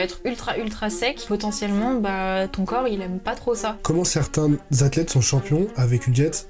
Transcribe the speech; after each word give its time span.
Être 0.00 0.20
ultra 0.24 0.56
ultra 0.58 0.88
sec, 0.90 1.24
potentiellement, 1.28 1.94
bah 1.94 2.48
ton 2.48 2.64
corps 2.64 2.88
il 2.88 3.00
aime 3.02 3.18
pas 3.18 3.34
trop 3.34 3.54
ça. 3.54 3.76
Comment 3.82 4.04
certains 4.04 4.50
athlètes 4.80 5.10
sont 5.10 5.20
champions 5.20 5.66
avec 5.76 6.06
une 6.06 6.12
diète 6.14 6.48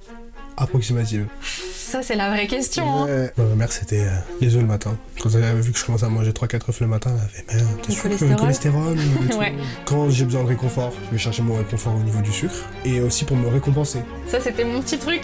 approximative? 0.56 1.26
Ça 1.42 2.02
c'est 2.04 2.14
la 2.14 2.30
vraie 2.30 2.46
question. 2.46 3.02
hein. 3.02 3.06
Ouais. 3.06 3.32
Ma 3.38 3.54
mère 3.56 3.72
c'était 3.72 4.02
euh, 4.04 4.10
les 4.40 4.54
œufs 4.54 4.60
le 4.60 4.68
matin. 4.68 4.96
Quand 5.20 5.30
elle 5.34 5.42
avait 5.42 5.60
vu 5.60 5.72
que 5.72 5.78
je 5.78 5.84
commençais 5.84 6.04
à 6.06 6.08
manger 6.08 6.30
3-4 6.30 6.68
œufs 6.68 6.80
le 6.80 6.86
matin, 6.86 7.10
elle 7.16 7.54
avait 7.54 7.64
merde, 7.64 7.76
t'es 7.82 7.92
sûr 7.92 8.02
que 8.04 8.08
cholestérol 8.08 8.36
cholestérol. 8.38 8.98
Ouais. 9.38 9.54
Quand 9.86 10.08
j'ai 10.10 10.24
besoin 10.24 10.44
de 10.44 10.48
réconfort, 10.48 10.92
je 11.06 11.10
vais 11.12 11.18
chercher 11.18 11.42
mon 11.42 11.56
réconfort 11.56 11.94
au 11.96 12.02
niveau 12.04 12.20
du 12.20 12.30
sucre 12.30 12.54
et 12.84 13.00
aussi 13.00 13.24
pour 13.24 13.36
me 13.36 13.48
récompenser. 13.48 14.00
Ça 14.28 14.38
c'était 14.40 14.64
mon 14.64 14.80
petit 14.80 14.98
truc. 14.98 15.22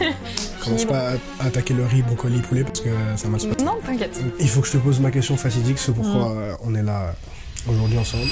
Commence 0.64 0.84
pas 0.86 1.12
à 1.40 1.44
attaquer 1.46 1.74
le 1.74 1.84
riz, 1.84 2.02
brocoli, 2.02 2.40
poulet 2.40 2.62
parce 2.64 2.80
que 2.80 2.90
ça 3.16 3.28
m'a 3.28 3.36
non, 3.62 3.76
t'inquiète. 3.84 4.18
Il 4.40 4.48
faut 4.48 4.60
que 4.60 4.66
je 4.66 4.72
te 4.72 4.78
pose 4.78 5.00
ma 5.00 5.10
question 5.10 5.36
fatidique, 5.36 5.78
c'est 5.78 5.92
pourquoi 5.92 6.30
euh, 6.32 6.54
on 6.64 6.74
est 6.74 6.82
là 6.82 7.02
euh, 7.02 7.10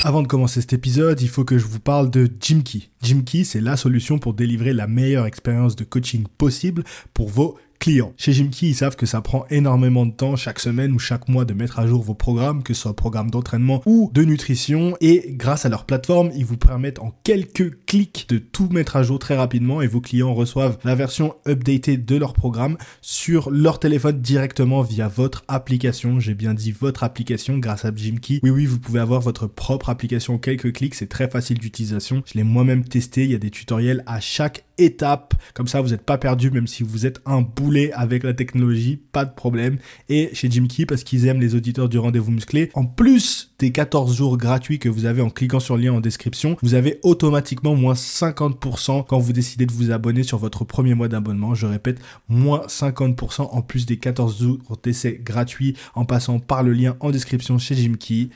Avant 0.04 0.22
de 0.22 0.26
commencer 0.26 0.60
cet 0.60 0.72
épisode, 0.72 1.20
il 1.20 1.28
faut 1.28 1.44
que 1.44 1.58
je 1.58 1.66
vous 1.66 1.80
parle 1.80 2.10
de 2.10 2.30
Jimkey. 2.40 2.88
Jimkey, 3.02 3.44
c'est 3.44 3.60
la 3.60 3.76
solution 3.76 4.18
pour 4.18 4.32
délivrer 4.32 4.72
la 4.72 4.86
meilleure 4.86 5.26
expérience 5.26 5.76
de 5.76 5.84
coaching 5.84 6.24
possible 6.38 6.84
pour 7.12 7.28
vos 7.28 7.58
clients. 7.78 8.12
Chez 8.16 8.32
Jimkey, 8.32 8.66
ils 8.68 8.74
savent 8.74 8.96
que 8.96 9.06
ça 9.06 9.20
prend 9.20 9.44
énormément 9.50 10.06
de 10.06 10.12
temps 10.12 10.36
chaque 10.36 10.58
semaine 10.58 10.92
ou 10.92 10.98
chaque 10.98 11.28
mois 11.28 11.44
de 11.44 11.54
mettre 11.54 11.78
à 11.78 11.86
jour 11.86 12.02
vos 12.02 12.14
programmes, 12.14 12.62
que 12.62 12.74
ce 12.74 12.82
soit 12.82 12.96
programme 12.96 13.30
d'entraînement 13.30 13.82
ou 13.86 14.10
de 14.12 14.22
nutrition. 14.22 14.96
Et 15.00 15.26
grâce 15.30 15.64
à 15.64 15.68
leur 15.68 15.84
plateforme, 15.84 16.30
ils 16.34 16.44
vous 16.44 16.56
permettent 16.56 16.98
en 16.98 17.12
quelques 17.24 17.84
clics 17.86 18.26
de 18.28 18.38
tout 18.38 18.68
mettre 18.70 18.96
à 18.96 19.02
jour 19.02 19.18
très 19.18 19.36
rapidement 19.36 19.82
et 19.82 19.86
vos 19.86 20.00
clients 20.00 20.34
reçoivent 20.34 20.78
la 20.84 20.94
version 20.94 21.34
updatée 21.46 21.96
de 21.96 22.16
leur 22.16 22.34
programme 22.34 22.76
sur 23.00 23.50
leur 23.50 23.78
téléphone 23.78 24.20
directement 24.20 24.82
via 24.82 25.08
votre 25.08 25.44
application. 25.48 26.20
J'ai 26.20 26.34
bien 26.34 26.54
dit 26.54 26.72
votre 26.72 27.04
application 27.04 27.58
grâce 27.58 27.84
à 27.84 27.94
Jimkey. 27.94 28.40
Oui, 28.42 28.50
oui, 28.50 28.66
vous 28.66 28.78
pouvez 28.78 29.00
avoir 29.00 29.20
votre 29.20 29.46
propre 29.46 29.88
application 29.88 30.34
en 30.34 30.38
quelques 30.38 30.72
clics. 30.72 30.94
C'est 30.94 31.08
très 31.08 31.28
facile 31.28 31.58
d'utilisation. 31.58 32.22
Je 32.26 32.34
l'ai 32.34 32.44
moi-même 32.44 32.84
testé. 32.84 33.24
Il 33.24 33.30
y 33.30 33.34
a 33.34 33.38
des 33.38 33.50
tutoriels 33.50 34.02
à 34.06 34.20
chaque 34.20 34.65
étape. 34.78 35.34
Comme 35.54 35.68
ça, 35.68 35.80
vous 35.80 35.90
n'êtes 35.90 36.02
pas 36.02 36.18
perdu, 36.18 36.50
même 36.50 36.66
si 36.66 36.82
vous 36.82 37.06
êtes 37.06 37.20
un 37.26 37.40
boulet 37.42 37.92
avec 37.92 38.22
la 38.22 38.34
technologie, 38.34 39.00
pas 39.12 39.24
de 39.24 39.34
problème. 39.34 39.78
Et 40.08 40.30
chez 40.32 40.50
Jimkey, 40.50 40.86
parce 40.86 41.04
qu'ils 41.04 41.26
aiment 41.26 41.40
les 41.40 41.54
auditeurs 41.54 41.88
du 41.88 41.98
rendez-vous 41.98 42.30
musclé, 42.30 42.70
en 42.74 42.84
plus 42.84 43.52
des 43.58 43.72
14 43.72 44.14
jours 44.14 44.36
gratuits 44.36 44.78
que 44.78 44.88
vous 44.88 45.06
avez 45.06 45.22
en 45.22 45.30
cliquant 45.30 45.60
sur 45.60 45.76
le 45.76 45.84
lien 45.84 45.92
en 45.92 46.00
description, 46.00 46.56
vous 46.62 46.74
avez 46.74 47.00
automatiquement 47.02 47.74
moins 47.74 47.94
50% 47.94 49.06
quand 49.06 49.18
vous 49.18 49.32
décidez 49.32 49.66
de 49.66 49.72
vous 49.72 49.90
abonner 49.90 50.22
sur 50.22 50.38
votre 50.38 50.64
premier 50.64 50.94
mois 50.94 51.08
d'abonnement. 51.08 51.54
Je 51.54 51.66
répète, 51.66 52.00
moins 52.28 52.66
50% 52.66 53.48
en 53.50 53.62
plus 53.62 53.86
des 53.86 53.96
14 53.96 54.40
jours 54.40 54.78
d'essai 54.82 55.20
gratuits 55.22 55.76
en 55.94 56.04
passant 56.04 56.38
par 56.38 56.62
le 56.62 56.72
lien 56.72 56.96
en 57.00 57.10
description 57.10 57.58
chez 57.58 57.74
Jimkey. 57.74 58.28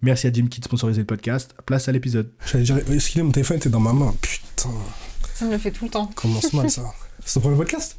Merci 0.00 0.26
à 0.26 0.32
Jimkey 0.32 0.58
de 0.58 0.64
sponsoriser 0.64 1.00
le 1.00 1.06
podcast. 1.06 1.54
Place 1.64 1.88
à 1.88 1.92
l'épisode. 1.92 2.30
Dire, 2.54 2.78
excusez, 2.90 3.22
mon 3.22 3.30
téléphone? 3.30 3.58
Était 3.58 3.68
dans 3.68 3.80
ma 3.80 3.92
main. 3.92 4.12
Putain, 4.20 4.70
Ça 5.34 5.44
me 5.44 5.50
le 5.52 5.58
fait 5.58 5.70
tout 5.70 5.84
le 5.84 5.90
temps. 5.90 6.06
commence 6.14 6.52
mal 6.52 6.70
ça. 6.70 6.82
C'est 7.24 7.34
ton 7.34 7.40
premier 7.40 7.56
podcast? 7.56 7.96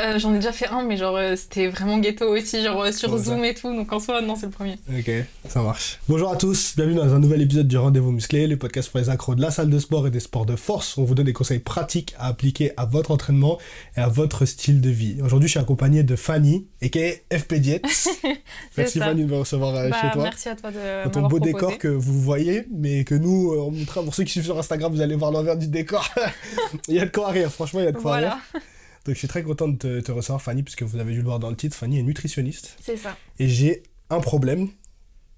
Euh, 0.00 0.18
J'en 0.18 0.32
ai 0.32 0.36
déjà 0.36 0.52
fait 0.52 0.68
un, 0.68 0.82
mais 0.82 0.96
genre 0.96 1.16
euh, 1.16 1.36
c'était 1.36 1.68
vraiment 1.68 1.98
ghetto 1.98 2.24
aussi, 2.26 2.62
genre 2.62 2.82
euh, 2.82 2.92
sur 2.92 3.10
ça 3.10 3.24
Zoom 3.24 3.44
et 3.44 3.54
tout. 3.54 3.74
Donc 3.74 3.92
en 3.92 4.00
soi, 4.00 4.22
non, 4.22 4.36
c'est 4.36 4.46
le 4.46 4.52
premier. 4.52 4.78
Ok, 4.88 5.10
ça 5.48 5.60
marche. 5.60 5.98
Bonjour 6.08 6.32
à 6.32 6.36
tous, 6.36 6.74
bienvenue 6.76 6.96
dans 6.96 7.12
un 7.14 7.18
nouvel 7.18 7.42
épisode 7.42 7.68
du 7.68 7.76
Rendez-vous 7.76 8.10
Musclé, 8.10 8.46
le 8.46 8.56
podcast 8.56 8.90
pour 8.90 9.00
les 9.00 9.10
accros 9.10 9.34
de 9.34 9.42
la 9.42 9.50
salle 9.50 9.68
de 9.68 9.78
sport 9.78 10.06
et 10.06 10.10
des 10.10 10.20
sports 10.20 10.46
de 10.46 10.56
force. 10.56 10.96
On 10.96 11.04
vous 11.04 11.14
donne 11.14 11.26
des 11.26 11.34
conseils 11.34 11.58
pratiques 11.58 12.14
à 12.18 12.28
appliquer 12.28 12.72
à 12.78 12.86
votre 12.86 13.10
entraînement 13.10 13.58
et 13.96 14.00
à 14.00 14.08
votre 14.08 14.46
style 14.46 14.80
de 14.80 14.88
vie. 14.88 15.20
Aujourd'hui, 15.22 15.48
je 15.48 15.52
suis 15.52 15.60
accompagné 15.60 16.02
de 16.02 16.16
Fanny, 16.16 16.66
et 16.80 16.88
FP 17.30 17.54
Diet. 17.56 17.82
Merci 18.78 18.98
ça. 18.98 19.04
Fanny 19.04 19.24
de 19.24 19.30
me 19.30 19.38
recevoir 19.40 19.72
Bah, 19.74 20.00
chez 20.00 20.10
toi. 20.12 20.22
merci 20.22 20.48
à 20.48 20.56
toi 20.56 20.70
de 20.70 21.04
Dans 21.04 21.10
ton 21.10 21.20
beau 21.22 21.28
proposé. 21.36 21.52
décor 21.52 21.78
que 21.78 21.88
vous 21.88 22.18
voyez, 22.20 22.64
mais 22.72 23.04
que 23.04 23.14
nous, 23.14 23.54
on 23.58 23.70
montrera, 23.70 24.02
pour 24.02 24.14
ceux 24.14 24.24
qui 24.24 24.32
suivent 24.32 24.44
sur 24.44 24.58
Instagram, 24.58 24.90
vous 24.92 25.02
allez 25.02 25.16
voir 25.16 25.30
l'envers 25.32 25.56
du 25.58 25.66
décor. 25.68 26.08
il 26.88 26.94
y 26.94 26.98
a 27.00 27.04
de 27.04 27.10
quoi 27.10 27.28
rire, 27.28 27.50
franchement, 27.52 27.80
il 27.80 27.84
y 27.84 27.88
a 27.88 27.92
de 27.92 27.98
quoi 27.98 28.16
rire. 28.16 28.38
Donc 29.04 29.14
je 29.14 29.18
suis 29.18 29.28
très 29.28 29.42
content 29.42 29.68
de 29.68 29.76
te, 29.76 30.00
te 30.00 30.12
recevoir, 30.12 30.40
Fanny, 30.40 30.62
puisque 30.62 30.82
vous 30.82 30.98
avez 30.98 31.12
dû 31.12 31.18
le 31.18 31.24
voir 31.24 31.38
dans 31.38 31.50
le 31.50 31.56
titre. 31.56 31.76
Fanny 31.76 31.98
est 31.98 32.02
nutritionniste. 32.02 32.76
c'est 32.80 32.96
ça. 32.96 33.16
Et 33.38 33.48
j'ai 33.48 33.82
un 34.10 34.20
problème 34.20 34.68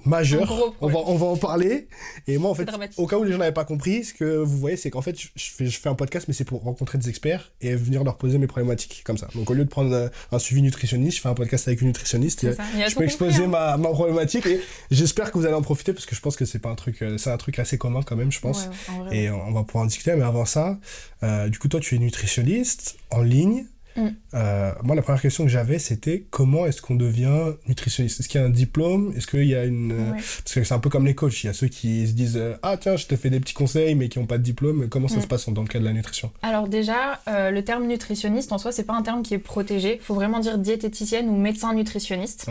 majeur. 0.04 0.47
Gros 0.47 0.75
on, 0.81 0.87
va, 0.87 0.92
problème. 0.92 1.15
on 1.15 1.16
va 1.16 1.26
en 1.26 1.37
parler. 1.37 1.88
Et 2.26 2.38
moi, 2.38 2.50
en 2.50 2.54
fait, 2.54 2.69
au 2.97 3.06
cas 3.06 3.19
où 3.19 3.25
les 3.25 3.32
gens 3.32 3.38
n'avaient 3.38 3.53
pas 3.53 3.65
compris, 3.65 4.04
ce 4.04 4.15
que 4.15 4.37
vous 4.37 4.59
voyez, 4.59 4.76
c'est 4.76 4.91
qu'en 4.91 5.03
fait, 5.03 5.20
je, 5.20 5.28
je 5.34 5.50
fais, 5.50 5.66
je 5.66 5.78
fais 5.78 5.88
un 5.88 5.94
podcast, 5.94 6.26
mais 6.28 6.34
c'est 6.34 6.44
pour 6.44 6.62
rencontrer 6.62 6.98
des 6.98 7.09
experts 7.09 7.53
et 7.60 7.75
venir 7.75 8.04
leur 8.04 8.16
poser 8.16 8.38
mes 8.38 8.47
problématiques, 8.47 9.03
comme 9.04 9.19
ça. 9.19 9.28
Donc 9.34 9.50
au 9.50 9.54
lieu 9.54 9.64
de 9.64 9.70
prendre 9.70 10.10
un 10.32 10.38
suivi 10.38 10.62
nutritionniste, 10.62 11.16
je 11.16 11.22
fais 11.22 11.28
un 11.28 11.34
podcast 11.34 11.69
avec 11.69 11.81
une 11.81 11.88
nutritionniste. 11.88 12.44
Et, 12.44 12.53
je 12.53 12.56
peux 12.56 12.88
compris, 12.88 13.04
exposer 13.04 13.44
hein. 13.44 13.48
ma, 13.48 13.76
ma 13.76 13.91
problématique 13.91 14.47
et 14.47 14.60
j'espère 14.91 15.31
que 15.31 15.38
vous 15.38 15.47
allez 15.47 15.54
en 15.54 15.62
profiter 15.62 15.93
parce 15.93 16.06
que 16.06 16.14
je 16.14 16.20
pense 16.20 16.37
que 16.37 16.44
c'est 16.44 16.59
pas 16.59 16.70
un 16.70 16.75
truc, 16.75 17.03
euh, 17.03 17.19
c'est 17.19 17.31
un 17.31 17.37
truc 17.37 17.59
assez 17.59 17.78
commun 17.78 18.03
quand 18.03 18.16
même, 18.16 18.32
je 18.32 18.41
pense. 18.41 18.69
Ouais, 19.09 19.16
Et 19.16 19.31
on 19.31 19.53
va 19.53 19.64
pouvoir 19.64 19.84
en 19.84 19.87
discuter, 19.87 20.14
mais 20.16 20.25
avant 20.25 20.44
ça, 20.44 20.78
euh, 21.22 21.48
du 21.48 21.59
coup, 21.59 21.69
toi, 21.69 21.81
tu 21.81 21.94
es 21.94 21.98
nutritionniste 21.98 22.97
en 23.10 23.22
ligne. 23.22 23.66
Mm. 23.97 24.09
Euh, 24.34 24.72
moi, 24.82 24.97
la 24.97 25.03
première 25.03 25.22
question 25.22 25.44
que 25.44 25.50
j'avais, 25.50 25.78
c'était 25.78 26.27
comment 26.31 26.66
est-ce 26.66 26.82
qu'on 26.82 26.97
devient 26.97 27.53
nutritionniste? 27.69 28.21
Est-ce 28.21 28.28
qu'il 28.28 28.41
y 28.41 28.44
a 28.44 28.47
un 28.47 28.50
diplôme? 28.50 29.12
Est-ce 29.16 29.27
qu'il 29.27 29.44
y 29.44 29.55
a 29.55 29.65
une... 29.65 29.93
euh, 29.93 30.10
Ouais. 30.12 30.19
Parce 30.19 30.55
que 30.55 30.65
c'est 30.65 30.75
un 30.75 30.78
peu 30.81 30.91
comme 30.91 31.06
les 31.06 31.15
coachs. 31.15 31.43
Il 31.44 31.47
y 31.47 31.50
a 31.50 31.53
ceux 31.53 31.69
qui 31.69 32.06
se 32.06 32.12
disent 32.12 32.37
euh, 32.37 32.55
Ah, 32.62 32.77
tiens, 32.77 32.97
je 32.97 33.06
te 33.06 33.16
fais 33.16 33.31
des 33.31 33.41
petits 33.41 33.55
conseils, 33.55 33.94
mais 33.94 34.09
qui 34.09 34.19
n'ont 34.19 34.27
pas 34.27 34.38
de 34.38 34.43
diplôme. 34.43 34.88
Comment 34.88 35.09
ça 35.09 35.19
Mm. 35.19 35.22
se 35.22 35.27
passe 35.27 35.49
dans 35.49 35.62
le 35.62 35.69
cas 35.69 35.78
de 35.78 35.84
la 35.84 35.93
nutrition? 35.93 36.31
Alors 36.43 36.69
déjà, 36.69 37.21
euh, 37.28 37.50
le 37.50 37.62
terme 37.65 37.87
nutritionniste 37.87 38.53
en 38.53 38.59
soi, 38.59 38.72
c'est 38.72 38.84
pas 38.84 38.94
un 38.94 39.03
terme 39.03 39.22
qui 39.22 39.34
est 39.34 39.38
protégé. 39.38 39.99
Faut 40.03 40.15
vraiment 40.15 40.41
dire 40.41 40.59
diététicienne 40.59 41.28
ou 41.28 41.37
médecin 41.37 41.72
nutritionniste. 41.75 42.49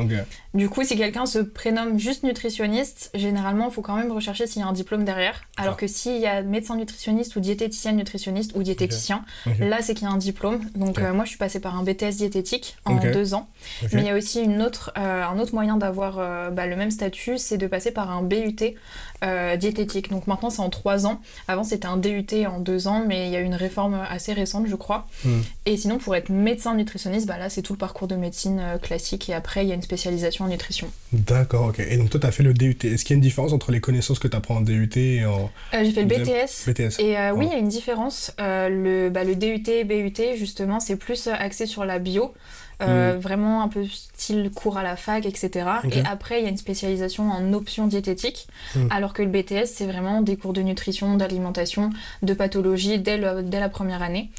Du 0.53 0.69
coup, 0.69 0.83
si 0.83 0.95
quelqu'un 0.97 1.25
se 1.25 1.39
prénomme 1.39 1.99
juste 1.99 2.23
nutritionniste, 2.23 3.11
généralement, 3.13 3.67
il 3.69 3.73
faut 3.73 3.81
quand 3.81 3.95
même 3.95 4.11
rechercher 4.11 4.47
s'il 4.47 4.61
y 4.61 4.65
a 4.65 4.67
un 4.67 4.73
diplôme 4.73 5.03
derrière. 5.03 5.41
Alors 5.57 5.73
Ah. 5.73 5.79
que 5.79 5.87
s'il 5.87 6.17
y 6.19 6.25
a 6.27 6.41
médecin 6.41 6.75
nutritionniste 6.77 7.35
ou 7.35 7.39
diététicienne 7.39 7.97
nutritionniste 7.97 8.51
ou 8.55 8.63
diététicien, 8.63 9.25
là, 9.59 9.81
c'est 9.81 9.93
qu'il 9.93 10.07
y 10.07 10.11
a 10.11 10.13
un 10.13 10.17
diplôme. 10.17 10.59
Donc 10.75 10.99
euh, 10.99 11.13
moi, 11.13 11.25
je 11.25 11.32
suis 11.33 11.39
passée 11.39 11.59
par 11.59 11.77
un 11.77 11.83
BTS 11.83 12.17
diététique 12.17 12.77
en 12.85 12.95
deux 12.95 13.33
ans. 13.33 13.49
Mais 13.91 14.01
il 14.01 14.05
y 14.05 14.09
a 14.09 14.15
aussi 14.15 14.41
une 14.41 14.61
autre, 14.61 14.91
euh, 14.97 15.23
un 15.23 15.39
autre 15.39 15.53
moyen 15.53 15.77
d'avoir 15.77 16.19
euh, 16.19 16.49
bah, 16.49 16.67
le 16.67 16.75
même 16.75 16.91
statut, 16.91 17.37
c'est 17.37 17.57
de 17.57 17.67
passer 17.67 17.91
par 17.91 18.11
un 18.11 18.21
BUT 18.21 18.75
euh, 19.23 19.55
diététique. 19.55 20.09
Donc 20.09 20.27
maintenant, 20.27 20.49
c'est 20.49 20.59
en 20.61 20.69
trois 20.69 21.05
ans. 21.07 21.19
Avant, 21.47 21.63
c'était 21.63 21.85
un 21.87 21.97
DUT 21.97 22.25
en 22.47 22.59
deux 22.59 22.87
ans, 22.87 23.03
mais 23.07 23.27
il 23.27 23.31
y 23.31 23.35
a 23.35 23.39
eu 23.39 23.43
une 23.45 23.55
réforme 23.55 23.99
assez 24.09 24.33
récente, 24.33 24.65
je 24.67 24.75
crois. 24.75 25.07
Hmm. 25.25 25.41
Et 25.65 25.77
sinon, 25.77 25.97
pour 25.97 26.15
être 26.15 26.29
médecin 26.29 26.75
nutritionniste, 26.75 27.27
bah, 27.27 27.37
là, 27.37 27.49
c'est 27.49 27.61
tout 27.61 27.73
le 27.73 27.77
parcours 27.77 28.07
de 28.07 28.15
médecine 28.15 28.59
euh, 28.61 28.77
classique. 28.77 29.29
Et 29.29 29.33
après, 29.33 29.63
il 29.65 29.69
y 29.69 29.71
a 29.71 29.75
une 29.75 29.81
spécialisation 29.81 30.45
en 30.45 30.49
nutrition. 30.49 30.87
D'accord, 31.13 31.67
ok. 31.67 31.79
Et 31.79 31.97
donc, 31.97 32.09
toi, 32.09 32.19
tu 32.19 32.27
as 32.27 32.31
fait 32.31 32.43
le 32.43 32.53
DUT. 32.53 32.77
Est-ce 32.83 33.05
qu'il 33.05 33.13
y 33.13 33.15
a 33.15 33.17
une 33.17 33.21
différence 33.21 33.53
entre 33.53 33.71
les 33.71 33.79
connaissances 33.79 34.19
que 34.19 34.27
tu 34.27 34.35
apprends 34.35 34.57
en 34.57 34.61
DUT 34.61 34.89
et 34.97 35.25
en 35.25 35.49
Euh, 35.73 35.83
J'ai 35.83 35.91
fait 35.91 36.01
le 36.03 36.07
BTS. 36.07 36.67
BTS 36.69 36.99
Et 36.99 37.17
euh, 37.17 37.31
oui, 37.33 37.45
Ah. 37.47 37.51
il 37.51 37.53
y 37.53 37.55
a 37.55 37.59
une 37.59 37.67
différence. 37.69 38.31
Le, 38.39 39.09
bah, 39.09 39.23
le 39.23 39.35
DUT, 39.35 39.63
BUT, 39.85 40.35
justement, 40.37 40.79
c'est 40.79 40.95
plus 40.95 41.27
axé 41.27 41.65
sur 41.65 41.85
la 41.85 41.99
bio. 41.99 42.33
Euh, 42.81 43.15
Vraiment 43.17 43.61
un 43.63 43.69
peu 43.69 43.85
style 44.23 44.51
cours 44.53 44.77
à 44.77 44.83
la 44.83 44.95
fac, 44.95 45.25
etc. 45.25 45.49
Et 45.91 46.01
après, 46.05 46.39
il 46.39 46.43
y 46.43 46.45
a 46.45 46.49
une 46.49 46.57
spécialisation 46.57 47.29
en 47.29 47.53
options 47.53 47.87
diététiques. 47.87 48.47
Mm. 48.75 48.87
Alors 48.89 49.13
que 49.13 49.21
le 49.21 49.29
BTS, 49.29 49.65
c'est 49.65 49.85
vraiment 49.85 50.21
des 50.21 50.37
cours 50.37 50.53
de 50.53 50.61
nutrition, 50.61 51.15
d'alimentation, 51.17 51.89
de 52.21 52.33
pathologie 52.33 52.99
dès, 52.99 53.17
le- 53.17 53.43
dès 53.43 53.59
la 53.59 53.69
première 53.69 54.01
année. 54.01 54.29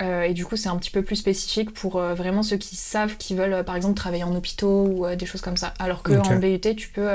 Euh, 0.00 0.22
et 0.22 0.32
du 0.32 0.44
coup, 0.46 0.56
c'est 0.56 0.68
un 0.68 0.76
petit 0.76 0.90
peu 0.90 1.02
plus 1.02 1.16
spécifique 1.16 1.72
pour 1.72 1.96
euh, 1.96 2.14
vraiment 2.14 2.42
ceux 2.42 2.56
qui 2.56 2.76
savent, 2.76 3.16
qui 3.18 3.34
veulent, 3.34 3.52
euh, 3.52 3.62
par 3.62 3.76
exemple, 3.76 3.94
travailler 3.94 4.24
en 4.24 4.34
hôpitaux 4.34 4.86
ou 4.86 5.06
des 5.14 5.26
choses 5.26 5.40
comme 5.42 5.56
ça. 5.56 5.74
Alors 5.78 6.02
que 6.02 6.12
Ok. 6.12 6.26
en 6.26 6.36
BUT, 6.36 6.74
tu 6.76 6.88
peux 6.88 7.10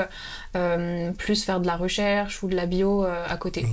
plus 1.18 1.44
faire 1.44 1.60
de 1.60 1.66
la 1.66 1.76
recherche 1.76 2.42
ou 2.42 2.48
de 2.48 2.54
la 2.56 2.66
bio 2.66 3.02
à 3.04 3.36
côté. 3.36 3.66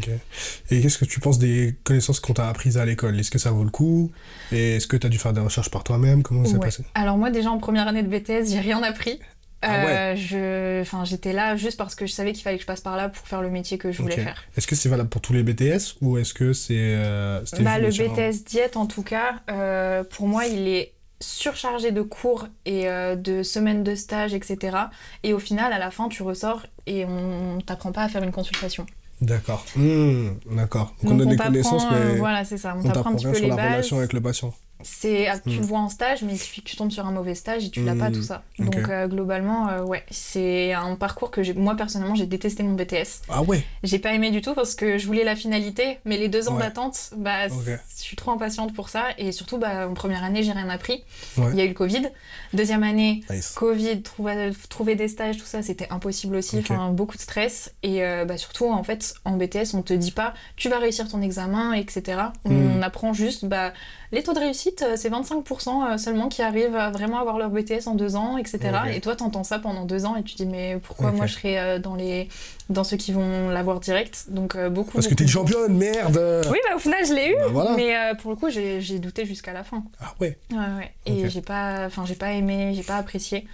Et 0.72 0.82
qu'est-ce 0.82 0.98
que 0.98 1.06
tu 1.06 1.20
penses 1.20 1.40
des 1.40 1.76
connaissances 1.84 2.20
qu'on 2.20 2.34
t'a 2.34 2.48
apprises 2.50 2.78
à 2.78 2.86
l'école? 2.86 3.20
Est-ce 3.20 3.32
que 3.32 3.40
ça 3.40 3.52
vaut 3.52 3.64
le 3.64 3.70
coup? 3.70 4.12
Et 4.52 4.76
est-ce 4.78 4.88
que 4.88 4.98
tu 4.98 5.08
as 5.08 5.10
dû 5.10 5.18
faire 5.18 5.34
des 5.34 5.42
recherches 5.42 5.70
par 5.72 5.84
toi-même? 5.84 6.24
Comment 6.24 6.44
ça 6.46 6.52
s'est 6.52 6.58
Ouais. 6.58 6.66
passé? 6.66 6.84
Alors 6.96 7.18
moi 7.18 7.30
déjà 7.32 7.52
en 7.52 7.58
première 7.58 7.88
année 7.88 8.04
de 8.04 8.08
BTS, 8.08 8.47
j'ai 8.50 8.60
rien 8.60 8.82
appris. 8.84 9.20
Ah 9.64 9.86
Euh, 10.12 10.16
je, 10.16 10.82
enfin, 10.82 11.04
j'étais 11.04 11.34
là 11.34 11.56
juste 11.56 11.78
parce 11.78 11.96
que 11.96 12.06
je 12.06 12.12
savais 12.14 12.32
qu'il 12.34 12.44
fallait 12.44 12.58
que 12.58 12.62
je 12.62 12.68
passe 12.68 12.82
par 12.82 12.96
là 12.96 13.10
pour 13.10 13.28
faire 13.28 13.42
le 13.42 13.50
métier 13.50 13.78
que 13.80 13.92
je 13.92 14.02
voulais 14.04 14.16
faire. 14.16 14.44
Est-ce 14.56 14.68
que 14.68 14.76
c'est 14.76 14.88
valable 14.90 15.10
pour 15.10 15.20
tous 15.22 15.34
les 15.34 15.42
BTS 15.42 15.96
ou 16.02 16.18
est-ce 16.20 16.34
que 16.36 16.54
c'est. 16.54 16.76
euh, 16.78 17.42
Bah, 17.62 17.80
le 17.80 17.90
BTS 17.90 18.44
diète 18.46 18.78
en 18.78 18.86
tout 18.86 19.02
cas, 19.02 19.38
euh, 19.50 20.04
pour 20.04 20.28
moi 20.28 20.46
il 20.46 20.68
est 20.68 20.94
surchargé 21.20 21.92
de 21.92 22.04
cours 22.04 22.48
et 22.66 22.84
de 22.86 23.42
semaines 23.42 23.84
de 23.84 23.96
stage, 23.96 24.36
etc. 24.36 24.78
Et 25.24 25.34
au 25.34 25.40
final, 25.40 25.74
à 25.74 25.80
la 25.80 25.90
fin, 25.90 26.08
tu 26.10 26.22
ressors 26.22 26.62
et 26.86 27.06
on 27.06 27.58
t'apprend 27.66 27.92
pas 27.92 28.04
à 28.04 28.10
faire 28.10 28.22
une 28.22 28.32
consultation. 28.32 28.86
D'accord. 29.20 29.66
Hmm, 29.76 30.34
D'accord. 30.52 30.94
Donc, 31.02 31.14
on 31.14 31.16
Donc 31.16 31.18
donne 31.18 31.30
des 31.30 31.38
connaissances, 31.38 31.86
mais 31.92 32.18
voilà, 32.18 32.46
c'est 32.46 32.60
ça. 32.60 32.76
On 32.78 32.82
on 32.88 32.92
t'apprend 32.92 33.10
un 33.14 33.16
petit 33.16 33.26
rien 33.26 33.34
peu 33.34 33.40
sur 33.40 33.46
les 33.46 33.50
la 33.50 33.56
bases. 33.56 33.72
relation 33.72 33.98
avec 33.98 34.14
le 34.14 34.22
patient. 34.22 34.54
C'est 34.84 35.28
ah, 35.28 35.40
tu 35.40 35.50
Hmm. 35.50 35.60
le 35.62 35.66
vois 35.66 35.80
en 35.80 35.90
stage, 35.90 36.22
mais 36.24 36.34
il 36.34 36.38
suffit 36.40 36.62
que 36.62 36.70
tu 36.70 36.76
tombes 36.76 36.92
sur 36.92 37.06
un 37.06 37.12
mauvais 37.12 37.36
stage 37.36 37.66
et 37.66 37.70
tu 37.70 37.84
l'as 37.84 37.96
pas 37.96 38.10
Hmm. 38.10 38.14
tout 38.14 38.22
ça. 38.22 38.44
Donc 38.60 38.76
euh, 38.90 39.08
globalement, 39.08 39.70
euh, 39.70 39.84
ouais, 39.84 40.04
c'est 40.12 40.74
un 40.74 40.96
parcours 40.96 41.32
que 41.32 41.42
moi 41.54 41.76
personnellement, 41.76 42.16
j'ai 42.16 42.26
détesté 42.28 42.64
mon 42.64 42.74
BTS. 42.74 43.22
Ah 43.30 43.42
ouais 43.44 43.64
J'ai 43.84 44.00
pas 44.00 44.14
aimé 44.14 44.30
du 44.32 44.42
tout 44.42 44.54
parce 44.54 44.76
que 44.76 44.98
je 44.98 45.08
voulais 45.08 45.24
la 45.24 45.36
finalité, 45.36 46.00
mais 46.06 46.18
les 46.18 46.30
deux 46.30 46.48
ans 46.50 46.56
Ouais. 46.56 46.64
d'attente, 46.64 47.12
bah, 47.18 47.48
je 47.48 47.56
suis 47.96 48.16
trop 48.16 48.32
impatiente 48.32 48.74
pour 48.74 48.90
ça. 48.90 49.06
Et 49.18 49.32
surtout, 49.32 49.58
bah, 49.58 49.88
en 49.90 49.94
première 49.94 50.24
année, 50.24 50.44
j'ai 50.44 50.52
rien 50.52 50.70
appris. 50.70 51.04
Ouais. 51.38 51.48
Il 51.54 51.58
y 51.58 51.62
a 51.62 51.66
eu 51.66 51.70
le 51.70 51.74
Covid. 51.74 52.08
Deuxième 52.54 52.84
année, 52.84 53.24
Nice. 53.30 53.54
Covid, 53.56 54.02
trouver, 54.04 54.52
trouver 54.70 54.96
des 54.96 55.08
stages, 55.08 55.38
tout 55.38 55.46
ça, 55.46 55.62
c'était 55.64 55.88
impossible 55.90 56.36
aussi. 56.36 56.60
Enfin, 56.60 56.90
beaucoup 56.92 57.18
de 57.18 57.22
stress. 57.22 57.74
Et 57.84 58.04
euh, 58.04 58.26
bah, 58.26 58.38
surtout, 58.38 58.70
en 58.72 58.84
fait, 58.84 59.16
en 59.26 59.38
BTS, 59.38 59.74
on 59.74 59.82
te 59.82 59.94
dit 59.94 60.12
pas 60.12 60.34
tu 60.56 60.70
vas 60.70 60.80
réussir 60.80 61.08
ton 61.08 61.22
examen, 61.22 61.74
etc. 61.74 62.20
On 62.46 62.50
Hmm. 62.78 62.84
apprend 62.84 63.14
juste 63.14 63.46
bah, 63.46 63.74
les 64.12 64.24
taux 64.24 64.34
de 64.34 64.40
réussite, 64.40 64.82
euh, 64.82 64.96
c'est 64.96 65.10
25% 65.10 65.94
euh, 65.94 65.98
seulement 65.98 66.30
qui 66.30 66.42
arrivent 66.42 66.76
à 66.76 66.92
vraiment 66.92 67.20
avoir 67.20 67.38
leur 67.38 67.50
BTS 67.50 67.88
en 67.88 67.96
deux 67.96 68.16
ans, 68.16 68.38
etc. 68.38 68.60
Et 68.94 69.02
toi, 69.02 69.16
t'entends 69.16 69.44
ça 69.44 69.60
pendant 69.60 69.86
deux 69.86 70.06
ans 70.06 70.16
et 70.16 70.24
tu 70.24 70.36
dis 70.36 70.46
mais 70.46 70.78
pourquoi 70.82 71.12
moi 71.12 71.26
je 71.26 71.34
serais 71.34 71.58
euh, 71.58 71.80
dans, 71.80 71.96
les... 71.96 72.30
dans 72.70 72.84
ceux 72.84 72.98
qui 72.98 73.12
vont 73.12 73.50
l'avoir 73.50 73.80
direct? 73.80 74.26
Donc 74.30 74.58
beaucoup. 74.70 74.94
Parce 74.94 75.08
que 75.08 75.14
beaucoup, 75.14 75.24
t'es 75.24 75.30
une 75.30 75.34
beaucoup. 75.34 75.52
championne, 75.52 75.78
merde 75.78 76.46
Oui, 76.50 76.58
bah, 76.68 76.76
au 76.76 76.80
final, 76.80 77.06
je 77.06 77.14
l'ai 77.14 77.32
eu. 77.32 77.36
Bah 77.36 77.48
voilà. 77.50 77.72
Mais 77.76 77.96
euh, 77.96 78.16
pour 78.16 78.32
le 78.32 78.38
coup, 78.38 78.50
j'ai 78.50 79.00
douté 79.00 79.26
jusqu'à 79.26 79.54
la 79.54 79.64
fin. 79.64 79.84
Ah 80.00 80.14
ouais 80.22 80.38
Ouais, 80.52 80.58
ouais. 80.58 80.94
Et 81.06 81.30
j'ai 81.30 81.42
pas, 81.42 81.86
enfin, 81.86 82.06
j'ai 82.06 82.16
pas 82.16 82.32
aimé, 82.34 82.74
j'ai 82.76 82.84
pas 82.84 82.96
apprécié 82.96 83.46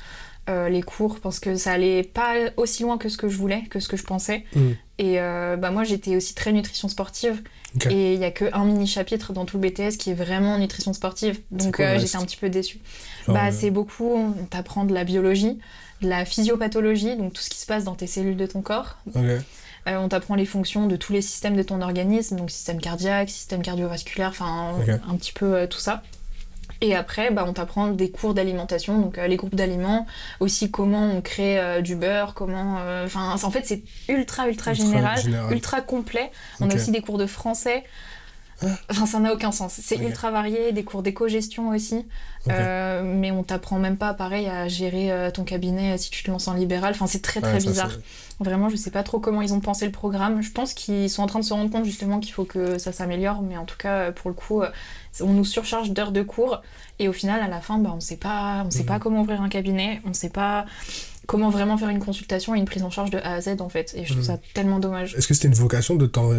euh, 0.49 0.67
les 0.67 0.81
cours 0.81 1.21
parce 1.21 1.39
que 1.39 1.55
ça 1.55 1.71
allait 1.71 2.03
pas 2.03 2.33
aussi 2.57 2.83
loin 2.83 2.97
que 2.97 3.07
ce 3.07 3.15
que 3.17 3.29
je 3.29 3.37
voulais, 3.37 3.63
que 3.69 3.79
ce 3.79 3.87
que 3.87 3.95
je 3.95 4.03
pensais. 4.03 4.43
Hmm. 4.53 4.71
Et 4.97 5.21
euh, 5.21 5.55
bah 5.55 5.71
moi, 5.71 5.85
j'étais 5.85 6.17
aussi 6.17 6.35
très 6.35 6.51
nutrition 6.51 6.89
sportive. 6.89 7.41
Et 7.89 8.13
il 8.13 8.19
y 8.19 8.25
a 8.25 8.31
que 8.31 8.45
un 8.53 8.65
mini 8.65 8.85
chapitre 8.85 9.33
dans 9.33 9.45
tout 9.45 9.59
le 9.59 9.67
BTS 9.67 9.97
qui 9.97 10.11
est 10.11 10.13
vraiment 10.13 10.57
nutrition 10.57 10.93
sportive. 10.93 11.39
Donc 11.51 11.79
euh, 11.79 11.97
j'étais 11.99 12.17
un 12.17 12.25
petit 12.25 12.37
peu 12.37 12.49
déçue. 12.49 12.79
Genre, 13.25 13.35
bah 13.35 13.47
euh, 13.47 13.51
c'est 13.51 13.71
beaucoup. 13.71 14.13
On 14.13 14.45
t'apprend 14.45 14.85
de 14.85 14.93
la 14.93 15.03
biologie, 15.03 15.59
de 16.01 16.09
la 16.09 16.25
physiopathologie, 16.25 17.15
donc 17.17 17.33
tout 17.33 17.41
ce 17.41 17.49
qui 17.49 17.57
se 17.57 17.65
passe 17.65 17.83
dans 17.83 17.95
tes 17.95 18.07
cellules 18.07 18.37
de 18.37 18.45
ton 18.45 18.61
corps. 18.61 18.97
Euh, 19.87 19.97
on 19.97 20.07
t'apprend 20.07 20.35
les 20.35 20.45
fonctions 20.45 20.87
de 20.87 20.95
tous 20.95 21.11
les 21.11 21.21
systèmes 21.21 21.57
de 21.57 21.63
ton 21.63 21.81
organisme, 21.81 22.37
donc 22.37 22.51
système 22.51 22.79
cardiaque, 22.79 23.29
système 23.29 23.61
cardiovasculaire, 23.61 24.29
enfin 24.29 24.75
un 25.09 25.15
petit 25.15 25.33
peu 25.33 25.55
euh, 25.55 25.67
tout 25.67 25.79
ça. 25.79 26.03
Et 26.83 26.95
après, 26.95 27.31
bah, 27.31 27.45
on 27.47 27.53
t'apprend 27.53 27.87
des 27.87 28.11
cours 28.11 28.33
d'alimentation, 28.33 28.99
donc 28.99 29.17
euh, 29.17 29.25
les 29.27 29.37
groupes 29.37 29.55
d'aliments, 29.55 30.05
aussi 30.41 30.69
comment 30.69 31.03
on 31.03 31.21
crée 31.21 31.57
euh, 31.59 31.81
du 31.81 31.95
beurre, 31.95 32.33
comment. 32.33 32.79
euh, 32.81 33.05
Enfin, 33.05 33.35
en 33.41 33.51
fait, 33.51 33.61
c'est 33.65 33.83
ultra, 34.09 34.49
ultra, 34.49 34.71
Ultra 34.71 34.73
général, 34.73 35.21
général. 35.21 35.53
ultra 35.53 35.81
complet. 35.81 36.29
On 36.59 36.69
a 36.69 36.75
aussi 36.75 36.91
des 36.91 37.01
cours 37.01 37.17
de 37.17 37.25
français. 37.25 37.83
Ah. 38.61 38.67
Enfin, 38.91 39.05
ça 39.05 39.19
n'a 39.19 39.33
aucun 39.33 39.51
sens. 39.51 39.73
C'est 39.81 39.97
ultra 39.97 40.31
varié, 40.31 40.71
des 40.71 40.83
cours 40.83 41.01
d'éco-gestion 41.03 41.69
aussi. 41.69 42.05
Euh, 42.49 43.01
mais 43.03 43.31
on 43.31 43.41
t'apprend 43.43 43.79
même 43.79 43.97
pas, 43.97 44.13
pareil, 44.13 44.47
à 44.47 44.67
gérer 44.67 45.11
euh, 45.11 45.31
ton 45.31 45.43
cabinet 45.43 45.93
euh, 45.93 45.97
si 45.97 46.09
tu 46.11 46.23
te 46.23 46.29
lances 46.31 46.47
en 46.47 46.53
libéral. 46.53 46.91
Enfin, 46.93 47.07
c'est 47.07 47.21
très, 47.21 47.39
très 47.41 47.53
Ouais, 47.53 47.59
bizarre. 47.59 47.91
Vraiment, 48.39 48.67
je 48.69 48.75
sais 48.75 48.91
pas 48.91 49.03
trop 49.03 49.19
comment 49.19 49.41
ils 49.41 49.53
ont 49.53 49.59
pensé 49.61 49.85
le 49.85 49.91
programme. 49.91 50.41
Je 50.41 50.51
pense 50.51 50.73
qu'ils 50.73 51.09
sont 51.09 51.23
en 51.23 51.27
train 51.27 51.39
de 51.39 51.45
se 51.45 51.53
rendre 51.53 51.69
compte 51.71 51.85
justement 51.85 52.19
qu'il 52.19 52.33
faut 52.33 52.43
que 52.45 52.77
ça 52.77 52.91
s'améliore, 52.91 53.41
mais 53.41 53.57
en 53.57 53.65
tout 53.65 53.77
cas, 53.77 54.11
pour 54.11 54.29
le 54.29 54.35
coup, 54.35 54.61
on 55.21 55.27
nous 55.33 55.45
surcharge 55.45 55.91
d'heures 55.91 56.11
de 56.11 56.21
cours 56.23 56.61
et 56.99 57.07
au 57.07 57.13
final, 57.13 57.41
à 57.41 57.47
la 57.47 57.61
fin, 57.61 57.77
bah, 57.79 57.93
on 57.95 57.99
sait 58.01 58.17
pas, 58.17 58.63
on 58.65 58.71
sait 58.71 58.79
Mhm. 58.79 58.85
pas 58.85 58.99
comment 58.99 59.21
ouvrir 59.21 59.41
un 59.41 59.49
cabinet, 59.49 60.01
on 60.05 60.13
sait 60.13 60.29
pas 60.29 60.65
comment 61.27 61.49
vraiment 61.49 61.77
faire 61.77 61.89
une 61.89 61.99
consultation 62.03 62.53
et 62.55 62.57
une 62.59 62.65
prise 62.65 62.83
en 62.83 62.89
charge 62.89 63.09
de 63.11 63.17
A 63.19 63.35
à 63.35 63.41
Z 63.41 63.61
en 63.61 63.69
fait. 63.69 63.93
Et 63.95 64.03
je 64.03 64.09
trouve 64.11 64.23
Mhm. 64.23 64.27
ça 64.35 64.39
tellement 64.53 64.79
dommage. 64.79 65.15
Est-ce 65.15 65.27
que 65.27 65.33
c'était 65.33 65.47
une 65.47 65.53
vocation 65.53 65.95
de 65.95 66.05
t'en, 66.07 66.29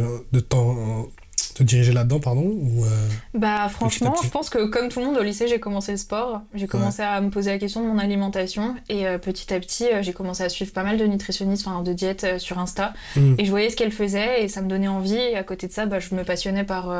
te 1.54 1.62
diriger 1.62 1.92
là-dedans, 1.92 2.19
pardon 2.19 2.42
ou, 2.42 2.84
euh, 2.84 2.88
Bah 3.34 3.69
franchement, 3.69 4.10
petit. 4.10 4.26
je 4.26 4.31
pense 4.31 4.50
que 4.50 4.66
comme 4.66 4.88
tout 4.88 4.98
le 4.98 5.06
monde 5.06 5.16
au 5.16 5.22
lycée, 5.22 5.46
j'ai 5.46 5.60
commencé 5.60 5.92
le 5.92 5.98
sport. 5.98 6.42
J'ai 6.54 6.66
commencé 6.66 7.02
à 7.02 7.20
me 7.20 7.31
poser 7.31 7.52
la 7.52 7.58
question 7.58 7.81
de 7.81 7.86
mon 7.86 7.98
alimentation 7.98 8.75
et 8.88 9.06
euh, 9.06 9.19
petit 9.19 9.54
à 9.54 9.60
petit, 9.60 9.86
euh, 9.86 10.02
j'ai 10.02 10.12
commencé 10.12 10.42
à 10.42 10.48
suivre 10.48 10.72
pas 10.72 10.82
mal 10.82 10.98
de 10.98 11.06
nutritionnistes, 11.06 11.66
enfin 11.66 11.82
de 11.82 11.92
diètes 11.92 12.38
sur 12.38 12.58
Insta. 12.58 12.92
hmm. 13.16 13.34
Et 13.38 13.44
je 13.44 13.50
voyais 13.50 13.70
ce 13.70 13.76
qu'elle 13.76 13.92
faisait 13.92 14.42
et 14.42 14.48
ça 14.48 14.62
me 14.62 14.69
donnait 14.69 14.88
envie. 14.88 15.14
Et 15.14 15.36
à 15.36 15.44
côté 15.44 15.69
de 15.69 15.72
ça, 15.72 15.86
bah, 15.86 16.00
je 16.00 16.14
me 16.14 16.25
passionnais 16.25 16.64
par 16.64 16.92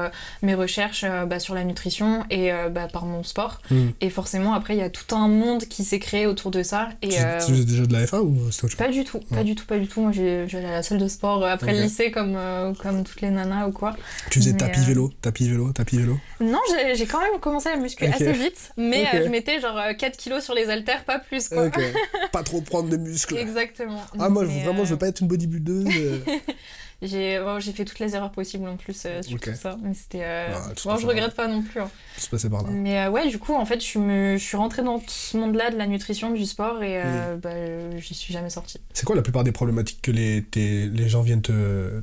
mes 0.43 0.55
recherches 0.55 1.05
bah, 1.29 1.41
sur 1.41 1.55
la 1.55 1.65
nutrition 1.65 2.25
et 2.31 2.51
bah, 2.71 2.87
par 2.93 3.07
mon 3.07 3.23
sport. 3.25 3.61
Hmm. 3.71 3.89
Et 4.01 4.11
forcément, 4.11 4.55
après, 4.55 4.75
il 4.75 4.79
y 4.79 4.83
a 4.83 4.91
tout 4.91 5.15
un 5.17 5.29
monde 5.29 5.65
qui 5.65 5.85
s'est 5.85 5.99
créé 5.99 6.27
autour 6.27 6.51
de 6.51 6.63
ça. 6.63 6.91
Et, 7.03 7.09
Tu, 7.09 7.17
tu 7.47 7.53
faisais 7.53 7.65
déjà 7.65 7.87
de 7.87 7.93
la 7.93 8.07
FA 8.07 8.23
ou 8.23 8.51
c'était 8.51 8.67
autre 8.67 8.73
chose 8.73 8.75
pas 8.77 8.89
du 8.89 9.05
tout, 9.05 9.21
pas 9.21 9.43
du 9.43 9.55
tout, 9.55 9.67
pas 9.67 9.79
du 9.79 9.89
tout. 9.89 10.01
Moi, 10.01 10.13
j'allais 10.13 10.65
à 10.67 10.73
la 10.73 10.83
salle 10.83 10.99
de 10.99 11.09
sport 11.09 11.45
après 11.45 11.73
le 11.75 11.83
lycée 11.83 12.11
comme, 12.11 12.39
comme 12.81 13.03
toutes 13.03 13.21
les 13.21 13.31
nanas 13.31 13.67
ou 13.67 13.73
quoi. 13.73 13.97
Tu 14.31 14.39
faisais 14.41 14.55
tapis 14.55 14.81
euh, 14.81 14.85
vélo, 14.85 15.11
tapis 15.21 15.49
vélo, 15.49 15.73
tapis 15.73 15.99
vélo. 15.99 16.19
Non, 16.41 16.61
j'ai 16.95 17.07
quand 17.07 17.21
même 17.21 17.39
commencé 17.41 17.69
à 17.69 17.77
muscler 17.77 18.09
Ok. 18.09 18.15
assez 18.15 18.33
vite, 18.33 18.73
mais 18.77 19.07
euh, 19.15 19.25
je 19.25 19.29
mettais 19.29 19.61
genre 19.61 19.77
euh, 19.79 19.93
4 19.93 20.17
kilos 20.17 20.43
sur 20.43 20.55
les 20.55 20.71
haltères, 20.71 21.05
pas 21.05 21.19
plus 21.19 21.49
quoi. 21.49 21.67
Ok. 21.67 21.79
pas 22.33 22.43
trop 22.43 22.61
prendre 22.61 22.89
de 22.89 22.97
muscles. 22.97 23.37
Exactement. 23.37 24.03
Ah 24.19 24.29
moi 24.29 24.45
Mais, 24.47 24.63
vraiment 24.65 24.83
euh, 24.83 24.85
je 24.85 24.91
veux 24.91 24.99
pas 24.99 25.09
être 25.09 25.21
une 25.21 25.29
bodybuildeuse. 25.29 25.87
euh. 25.97 26.19
J'ai 27.03 27.39
bon, 27.41 27.59
j'ai 27.61 27.73
fait 27.73 27.85
toutes 27.85 27.99
les 27.99 28.15
erreurs 28.15 28.31
possibles 28.31 28.67
en 28.67 28.77
plus 28.77 29.03
euh, 29.05 29.21
sur 29.21 29.39
tout 29.39 29.53
ça. 29.55 29.77
Mais 29.83 29.93
c'était. 29.93 30.23
euh, 30.23 30.55
Ah, 30.55 30.69
bon, 30.85 30.97
je 30.97 31.07
regrette 31.07 31.35
pas 31.35 31.49
non 31.49 31.61
plus. 31.61 31.81
hein. 31.81 31.91
Tout 32.15 32.21
se 32.23 32.31
passait 32.31 32.49
par 32.49 32.63
là. 32.63 32.71
Mais 32.71 32.99
euh, 32.99 33.11
ouais, 33.11 33.29
du 33.29 33.39
coup, 33.39 33.53
en 33.53 33.67
fait, 33.67 33.85
je, 33.85 33.99
me, 33.99 34.39
je 34.39 34.43
suis 34.43 34.57
rentrée 34.57 34.83
dans 34.83 35.03
ce 35.07 35.37
monde-là 35.37 35.71
de 35.71 35.77
la 35.77 35.87
nutrition, 35.87 36.31
du 36.31 36.47
sport, 36.47 36.83
et 36.83 37.03
euh, 37.03 37.37
bah, 37.37 37.51
euh, 37.51 37.91
j'y 37.99 38.15
suis 38.15 38.33
jamais 38.33 38.49
sortie. 38.49 38.79
C'est 38.95 39.05
quoi 39.05 39.17
la 39.17 39.23
plupart 39.23 39.45
des 39.45 39.53
problématiques 39.53 40.01
que 40.01 40.13
les 40.13 41.09
gens 41.09 41.21
viennent 41.21 41.43
te... 41.43 42.03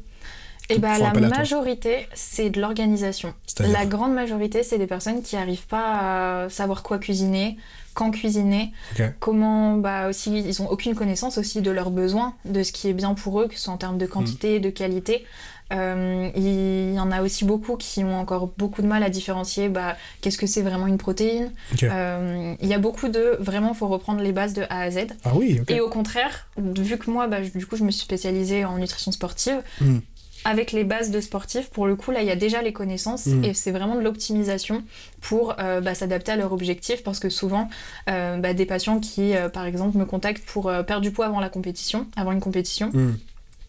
Et 0.75 0.79
bah, 0.79 0.97
la 0.97 1.13
majorité, 1.13 2.07
c'est 2.13 2.49
de 2.49 2.59
l'organisation. 2.61 3.33
La 3.59 3.85
grande 3.85 4.13
majorité, 4.13 4.63
c'est 4.63 4.77
des 4.77 4.87
personnes 4.87 5.21
qui 5.21 5.35
n'arrivent 5.35 5.67
pas 5.67 6.43
à 6.45 6.49
savoir 6.49 6.83
quoi 6.83 6.97
cuisiner, 6.99 7.57
quand 7.93 8.11
cuisiner, 8.11 8.71
Ok. 8.97 9.03
comment, 9.19 9.75
bah 9.77 10.07
aussi, 10.07 10.31
ils 10.39 10.61
ont 10.61 10.69
aucune 10.69 10.95
connaissance 10.95 11.37
aussi 11.37 11.61
de 11.61 11.71
leurs 11.71 11.91
besoins, 11.91 12.35
de 12.45 12.63
ce 12.63 12.71
qui 12.71 12.87
est 12.87 12.93
bien 12.93 13.13
pour 13.13 13.41
eux, 13.41 13.47
que 13.47 13.55
ce 13.55 13.61
soit 13.61 13.73
en 13.73 13.77
termes 13.77 13.97
de 13.97 14.05
quantité, 14.05 14.59
Mm. 14.59 14.61
de 14.61 14.69
qualité. 14.69 15.25
Euh, 15.73 16.29
il 16.35 16.93
y 16.93 16.99
en 16.99 17.11
a 17.13 17.21
aussi 17.21 17.45
beaucoup 17.45 17.77
qui 17.77 18.03
ont 18.03 18.19
encore 18.19 18.51
beaucoup 18.57 18.81
de 18.81 18.87
mal 18.87 19.03
à 19.03 19.09
différencier 19.09 19.69
bah, 19.69 19.95
qu'est-ce 20.19 20.37
que 20.37 20.45
c'est 20.45 20.61
vraiment 20.63 20.85
une 20.85 20.97
protéine. 20.97 21.49
Ok. 21.73 21.83
Euh, 21.83 22.53
il 22.61 22.67
y 22.67 22.73
a 22.73 22.77
beaucoup 22.77 23.07
de 23.07 23.37
vraiment, 23.39 23.73
faut 23.73 23.87
reprendre 23.87 24.19
les 24.21 24.33
bases 24.33 24.53
de 24.53 24.63
A 24.69 24.81
à 24.81 24.91
Z. 24.91 25.07
Ah 25.23 25.31
oui. 25.33 25.61
Et 25.69 25.79
au 25.79 25.87
contraire, 25.87 26.49
vu 26.57 26.97
que 26.97 27.09
moi, 27.09 27.27
bah, 27.27 27.39
du 27.39 27.65
coup, 27.65 27.77
je 27.77 27.85
me 27.85 27.91
suis 27.91 28.01
spécialisée 28.03 28.65
en 28.65 28.77
nutrition 28.79 29.13
sportive, 29.13 29.61
Mm. 29.79 29.99
Avec 30.43 30.71
les 30.71 30.83
bases 30.83 31.11
de 31.11 31.21
sportifs, 31.21 31.69
pour 31.69 31.85
le 31.87 31.95
coup, 31.95 32.11
là, 32.11 32.21
il 32.21 32.27
y 32.27 32.31
a 32.31 32.35
déjà 32.35 32.61
les 32.61 32.73
connaissances 32.73 33.27
Mm. 33.27 33.43
et 33.45 33.53
c'est 33.53 33.71
vraiment 33.71 33.95
de 33.95 34.01
l'optimisation 34.01 34.83
pour 35.21 35.55
euh, 35.59 35.81
bah, 35.81 35.93
s'adapter 35.93 36.31
à 36.31 36.35
leur 36.35 36.51
objectif 36.53 37.03
parce 37.03 37.19
que 37.19 37.29
souvent, 37.29 37.69
euh, 38.09 38.37
bah, 38.37 38.53
des 38.53 38.65
patients 38.65 38.99
qui, 38.99 39.35
euh, 39.35 39.49
par 39.49 39.65
exemple, 39.65 39.97
me 39.97 40.05
contactent 40.05 40.43
pour 40.45 40.71
perdre 40.87 41.01
du 41.01 41.11
poids 41.11 41.25
avant 41.27 41.39
la 41.39 41.49
compétition, 41.49 42.07
avant 42.15 42.31
une 42.31 42.39
compétition, 42.39 42.89
Hmm. 42.93 43.13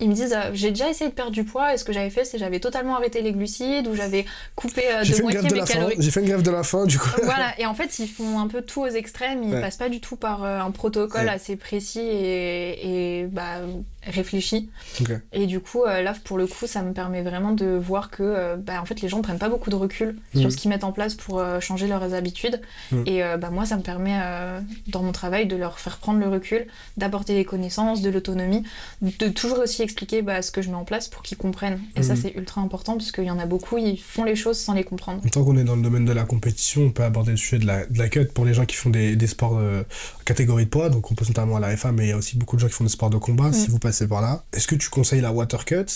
ils 0.01 0.09
me 0.09 0.15
disent 0.15 0.33
euh, 0.33 0.51
j'ai 0.55 0.71
déjà 0.71 0.89
essayé 0.91 1.09
de 1.11 1.15
perdre 1.15 1.31
du 1.31 1.45
poids 1.45 1.75
et 1.75 1.79
ce 1.79 1.85
que 1.85 1.93
j'avais 1.93 2.11
fait 2.11 2.25
c'est 2.25 2.37
j'avais 2.39 2.59
totalement 2.59 2.97
arrêté 2.97 3.23
les 3.23 3.31
glucides 3.33 3.87
ou 3.87 3.95
j'avais 3.95 4.25
coupé 4.57 4.83
euh, 4.91 5.05
de 5.05 5.23
moitié 5.23 5.43
mes 5.51 5.61
calories 5.63 5.95
J'ai 5.99 6.11
fait 6.11 6.21
une 6.21 6.27
grève 6.27 6.43
de 6.43 6.51
la 6.51 6.65
faim 6.65 6.87
du 6.87 6.99
coup. 6.99 7.09
voilà, 7.23 7.53
et 7.61 7.67
en 7.67 7.75
fait, 7.75 7.99
ils 8.01 8.09
font 8.09 8.41
un 8.41 8.49
peu 8.49 8.63
tout 8.63 8.81
aux 8.81 8.87
extrêmes, 8.89 9.43
ils 9.45 9.55
Ouais. 9.55 9.61
passent 9.61 9.77
pas 9.77 9.89
du 9.89 10.01
tout 10.01 10.17
par 10.17 10.43
euh, 10.43 10.59
un 10.59 10.71
protocole 10.73 11.27
Ouais. 11.27 11.31
assez 11.31 11.55
précis 11.57 12.01
et, 12.01 13.21
et, 13.21 13.27
bah, 13.27 13.59
réfléchi. 14.07 14.71
Ok. 15.01 15.11
Et 15.33 15.47
du 15.47 15.61
coup, 15.61 15.85
euh, 15.85 16.03
là, 16.03 16.15
pour 16.25 16.39
le 16.39 16.47
coup, 16.47 16.67
ça 16.67 16.83
me 16.83 16.93
permet 16.93 17.23
vraiment 17.23 17.53
de 17.53 17.67
voir 17.67 18.11
que 18.11 18.23
euh, 18.23 18.57
bah, 18.57 18.81
en 18.81 18.85
fait, 18.85 19.01
les 19.01 19.09
gens 19.09 19.23
prennent 19.23 19.39
pas 19.39 19.49
beaucoup 19.49 19.71
de 19.71 19.77
recul 19.77 20.17
Mhm. 20.35 20.41
sur 20.41 20.53
ce 20.53 20.57
qu'ils 20.57 20.69
mettent 20.71 20.85
en 20.85 20.93
place 20.93 21.15
pour 21.15 21.39
euh, 21.39 21.61
changer 21.61 21.87
leurs 21.87 22.15
habitudes. 22.15 22.61
Mhm. 22.91 23.05
Et 23.07 23.23
euh, 23.23 23.37
bah, 23.37 23.51
moi, 23.51 23.65
ça 23.67 23.77
me 23.77 23.83
permet, 23.83 24.19
euh, 24.23 24.61
dans 24.89 25.03
mon 25.03 25.13
travail, 25.13 25.47
de 25.47 25.57
leur 25.57 25.79
faire 25.79 25.99
prendre 25.99 26.19
le 26.21 26.29
recul, 26.29 26.67
d'apporter 26.97 27.35
des 27.35 27.45
connaissances, 27.45 28.03
de 28.03 28.11
l'autonomie, 28.11 28.63
de 29.03 29.29
toujours 29.29 29.59
aussi 29.61 29.83
expliquer 29.83 30.23
bah, 30.23 30.43
ce 30.43 30.51
que 30.51 30.63
je 30.63 30.69
mets 30.69 30.75
en 30.77 30.85
place 30.85 31.09
pour 31.09 31.23
qu'ils 31.23 31.39
comprennent. 31.39 31.81
Et 31.97 32.03
ça, 32.03 32.15
Mhm. 32.15 32.21
c'est 32.23 32.35
ultra 32.35 32.61
important, 32.61 32.97
parce 32.97 33.13
qu'il 33.13 33.25
y 33.25 33.31
en 33.31 33.39
a 33.39 33.47
beaucoup, 33.47 33.79
ils 33.79 33.99
font 34.01 34.25
les 34.25 34.37
choses 34.37 34.59
sans 34.59 34.75
les 34.75 34.85
comprendre. 34.85 35.23
Tant 35.31 35.45
qu'on 35.45 35.57
est 35.57 35.65
dans 35.65 35.77
le 35.77 35.83
domaine 35.83 36.05
de 36.05 36.13
la 36.13 36.25
compétition, 36.25 36.83
on 36.83 36.91
peut 36.91 37.05
aborder 37.05 37.31
le 37.33 37.37
sujet 37.37 37.59
de 37.59 37.67
la, 37.67 37.87
de 37.87 37.99
la 37.99 38.09
cut 38.09 38.27
pour 38.27 38.45
les 38.45 38.55
gens 38.55 38.65
qui 38.67 38.77
font 38.77 38.91
des, 38.91 39.17
des 39.17 39.27
sports 39.27 39.59
de 39.59 39.85
catégorie 40.25 40.65
de 40.65 40.71
poids. 40.71 40.89
Donc 40.91 41.11
on 41.11 41.15
pense 41.15 41.29
notamment 41.29 41.57
à 41.57 41.61
la 41.61 41.77
FA, 41.77 41.93
mais 41.93 42.07
il 42.07 42.09
y 42.09 42.13
a 42.13 42.17
aussi 42.17 42.37
beaucoup 42.37 42.57
de 42.57 42.61
gens 42.61 42.67
qui 42.69 42.75
font 42.75 42.85
des 42.85 42.91
sports 42.91 43.11
de 43.11 43.19
combat 43.19 43.53
si 43.53 43.69
Mm. 43.69 43.73
vous 43.73 43.79
passez 43.79 43.92
par 44.09 44.21
là. 44.21 44.45
Est-ce 44.53 44.67
que 44.67 44.75
tu 44.75 44.89
conseilles 44.91 45.21
la 45.21 45.33
water 45.33 45.65
cut 45.65 45.87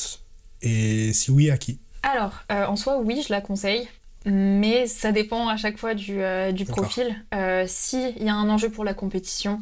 Et 0.62 1.12
si 1.12 1.30
oui, 1.30 1.50
à 1.50 1.58
qui? 1.58 1.78
Alors, 2.02 2.44
euh, 2.52 2.66
en 2.66 2.76
soi, 2.76 2.98
oui, 2.98 3.24
je 3.26 3.32
la 3.32 3.40
conseille. 3.40 3.88
Mais 4.26 4.86
ça 4.86 5.12
dépend 5.12 5.48
à 5.48 5.56
chaque 5.56 5.78
fois 5.78 5.94
du, 5.94 6.20
euh, 6.20 6.50
du 6.52 6.64
profil. 6.64 7.14
Euh, 7.32 7.64
S'il 7.68 8.22
y 8.22 8.28
a 8.28 8.34
un 8.34 8.48
enjeu 8.48 8.70
pour 8.70 8.84
la 8.84 8.92
compétition. 8.92 9.60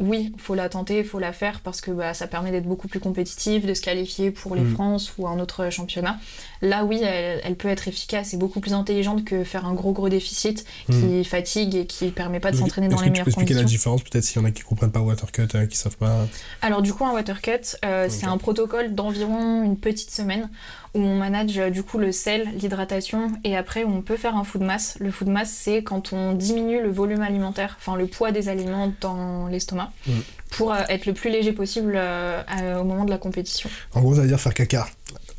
Oui, 0.00 0.32
faut 0.38 0.56
la 0.56 0.68
tenter, 0.68 0.98
il 0.98 1.04
faut 1.04 1.20
la 1.20 1.32
faire 1.32 1.60
parce 1.60 1.80
que 1.80 1.92
bah, 1.92 2.14
ça 2.14 2.26
permet 2.26 2.50
d'être 2.50 2.66
beaucoup 2.66 2.88
plus 2.88 2.98
compétitive, 2.98 3.64
de 3.64 3.74
se 3.74 3.80
qualifier 3.80 4.32
pour 4.32 4.56
les 4.56 4.62
Mm. 4.62 4.74
France 4.74 5.12
ou 5.18 5.28
un 5.28 5.38
autre 5.38 5.70
championnat. 5.70 6.18
Là, 6.62 6.84
oui, 6.84 7.00
elle, 7.02 7.40
elle 7.44 7.54
peut 7.54 7.68
être 7.68 7.86
efficace 7.86 8.34
et 8.34 8.36
beaucoup 8.36 8.58
plus 8.58 8.72
intelligente 8.72 9.24
que 9.24 9.44
faire 9.44 9.66
un 9.66 9.74
gros 9.74 9.92
gros 9.92 10.08
déficit 10.08 10.64
qui 10.90 11.22
fatigue 11.24 11.76
et 11.76 11.86
qui 11.86 12.08
permet 12.10 12.40
pas 12.40 12.50
de 12.50 12.56
s'entraîner 12.56 12.88
dans 12.88 12.96
Mm. 12.96 13.04
Les 13.04 13.04
que 13.04 13.04
tu 13.04 13.10
peux 13.10 13.12
meilleures 13.12 13.28
expliquer 13.28 13.54
la 13.54 13.60
conditions. 13.60 13.94
différence 13.94 14.02
Peut-être 14.02 14.24
s'il 14.24 14.40
y 14.40 14.44
en 14.44 14.48
a 14.48 14.50
qui 14.50 14.62
comprennent 14.62 14.90
pas 14.90 15.00
Watercut, 15.00 15.48
euh, 15.54 15.66
qui 15.66 15.76
savent 15.76 15.96
pas? 15.96 16.26
Alors 16.62 16.82
du 16.82 16.92
coup, 16.92 17.04
un 17.04 17.12
watercut, 17.12 17.76
euh, 17.84 18.08
c'est 18.10 18.26
un 18.26 18.38
protocole 18.38 18.94
d'environ 18.94 19.62
une 19.62 19.76
petite 19.76 20.10
semaine 20.10 20.50
où 20.94 21.00
on 21.00 21.16
manage 21.16 21.58
euh, 21.58 21.70
du 21.70 21.82
coup 21.82 21.98
le 21.98 22.12
sel, 22.12 22.48
l'hydratation 22.56 23.32
et 23.44 23.56
après 23.56 23.84
on 23.84 24.00
peut 24.02 24.16
faire 24.16 24.36
un 24.36 24.44
food 24.44 24.62
mass. 24.62 24.96
Le 25.00 25.10
food 25.10 25.28
mass, 25.28 25.50
c'est 25.50 25.82
quand 25.82 26.12
on 26.12 26.32
diminue 26.32 26.80
le 26.82 26.90
volume 26.90 27.22
alimentaire, 27.22 27.76
enfin 27.78 27.96
le 27.96 28.06
poids 28.06 28.32
des 28.32 28.48
aliments 28.48 28.92
dans 29.00 29.46
l'estomac 29.48 29.74
Mm. 30.06 30.12
pour 30.50 30.72
euh, 30.72 30.80
être 30.88 31.06
le 31.06 31.12
plus 31.14 31.30
léger 31.30 31.52
possible 31.52 31.94
euh, 31.96 32.42
au 32.80 32.84
moment 32.84 33.04
de 33.04 33.10
la 33.10 33.18
compétition. 33.18 33.68
En 33.94 34.00
gros, 34.00 34.14
ça 34.14 34.22
veut 34.22 34.28
dire 34.28 34.40
faire 34.40 34.54
caca. 34.54 34.86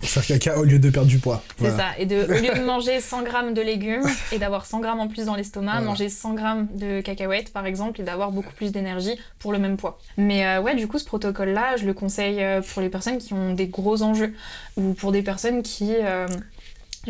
Faire 0.02 0.26
caca 0.26 0.58
au 0.60 0.64
lieu 0.64 0.78
de 0.78 0.90
perdre 0.90 1.08
du 1.08 1.18
poids. 1.20 1.42
C'est 1.58 1.70
Voilà. 1.70 1.78
ça. 1.78 2.00
Et 2.00 2.06
de, 2.06 2.16
au 2.26 2.28
lieu 2.42 2.54
de 2.60 2.64
manger 2.64 3.00
100 3.02 3.24
grammes 3.24 3.54
de 3.54 3.62
légumes 3.62 4.04
et 4.32 4.38
d'avoir 4.40 4.66
100 4.66 4.80
grammes 4.82 5.00
en 5.00 5.08
plus 5.08 5.26
dans 5.26 5.36
l'estomac, 5.36 5.72
Voilà. 5.74 5.88
manger 5.88 6.10
100 6.10 6.34
grammes 6.36 6.68
de 6.76 7.02
cacahuètes 7.02 7.52
par 7.52 7.66
exemple 7.66 8.02
et 8.02 8.04
d'avoir 8.04 8.32
beaucoup 8.32 8.54
plus 8.54 8.72
d'énergie 8.72 9.18
pour 9.40 9.52
le 9.52 9.58
même 9.60 9.78
poids. 9.78 9.98
Mais 10.18 10.46
euh, 10.46 10.62
ouais, 10.62 10.76
du 10.76 10.88
coup, 10.88 11.00
ce 11.00 11.06
protocole-là, 11.06 11.78
je 11.78 11.86
le 11.86 11.94
conseille 11.94 12.42
euh, 12.44 12.62
pour 12.62 12.82
les 12.82 12.90
personnes 12.90 13.18
qui 13.18 13.34
ont 13.34 13.54
des 13.54 13.68
gros 13.68 14.02
enjeux 14.04 14.34
ou 14.78 14.94
pour 14.94 15.12
des 15.12 15.22
personnes 15.24 15.64
qui. 15.64 15.94
euh, 16.02 16.28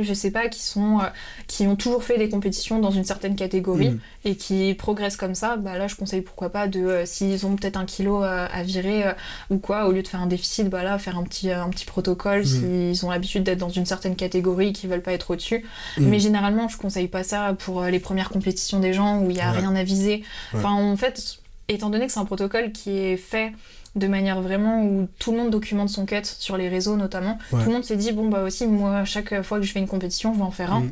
je 0.03 0.13
sais 0.13 0.31
pas, 0.31 0.47
qui 0.49 0.61
sont, 0.61 0.99
euh, 0.99 1.03
qui 1.47 1.67
ont 1.67 1.75
toujours 1.75 2.03
fait 2.03 2.17
des 2.17 2.29
compétitions 2.29 2.79
dans 2.79 2.91
une 2.91 3.03
certaine 3.03 3.35
catégorie 3.35 3.89
Mm. 3.91 3.99
et 4.25 4.35
qui 4.35 4.73
progressent 4.73 5.17
comme 5.17 5.35
ça, 5.35 5.57
bah 5.57 5.77
là 5.77 5.87
je 5.87 5.95
conseille 5.95 6.21
pourquoi 6.21 6.49
pas 6.49 6.67
de, 6.67 6.79
euh, 6.79 7.05
s'ils 7.05 7.45
ont 7.45 7.55
peut-être 7.55 7.77
un 7.77 7.85
kilo 7.85 8.23
euh, 8.23 8.47
à 8.51 8.63
virer 8.63 9.03
ou 9.49 9.57
quoi, 9.57 9.87
au 9.87 9.91
lieu 9.91 10.01
de 10.03 10.07
faire 10.07 10.21
un 10.21 10.27
déficit, 10.27 10.69
bah 10.69 10.83
là 10.83 10.97
faire 10.97 11.17
un 11.17 11.23
petit, 11.23 11.51
un 11.51 11.69
petit 11.69 11.85
protocole 11.85 12.41
Mm. 12.41 12.45
s'ils 12.45 13.05
ont 13.05 13.09
l'habitude 13.11 13.43
d'être 13.43 13.59
dans 13.59 13.69
une 13.69 13.85
certaine 13.85 14.15
catégorie 14.15 14.67
et 14.69 14.73
qu'ils 14.73 14.89
veulent 14.89 15.01
pas 15.01 15.13
être 15.13 15.31
au-dessus. 15.31 15.65
Mm. 15.97 16.05
Mais 16.07 16.19
généralement 16.19 16.67
je 16.67 16.77
conseille 16.77 17.07
pas 17.07 17.23
ça 17.23 17.53
pour 17.57 17.83
les 17.83 17.99
premières 17.99 18.29
compétitions 18.29 18.79
des 18.79 18.93
gens 18.93 19.19
où 19.19 19.29
il 19.31 19.37
y 19.37 19.41
a 19.41 19.51
Ouais. 19.51 19.59
rien 19.59 19.75
à 19.75 19.83
viser. 19.83 20.23
Ouais. 20.53 20.59
Enfin 20.59 20.71
en 20.71 20.95
fait, 20.97 21.37
étant 21.67 21.89
donné 21.89 22.05
que 22.07 22.11
c'est 22.11 22.19
un 22.19 22.25
protocole 22.25 22.71
qui 22.71 22.91
est 22.97 23.17
fait 23.17 23.51
de 23.95 24.07
manière 24.07 24.41
vraiment 24.41 24.83
où 24.83 25.07
tout 25.19 25.31
le 25.31 25.37
monde 25.37 25.51
documente 25.51 25.89
son 25.89 26.05
cut 26.05 26.23
sur 26.23 26.57
les 26.57 26.69
réseaux 26.69 26.95
notamment. 26.97 27.37
Ouais. 27.51 27.61
Tout 27.61 27.67
le 27.69 27.73
monde 27.73 27.83
s'est 27.85 27.95
dit 27.95 28.11
bon 28.11 28.27
bah 28.29 28.43
aussi 28.43 28.67
moi 28.67 29.05
chaque 29.05 29.41
fois 29.41 29.59
que 29.59 29.65
je 29.65 29.71
fais 29.71 29.79
une 29.79 29.87
compétition 29.87 30.33
je 30.33 30.37
vais 30.39 30.43
en 30.45 30.51
faire 30.51 30.73
un. 30.73 30.81
Mm. 30.81 30.91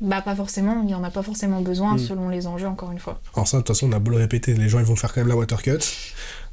Bah 0.00 0.22
pas 0.22 0.36
forcément, 0.36 0.82
il 0.84 0.90
y 0.90 0.94
en 0.94 1.02
a 1.02 1.10
pas 1.10 1.22
forcément 1.22 1.60
besoin 1.60 1.94
Mm. 1.94 1.98
selon 1.98 2.28
les 2.28 2.46
enjeux 2.46 2.68
encore 2.68 2.92
une 2.92 3.00
fois. 3.00 3.20
Alors 3.34 3.48
ça, 3.48 3.56
de 3.56 3.62
toute 3.62 3.74
façon, 3.74 3.88
on 3.88 3.92
a 3.92 3.98
beau 3.98 4.12
le 4.12 4.18
répéter, 4.18 4.54
les 4.54 4.68
gens 4.68 4.78
ils 4.78 4.84
vont 4.84 4.94
faire 4.96 5.12
quand 5.12 5.20
même 5.20 5.28
la 5.28 5.36
watercut. 5.36 5.78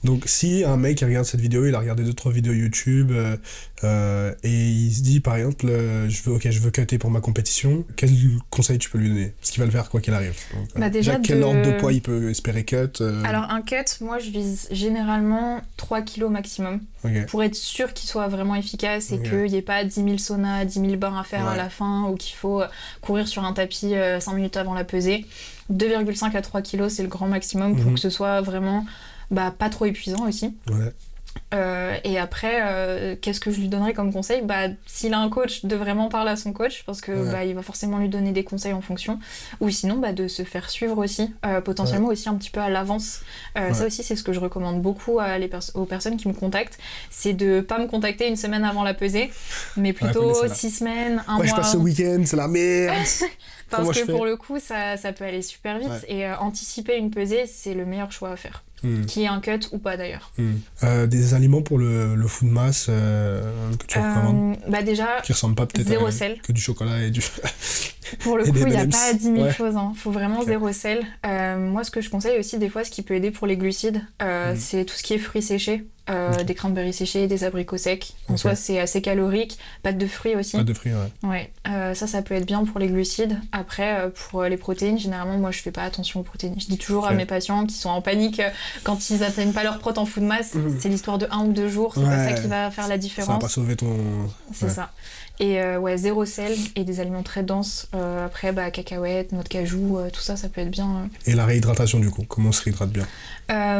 Donc 0.05 0.23
si 0.27 0.63
un 0.63 0.77
mec 0.77 0.97
qui 0.97 1.05
regarde 1.05 1.25
cette 1.25 1.41
vidéo, 1.41 1.65
il 1.65 1.73
a 1.75 1.79
regardé 1.79 2.03
deux 2.03 2.13
trois 2.13 2.31
vidéos 2.31 2.53
YouTube 2.53 3.11
euh, 3.11 3.35
euh, 3.83 4.33
et 4.43 4.49
il 4.69 4.93
se 4.93 5.01
dit 5.01 5.19
par 5.19 5.35
exemple, 5.35 5.65
euh, 5.67 6.07
je 6.09 6.21
veux 6.23 6.35
ok, 6.35 6.47
je 6.49 6.59
veux 6.59 6.69
cutter 6.71 6.97
pour 6.97 7.09
ma 7.09 7.19
compétition, 7.21 7.83
quel 7.95 8.11
conseil 8.51 8.77
tu 8.77 8.89
peux 8.89 8.99
lui 8.99 9.09
donner? 9.09 9.33
Parce 9.39 9.51
qu'il 9.51 9.59
va 9.61 9.65
le 9.65 9.71
faire 9.71 9.89
quoi 9.89 10.01
qu'il 10.01 10.13
arrive. 10.13 10.35
Donc, 10.53 10.67
Bah, 10.75 10.89
déjà 10.89 11.15
quel 11.17 11.39
de- 11.39 11.43
ordre 11.43 11.61
de 11.63 11.71
poids 11.79 11.91
il 11.91 12.01
peut 12.01 12.29
espérer 12.29 12.63
cut 12.63 12.75
euh, 13.01 13.23
Alors 13.25 13.49
un 13.49 13.61
cut, 13.61 13.75
moi 14.01 14.19
je 14.19 14.29
vise 14.29 14.67
généralement 14.71 15.61
3 15.77 16.01
kilos 16.03 16.29
maximum 16.31 16.79
pour 17.27 17.43
être 17.43 17.53
sûr 17.55 17.93
qu'il 17.93 18.09
soit 18.09 18.27
vraiment 18.27 18.55
efficace 18.55 19.11
et 19.11 19.19
qu'il 19.21 19.43
n'y 19.43 19.55
ait 19.57 19.61
pas 19.61 19.83
10 19.83 19.93
000 19.93 20.17
saunas, 20.17 20.65
10 20.65 20.79
000 20.81 20.95
bains 20.97 21.17
à 21.19 21.23
faire 21.23 21.47
à 21.47 21.55
la 21.55 21.69
fin 21.69 22.03
ou 22.09 22.15
qu'il 22.15 22.35
faut 22.35 22.61
courir 23.01 23.27
sur 23.27 23.43
un 23.43 23.53
tapis 23.53 23.93
5 24.19 24.33
minutes 24.33 24.57
avant 24.57 24.73
la 24.73 24.83
pesée. 24.83 25.25
2,5 25.71 26.35
à 26.35 26.41
3 26.41 26.61
kilos 26.61 26.93
c'est 26.93 27.03
le 27.03 27.09
grand 27.09 27.27
maximum 27.27 27.75
pour 27.75 27.85
Mhm. 27.87 27.93
que 27.95 27.99
ce 27.99 28.09
soit 28.11 28.41
vraiment 28.41 28.85
bah, 29.31 29.53
pas 29.57 29.69
trop 29.69 29.85
épuisant 29.85 30.27
aussi. 30.27 30.55
Ouais. 30.69 30.93
Euh, 31.53 31.95
et 32.05 32.17
après, 32.17 32.59
euh, 32.63 33.15
qu'est-ce 33.21 33.41
que 33.41 33.51
je 33.51 33.59
lui 33.59 33.67
donnerais 33.67 33.93
comme 33.93 34.11
conseil 34.13 34.41
bah, 34.41 34.67
S'il 34.85 35.13
a 35.13 35.19
un 35.19 35.29
coach, 35.29 35.65
de 35.65 35.75
vraiment 35.75 36.07
parler 36.07 36.31
à 36.31 36.37
son 36.37 36.53
coach, 36.53 36.83
parce 36.85 37.01
que 37.01 37.11
Ouais. 37.11 37.31
bah, 37.31 37.43
il 37.45 37.53
va 37.53 37.61
forcément 37.61 37.97
lui 37.97 38.07
donner 38.07 38.31
des 38.31 38.43
conseils 38.45 38.71
en 38.71 38.79
fonction. 38.81 39.19
Ou 39.59 39.69
sinon, 39.69 39.97
bah, 39.97 40.13
de 40.13 40.29
se 40.29 40.43
faire 40.43 40.69
suivre 40.69 40.97
aussi, 40.97 41.33
euh, 41.45 41.59
potentiellement 41.59 42.07
aussi 42.07 42.29
un 42.29 42.35
petit 42.35 42.49
peu 42.49 42.61
à 42.61 42.69
l'avance. 42.69 43.21
Ouais. 43.57 43.73
Ça 43.73 43.85
aussi, 43.85 44.01
c'est 44.01 44.15
ce 44.15 44.23
que 44.23 44.31
je 44.31 44.39
recommande 44.39 44.81
beaucoup 44.81 45.19
à 45.19 45.37
les 45.37 45.49
pers- 45.49 45.71
aux 45.75 45.85
personnes 45.85 46.15
qui 46.17 46.27
me 46.29 46.33
contactent. 46.33 46.77
C'est 47.09 47.33
de 47.33 47.59
pas 47.59 47.79
me 47.79 47.87
contacter 47.87 48.27
une 48.29 48.37
semaine 48.37 48.63
avant 48.63 48.83
la 48.83 48.93
pesée, 48.93 49.29
mais 49.75 49.91
plutôt 49.91 50.47
six 50.47 50.71
semaines, 50.71 51.21
un 51.27 51.37
Ouais, 51.37 51.47
je 51.47 51.51
mois. 51.51 51.59
passe 51.61 51.73
ce 51.73 51.77
week-end, 51.77 52.21
c'est 52.25 52.37
la 52.37 52.47
merde. 52.47 52.95
Parce 53.69 53.81
Comment 53.81 53.91
que 53.91 54.11
pour 54.11 54.25
le 54.25 54.37
coup, 54.37 54.59
ça, 54.59 54.95
ça 54.95 55.11
peut 55.11 55.25
aller 55.25 55.41
super 55.41 55.79
vite. 55.79 56.05
Et 56.07 56.29
anticiper 56.31 56.97
une 56.97 57.11
pesée, 57.11 57.45
c'est 57.45 57.73
le 57.73 57.85
meilleur 57.85 58.11
choix 58.11 58.31
à 58.31 58.35
faire. 58.35 58.63
Hmm, 58.83 59.05
Qui 59.05 59.23
est 59.23 59.27
un 59.27 59.39
cut 59.39 59.59
ou 59.71 59.79
pas 59.79 59.97
d'ailleurs. 59.97 60.31
hmm. 60.37 60.51
Euh, 60.83 61.07
des 61.07 61.33
aliments 61.33 61.61
pour 61.63 61.79
le, 61.79 62.13
le 62.13 62.27
food 62.27 62.49
mass 62.49 62.87
euh, 62.89 63.51
que 63.79 63.85
tu 63.87 63.97
recommandes 63.97 64.57
Euh, 64.57 64.69
bah 64.69 64.83
déjà, 64.83 65.21
qui 65.23 65.31
ressemblent 65.33 65.55
pas 65.55 65.65
peut-être 65.65 65.87
zéro 65.87 66.05
à- 66.07 66.11
sel. 66.11 66.39
que 66.41 66.51
du 66.51 66.61
chocolat 66.61 67.01
et 67.03 67.09
du 67.09 67.21
Pour 68.19 68.37
le 68.37 68.43
coup, 68.43 68.51
il 68.55 68.65
n'y 68.67 68.75
a 68.77 68.85
pas 68.85 69.13
10 69.13 69.23
000 69.23 69.35
Ouais. 69.41 69.51
choses. 69.53 69.73
Il 69.93 69.97
faut 69.97 70.11
vraiment 70.11 70.41
Ok. 70.41 70.47
zéro 70.47 70.71
sel. 70.71 71.03
Euh, 71.25 71.57
moi, 71.57 71.83
ce 71.83 71.89
que 71.89 72.01
je 72.01 72.09
conseille 72.09 72.37
aussi, 72.37 72.59
des 72.59 72.69
fois, 72.69 72.83
ce 72.83 72.91
qui 72.91 73.01
peut 73.01 73.15
aider 73.15 73.31
pour 73.31 73.47
les 73.47 73.57
glucides, 73.57 74.01
Mhm. 74.21 74.55
c'est 74.57 74.85
tout 74.85 74.93
ce 74.95 75.01
qui 75.03 75.13
est 75.13 75.17
fruits 75.19 75.41
séchés. 75.41 75.85
Euh. 76.09 76.43
Des 76.43 76.53
cranberries 76.53 76.93
séchés, 76.93 77.25
des 77.27 77.43
abricots 77.43 77.77
secs. 77.77 78.13
En 78.29 78.33
Ok. 78.33 78.39
soi, 78.39 78.55
c'est 78.55 78.79
assez 78.79 79.01
calorique. 79.01 79.57
Pâte 79.81 79.97
de 79.97 80.05
fruits 80.05 80.35
aussi. 80.35 80.55
pas 80.57 80.63
de 80.63 80.73
fruits, 80.73 80.91
ouais. 80.93 81.27
Ouais, 81.29 81.51
euh, 81.67 81.95
ça, 81.95 82.05
ça 82.05 82.21
peut 82.21 82.35
être 82.35 82.45
bien 82.45 82.63
pour 82.63 82.79
les 82.79 82.87
glucides. 82.87 83.39
Après, 83.51 83.99
euh, 84.01 84.09
pour 84.09 84.41
euh, 84.43 84.49
les 84.49 84.57
protéines, 84.57 84.99
généralement, 84.99 85.37
moi, 85.37 85.49
je 85.51 85.61
fais 85.61 85.71
pas 85.71 85.81
attention 85.83 86.19
aux 86.19 86.23
protéines. 86.23 86.53
Je 86.59 86.67
dis 86.67 86.77
toujours 86.77 87.07
à 87.07 87.13
mes 87.13 87.25
patients 87.25 87.65
qui 87.65 87.73
sont 87.75 87.89
en 87.89 88.01
panique 88.01 88.39
euh, 88.39 88.49
quand 88.83 89.09
ils 89.09 89.23
atteignent 89.23 89.51
pas 89.53 89.63
leur 89.63 89.79
prot 89.79 89.93
en 89.97 90.05
food 90.05 90.23
mass, 90.23 90.53
Mhm. 90.53 90.77
c'est 90.79 90.89
l'histoire 90.89 91.17
de 91.17 91.27
un 91.31 91.45
ou 91.45 91.53
deux 91.53 91.69
jours. 91.69 91.93
C'est 91.95 92.03
pas 92.03 92.27
ça 92.29 92.33
qui 92.39 92.47
va 92.47 92.69
faire 92.69 92.83
la 92.83 92.89
Ça 92.89 92.89
va 92.89 92.97
différence. 92.97 93.41
pas 93.41 93.49
sauver 93.49 93.75
ton. 93.75 93.95
C'est 94.53 94.69
ça. 94.69 94.91
Et 95.39 95.61
euh, 95.61 95.77
ouais, 95.79 95.97
zéro 95.97 96.23
sel 96.25 96.53
et 96.75 96.83
des 96.85 96.99
aliments 97.01 97.23
très 97.23 97.43
denses. 97.43 97.87
Euh, 97.93 98.25
après, 98.25 98.51
bah, 98.53 98.71
cacahuètes, 98.71 99.31
noix 99.33 99.43
de 99.43 99.49
cajou, 99.49 99.97
euh, 99.97 100.09
tout 100.09 100.21
ça, 100.21 100.37
ça 100.37 100.47
peut 100.47 100.61
être 100.61 100.71
bien. 100.71 101.09
Et 101.25 101.33
la 101.33 101.45
réhydratation 101.45 101.99
du 101.99 102.09
coup, 102.09 102.23
comment 102.27 102.49
on 102.49 102.51
se 102.53 102.63
réhydrate 102.63 102.89
bien? 102.89 103.05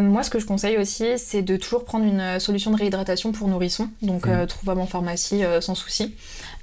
Moi, 0.01 0.21
ce 0.23 0.29
que 0.29 0.37
je 0.39 0.45
conseille 0.45 0.77
aussi, 0.77 1.17
c'est 1.17 1.41
de 1.41 1.57
toujours 1.57 1.85
prendre 1.85 2.05
une 2.05 2.39
solution 2.39 2.69
de 2.71 2.77
réhydratation 2.77 3.31
pour 3.31 3.47
nourrissons. 3.47 3.89
Donc, 4.01 4.27
euh, 4.27 4.45
trouvable 4.45 4.79
en 4.81 4.85
pharmacie 4.85 5.41
sans 5.61 5.75
souci. 5.75 6.13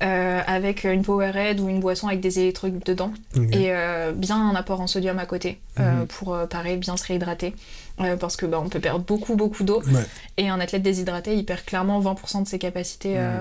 Avec 0.00 0.84
une 0.84 1.02
Powerade 1.02 1.61
ou 1.61 1.68
une 1.68 1.80
boisson 1.80 2.08
avec 2.08 2.20
des 2.20 2.38
électrolytes 2.40 2.87
dedans. 2.87 3.12
Et 3.52 3.72
bien 4.14 4.37
un 4.37 4.54
apport 4.54 4.80
en 4.80 4.87
sodium 4.87 5.18
à 5.18 5.26
côté 5.26 5.58
Mhm. 5.78 6.06
pour, 6.06 6.37
pareil, 6.50 6.76
bien 6.76 6.96
se 6.96 7.06
réhydrater. 7.06 7.54
Euh, 8.00 8.16
parce 8.16 8.37
que 8.37 8.46
bah, 8.46 8.61
on 8.64 8.68
peut 8.68 8.80
perdre 8.80 9.04
beaucoup, 9.04 9.37
beaucoup 9.37 9.64
d'eau. 9.64 9.82
Ouais. 9.82 10.04
Et 10.38 10.49
un 10.49 10.61
athlète 10.61 10.82
déshydraté, 10.82 11.34
il 11.37 11.44
perd 11.44 11.62
clairement 11.64 12.00
20% 12.00 12.42
de 12.42 12.49
ses 12.49 12.58
capacités. 12.58 13.14
euh, 13.16 13.40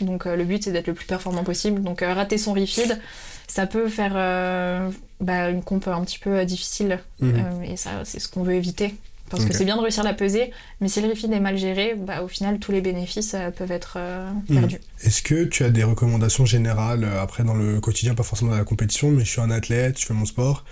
donc 0.00 0.26
euh, 0.26 0.36
le 0.36 0.44
but, 0.44 0.62
c'est 0.64 0.72
d'être 0.72 0.86
le 0.86 0.94
plus 0.94 1.06
performant 1.06 1.44
possible. 1.44 1.82
Donc 1.82 2.02
euh, 2.02 2.12
rater 2.14 2.38
son 2.38 2.52
refeed, 2.52 2.98
ça 3.46 3.66
peut 3.66 3.88
faire 3.88 4.12
euh, 4.14 4.90
bah, 5.20 5.50
une 5.50 5.62
comp 5.62 5.86
un 5.88 6.02
petit 6.04 6.18
peu 6.18 6.44
difficile. 6.44 7.00
Mhm. 7.20 7.64
Et 7.64 7.76
ça, 7.76 7.90
c'est 8.04 8.20
ce 8.20 8.28
qu'on 8.28 8.42
veut 8.42 8.54
éviter. 8.54 8.94
Parce 9.30 9.44
que 9.44 9.52
c'est 9.52 9.66
bien 9.66 9.76
de 9.76 9.82
réussir 9.82 10.04
la 10.04 10.14
pesée, 10.14 10.52
mais 10.80 10.88
si 10.88 11.02
le 11.02 11.08
refeed 11.10 11.30
est 11.30 11.38
mal 11.40 11.58
géré, 11.58 11.94
bah, 11.94 12.22
au 12.22 12.28
final, 12.28 12.58
tous 12.58 12.72
les 12.72 12.80
bénéfices 12.80 13.34
euh, 13.34 13.50
peuvent 13.50 13.70
être 13.72 13.96
euh, 13.98 14.26
Mhm. 14.48 14.60
perdus. 14.60 14.80
Est-ce 15.04 15.20
que 15.20 15.44
tu 15.44 15.64
as 15.64 15.68
des 15.70 15.84
recommandations 15.84 16.46
générales 16.46 17.04
euh, 17.04 17.20
après 17.22 17.44
dans 17.44 17.52
le 17.52 17.78
quotidien, 17.78 18.14
pas 18.14 18.22
forcément 18.22 18.52
dans 18.52 18.56
la 18.56 18.64
compétition, 18.64 19.10
mais 19.10 19.26
je 19.26 19.30
suis 19.30 19.42
un 19.42 19.50
athlète, 19.50 20.00
je 20.00 20.06
fais 20.06 20.14
mon 20.14 20.24
sport. 20.24 20.64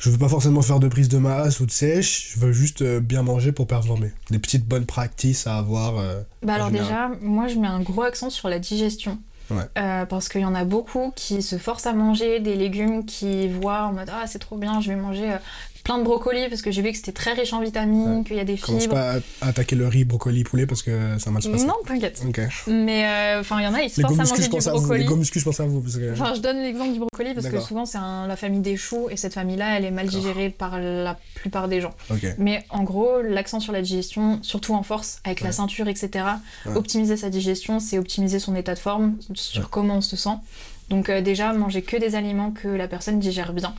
Je 0.00 0.08
veux 0.10 0.18
pas 0.18 0.28
forcément 0.28 0.62
faire 0.62 0.80
de 0.80 0.88
prise 0.88 1.08
de 1.10 1.18
masse 1.18 1.60
ou 1.60 1.66
de 1.66 1.70
sèche, 1.70 2.32
je 2.34 2.40
veux 2.40 2.52
juste 2.52 2.80
euh, 2.82 3.00
bien 3.00 3.22
manger 3.22 3.52
pour 3.52 3.66
performer. 3.66 4.12
Des 4.30 4.38
petites 4.38 4.66
bonnes 4.66 4.86
practices 4.86 5.46
à 5.46 5.58
avoir. 5.58 5.98
euh, 5.98 6.22
Bah 6.42 6.54
alors 6.54 6.68
général. 6.70 7.12
déjà, 7.12 7.20
moi 7.20 7.48
je 7.48 7.56
mets 7.56 7.68
un 7.68 7.80
gros 7.80 8.02
accent 8.02 8.30
sur 8.30 8.48
la 8.48 8.58
digestion. 8.58 9.18
Ouais. 9.50 9.64
Euh, 9.78 10.06
parce 10.06 10.28
qu'il 10.28 10.40
y 10.42 10.44
en 10.44 10.54
a 10.54 10.64
beaucoup 10.64 11.12
qui 11.16 11.42
se 11.42 11.58
forcent 11.58 11.86
à 11.86 11.92
manger 11.92 12.38
des 12.40 12.54
légumes 12.56 13.04
qui 13.04 13.48
voient 13.48 13.82
en 13.86 13.92
mode 13.92 14.08
ah 14.12 14.24
c'est 14.26 14.38
trop 14.38 14.56
bien, 14.56 14.80
je 14.80 14.88
vais 14.90 14.96
manger 14.96 15.36
plein 15.90 15.98
de 15.98 16.04
brocolis 16.04 16.48
parce 16.48 16.62
que 16.62 16.70
j'ai 16.70 16.82
vu 16.82 16.90
que 16.92 16.96
c'était 16.96 17.10
très 17.12 17.32
riche 17.32 17.52
en 17.52 17.60
vitamines, 17.60 18.18
Ouais. 18.18 18.24
qu'il 18.24 18.36
y 18.36 18.40
a 18.40 18.44
des 18.44 18.56
Commence 18.56 18.82
fibres. 18.82 18.94
pas 18.94 19.14
à 19.40 19.48
attaquer 19.48 19.74
le 19.74 19.88
riz, 19.88 20.04
brocoli, 20.04 20.44
poulet 20.44 20.64
parce 20.66 20.82
que 20.82 21.18
ça 21.18 21.30
mal 21.32 21.42
se 21.42 21.48
passer. 21.48 21.64
Non, 21.66 21.74
t'inquiète. 21.84 22.22
Ok. 22.28 22.40
Mais 22.68 23.04
euh, 23.06 23.40
enfin, 23.40 23.58
il 23.60 23.64
y 23.64 23.66
en 23.66 23.74
a, 23.74 23.82
ils 23.82 23.90
se 23.90 23.96
Les 24.00 24.02
forcent 24.06 24.20
à 24.20 24.22
manger 24.22 24.48
du 24.48 24.56
vous. 24.56 24.70
brocoli. 24.78 25.00
Les 25.00 25.06
gomuscus, 25.06 25.40
je 25.40 25.44
pense 25.44 25.58
à 25.60 25.66
vous. 25.66 25.80
Parce 25.80 25.96
que... 25.96 26.12
Enfin, 26.12 26.32
je 26.34 26.40
donne 26.40 26.62
l'exemple 26.62 26.92
du 26.92 26.98
brocoli 27.00 27.34
parce 27.34 27.48
que 27.48 27.60
souvent 27.60 27.86
c'est 27.86 27.98
la 27.98 28.36
famille 28.36 28.60
des 28.60 28.76
choux 28.76 29.08
et 29.10 29.16
cette 29.16 29.34
famille-là, 29.34 29.76
elle 29.78 29.84
est 29.84 29.90
mal 29.90 30.06
digérée 30.06 30.50
par 30.50 30.78
la 30.78 31.18
plupart 31.34 31.66
des 31.66 31.80
gens. 31.80 31.94
Ok. 32.10 32.24
Mais 32.38 32.64
en 32.70 32.84
gros, 32.84 33.20
l'accent 33.22 33.58
sur 33.58 33.72
la 33.72 33.82
digestion, 33.82 34.38
surtout 34.42 34.74
en 34.74 34.82
force, 34.84 35.20
avec 35.24 35.40
la 35.40 35.50
ceinture, 35.52 35.88
etc. 35.88 36.24
Ouais. 36.66 36.76
Optimiser 36.76 37.16
sa 37.16 37.30
digestion, 37.30 37.80
c'est 37.80 37.98
optimiser 37.98 38.38
son 38.38 38.54
état 38.54 38.74
de 38.74 38.78
forme, 38.78 39.16
sur 39.34 39.70
comment 39.70 39.96
on 39.96 40.00
se 40.00 40.16
sent. 40.16 40.30
Donc 40.88 41.08
euh, 41.08 41.20
déjà, 41.20 41.52
manger 41.52 41.82
que 41.82 41.96
des 41.96 42.14
aliments 42.16 42.50
que 42.50 42.68
la 42.68 42.88
personne 42.88 43.18
digère 43.20 43.52
bien. 43.52 43.74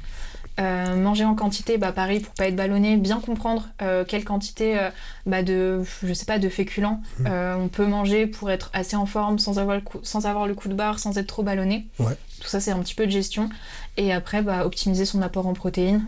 Euh, 0.59 0.95
manger 0.97 1.23
en 1.23 1.33
quantité, 1.33 1.77
bah 1.77 1.93
pareil 1.93 2.19
pour 2.19 2.33
pas 2.33 2.47
être 2.47 2.57
ballonné, 2.57 2.97
bien 2.97 3.21
comprendre 3.21 3.69
euh, 3.81 4.03
quelle 4.05 4.25
quantité 4.25 4.77
euh, 4.77 4.89
bah, 5.25 5.43
de, 5.43 5.81
je 6.03 6.13
sais 6.13 6.25
pas, 6.25 6.39
de 6.39 6.49
féculents 6.49 7.01
euh, 7.25 7.55
on 7.57 7.69
peut 7.69 7.85
manger 7.85 8.27
pour 8.27 8.51
être 8.51 8.69
assez 8.73 8.97
en 8.97 9.05
forme 9.05 9.39
sans 9.39 9.59
avoir 9.59 9.77
le 9.77 9.81
coup, 9.81 9.99
sans 10.03 10.25
avoir 10.25 10.47
le 10.47 10.53
coup 10.53 10.67
de 10.67 10.73
barre, 10.73 10.99
sans 10.99 11.17
être 11.17 11.27
trop 11.27 11.41
ballonné. 11.41 11.87
Ouais. 11.99 12.17
Tout 12.41 12.47
ça 12.47 12.59
c'est 12.59 12.71
un 12.71 12.79
petit 12.79 12.95
peu 12.95 13.05
de 13.05 13.11
gestion. 13.11 13.49
Et 13.95 14.11
après 14.11 14.41
bah, 14.41 14.65
optimiser 14.65 15.05
son 15.05 15.21
apport 15.21 15.47
en 15.47 15.53
protéines, 15.53 16.03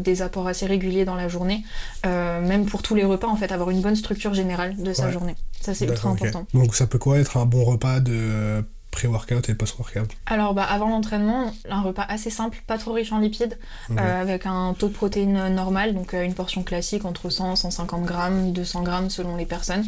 des 0.00 0.22
apports 0.22 0.46
assez 0.48 0.66
réguliers 0.66 1.04
dans 1.06 1.16
la 1.16 1.28
journée, 1.28 1.64
même 2.04 2.66
pour 2.66 2.82
tous 2.82 2.94
les 2.94 3.04
repas 3.04 3.28
en 3.28 3.36
fait, 3.36 3.50
avoir 3.52 3.70
une 3.70 3.80
bonne 3.80 3.96
structure 3.96 4.34
générale 4.34 4.76
de 4.76 4.92
sa 4.92 5.06
Ouais. 5.06 5.12
journée. 5.12 5.34
Ça 5.60 5.74
c'est 5.74 5.86
ultra 5.86 6.10
important. 6.10 6.46
Donc 6.52 6.74
ça 6.74 6.86
peut 6.86 6.98
quoi 6.98 7.18
être 7.18 7.36
un 7.38 7.46
bon 7.46 7.64
repas 7.64 8.00
de 8.00 8.62
pré-workout 8.90 9.48
et 9.48 9.54
post-workout 9.54 10.10
Alors 10.26 10.54
bah, 10.54 10.64
avant 10.64 10.88
l'entraînement, 10.88 11.52
un 11.68 11.82
repas 11.82 12.04
assez 12.08 12.30
simple, 12.30 12.62
pas 12.66 12.78
trop 12.78 12.92
riche 12.92 13.12
en 13.12 13.18
lipides, 13.18 13.58
euh, 13.90 14.22
avec 14.22 14.46
un 14.46 14.74
taux 14.78 14.88
de 14.88 14.94
protéines 14.94 15.48
normal, 15.54 15.94
donc 15.94 16.14
euh, 16.14 16.24
une 16.24 16.34
portion 16.34 16.62
classique 16.62 17.04
entre 17.04 17.30
100 17.30 17.56
150 17.56 18.04
grammes, 18.04 18.52
200 18.52 18.82
grammes 18.82 19.10
selon 19.10 19.36
les 19.36 19.46
personnes. 19.46 19.84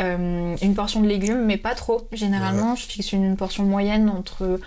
Euh, 0.00 0.56
une 0.62 0.74
portion 0.74 1.00
de 1.00 1.06
légumes, 1.06 1.44
mais 1.44 1.56
pas 1.56 1.74
trop. 1.74 2.08
Généralement, 2.12 2.76
je 2.76 2.86
fixe 2.86 3.12
une 3.12 3.36
portion 3.36 3.64
moyenne 3.64 4.08
entre 4.08 4.60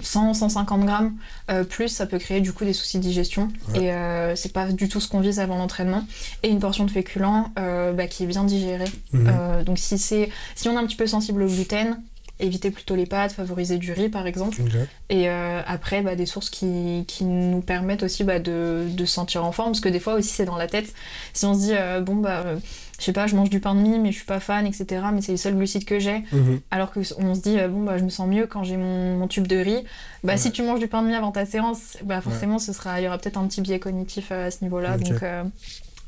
100 0.00 0.34
150 0.34 0.84
grammes. 0.84 1.14
Euh, 1.50 1.64
plus, 1.64 1.88
ça 1.88 2.06
peut 2.06 2.18
créer 2.18 2.40
du 2.40 2.52
coup 2.52 2.64
des 2.64 2.72
soucis 2.72 2.98
de 2.98 3.02
digestion. 3.02 3.48
Ouais. 3.68 3.84
Et 3.84 3.92
euh, 3.92 4.36
c'est 4.36 4.52
pas 4.52 4.66
du 4.66 4.88
tout 4.88 5.00
ce 5.00 5.08
qu'on 5.08 5.20
vise 5.20 5.40
avant 5.40 5.56
l'entraînement. 5.56 6.04
Et 6.42 6.48
une 6.48 6.60
portion 6.60 6.84
de 6.84 6.90
féculents 6.90 7.52
euh, 7.58 7.92
bah, 7.92 8.06
qui 8.06 8.24
est 8.24 8.26
bien 8.26 8.44
digérée. 8.44 8.90
Mhm. 9.12 9.26
Euh, 9.28 9.64
donc 9.64 9.78
si, 9.78 9.98
c'est, 9.98 10.30
si 10.54 10.68
on 10.68 10.74
est 10.74 10.76
un 10.76 10.86
petit 10.86 10.96
peu 10.96 11.06
sensible 11.06 11.42
au 11.42 11.48
gluten, 11.48 12.00
éviter 12.38 12.70
plutôt 12.70 12.94
les 12.96 13.06
pâtes, 13.06 13.32
favoriser 13.32 13.78
du 13.78 13.92
riz 13.92 14.08
par 14.08 14.26
exemple. 14.26 14.60
Et 15.08 15.28
euh, 15.30 15.60
après, 15.66 16.02
bah, 16.02 16.16
des 16.16 16.26
sources 16.26 16.50
qui, 16.50 17.04
qui 17.08 17.24
nous 17.24 17.60
permettent 17.60 18.02
aussi 18.02 18.24
bah, 18.24 18.38
de, 18.38 18.86
de 18.90 19.04
se 19.04 19.12
sentir 19.14 19.44
en 19.44 19.52
forme, 19.52 19.70
parce 19.72 19.80
que 19.80 19.88
des 19.88 20.00
fois 20.00 20.14
aussi 20.14 20.28
c'est 20.30 20.44
dans 20.44 20.56
la 20.56 20.66
tête. 20.66 20.92
Si 21.32 21.46
on 21.46 21.54
se 21.54 21.60
dit, 21.60 21.72
euh, 21.74 22.00
bon, 22.00 22.16
bah, 22.16 22.42
euh, 22.46 22.56
je 22.98 23.04
sais 23.04 23.12
pas, 23.12 23.26
je 23.26 23.36
mange 23.36 23.50
du 23.50 23.60
pain 23.60 23.74
de 23.74 23.80
mie, 23.80 23.98
mais 23.98 24.10
je 24.10 24.16
suis 24.16 24.24
pas 24.26 24.40
fan, 24.40 24.66
etc., 24.66 25.02
mais 25.12 25.20
c'est 25.22 25.32
les 25.32 25.38
seuls 25.38 25.54
glucides 25.54 25.84
que 25.84 25.98
j'ai, 25.98 26.24
Mhm. 26.32 26.60
alors 26.70 26.92
qu'on 26.92 27.02
se 27.34 27.40
dit, 27.40 27.58
euh, 27.58 27.68
bon, 27.68 27.82
bah, 27.84 27.96
je 27.98 28.04
me 28.04 28.10
sens 28.10 28.26
mieux 28.28 28.46
quand 28.46 28.64
j'ai 28.64 28.76
mon, 28.76 29.16
mon 29.16 29.28
tube 29.28 29.46
de 29.46 29.56
riz, 29.56 29.84
bah, 30.24 30.32
Ouais. 30.32 30.38
si 30.38 30.50
tu 30.52 30.62
manges 30.62 30.80
du 30.80 30.88
pain 30.88 31.02
de 31.02 31.08
mie 31.08 31.14
avant 31.14 31.32
ta 31.32 31.46
séance, 31.46 31.96
bah, 32.04 32.20
forcément, 32.20 32.58
ce 32.58 32.72
sera, 32.72 33.00
il 33.00 33.04
y 33.04 33.06
aura 33.06 33.18
peut-être 33.18 33.38
un 33.38 33.46
petit 33.46 33.60
biais 33.60 33.78
cognitif 33.78 34.30
à 34.32 34.50
ce 34.50 34.58
niveau-là. 34.62 34.96
Donc, 34.98 35.22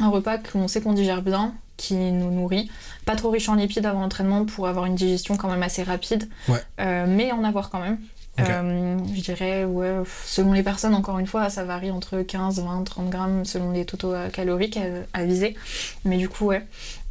un 0.00 0.08
repas 0.10 0.38
qu'on 0.38 0.68
sait 0.68 0.80
qu'on 0.80 0.92
digère 0.92 1.22
bien, 1.22 1.54
qui 1.78 1.94
nous 1.94 2.30
nourrit, 2.30 2.70
pas 3.06 3.16
trop 3.16 3.30
riche 3.30 3.48
en 3.48 3.54
lipides 3.54 3.86
avant 3.86 4.00
l'entraînement 4.02 4.44
pour 4.44 4.68
avoir 4.68 4.84
une 4.84 4.94
digestion 4.96 5.36
quand 5.38 5.48
même 5.48 5.62
assez 5.62 5.82
rapide, 5.82 6.28
Ouais. 6.48 6.58
euh, 6.80 7.06
mais 7.08 7.32
en 7.32 7.42
avoir 7.44 7.70
quand 7.70 7.80
même. 7.80 7.98
Euh, 8.40 8.96
je 9.16 9.20
dirais, 9.20 9.64
ouais, 9.64 9.96
selon 10.24 10.52
les 10.52 10.62
personnes, 10.62 10.94
encore 10.94 11.18
une 11.18 11.26
fois, 11.26 11.50
ça 11.50 11.64
varie 11.64 11.90
entre 11.90 12.22
15, 12.22 12.60
20, 12.62 12.84
30 12.84 13.10
grammes 13.10 13.44
selon 13.44 13.72
les 13.72 13.84
totaux 13.84 14.12
euh, 14.14 14.28
caloriques 14.28 14.76
à, 14.76 15.18
à 15.18 15.24
viser. 15.24 15.56
Mais 16.04 16.18
du 16.18 16.28
coup, 16.28 16.44
ouais. 16.46 16.64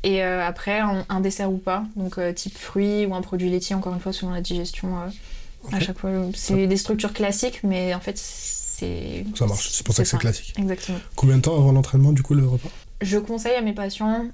Et 0.03 0.23
euh, 0.23 0.41
après, 0.47 0.79
un, 0.79 1.05
un 1.09 1.19
dessert 1.19 1.51
ou 1.51 1.57
pas, 1.57 1.83
donc 1.97 2.17
type 2.35 2.57
fruits 2.57 3.05
ou 3.05 3.13
un 3.13 3.19
produit 3.21 3.49
laitier, 3.49 3.75
encore 3.75 3.93
une 3.93 3.99
fois, 3.99 4.13
selon 4.13 4.31
la 4.31 4.39
digestion. 4.41 4.89
À 5.73 5.79
chaque 5.81 5.97
fois, 5.97 6.11
c'est 6.33 6.65
des 6.65 6.77
structures 6.77 7.11
classiques, 7.11 7.59
mais 7.63 7.93
en 7.93 7.99
fait, 7.99 8.17
c'est. 8.17 9.25
Ça 9.35 9.47
marche, 9.47 9.69
c'est 9.69 9.85
pour 9.85 9.93
ça 9.95 10.03
que 10.03 10.09
c'est 10.09 10.17
classique. 10.17 10.53
Exactement. 10.57 10.99
Combien 11.17 11.37
de 11.37 11.41
temps 11.41 11.57
avant 11.57 11.73
l'entraînement 11.73 12.13
du 12.13 12.23
coup 12.23 12.35
le 12.35 12.47
repas? 12.47 12.69
Je 13.01 13.17
conseille 13.17 13.55
à 13.55 13.61
mes 13.61 13.73
patients 13.73 14.27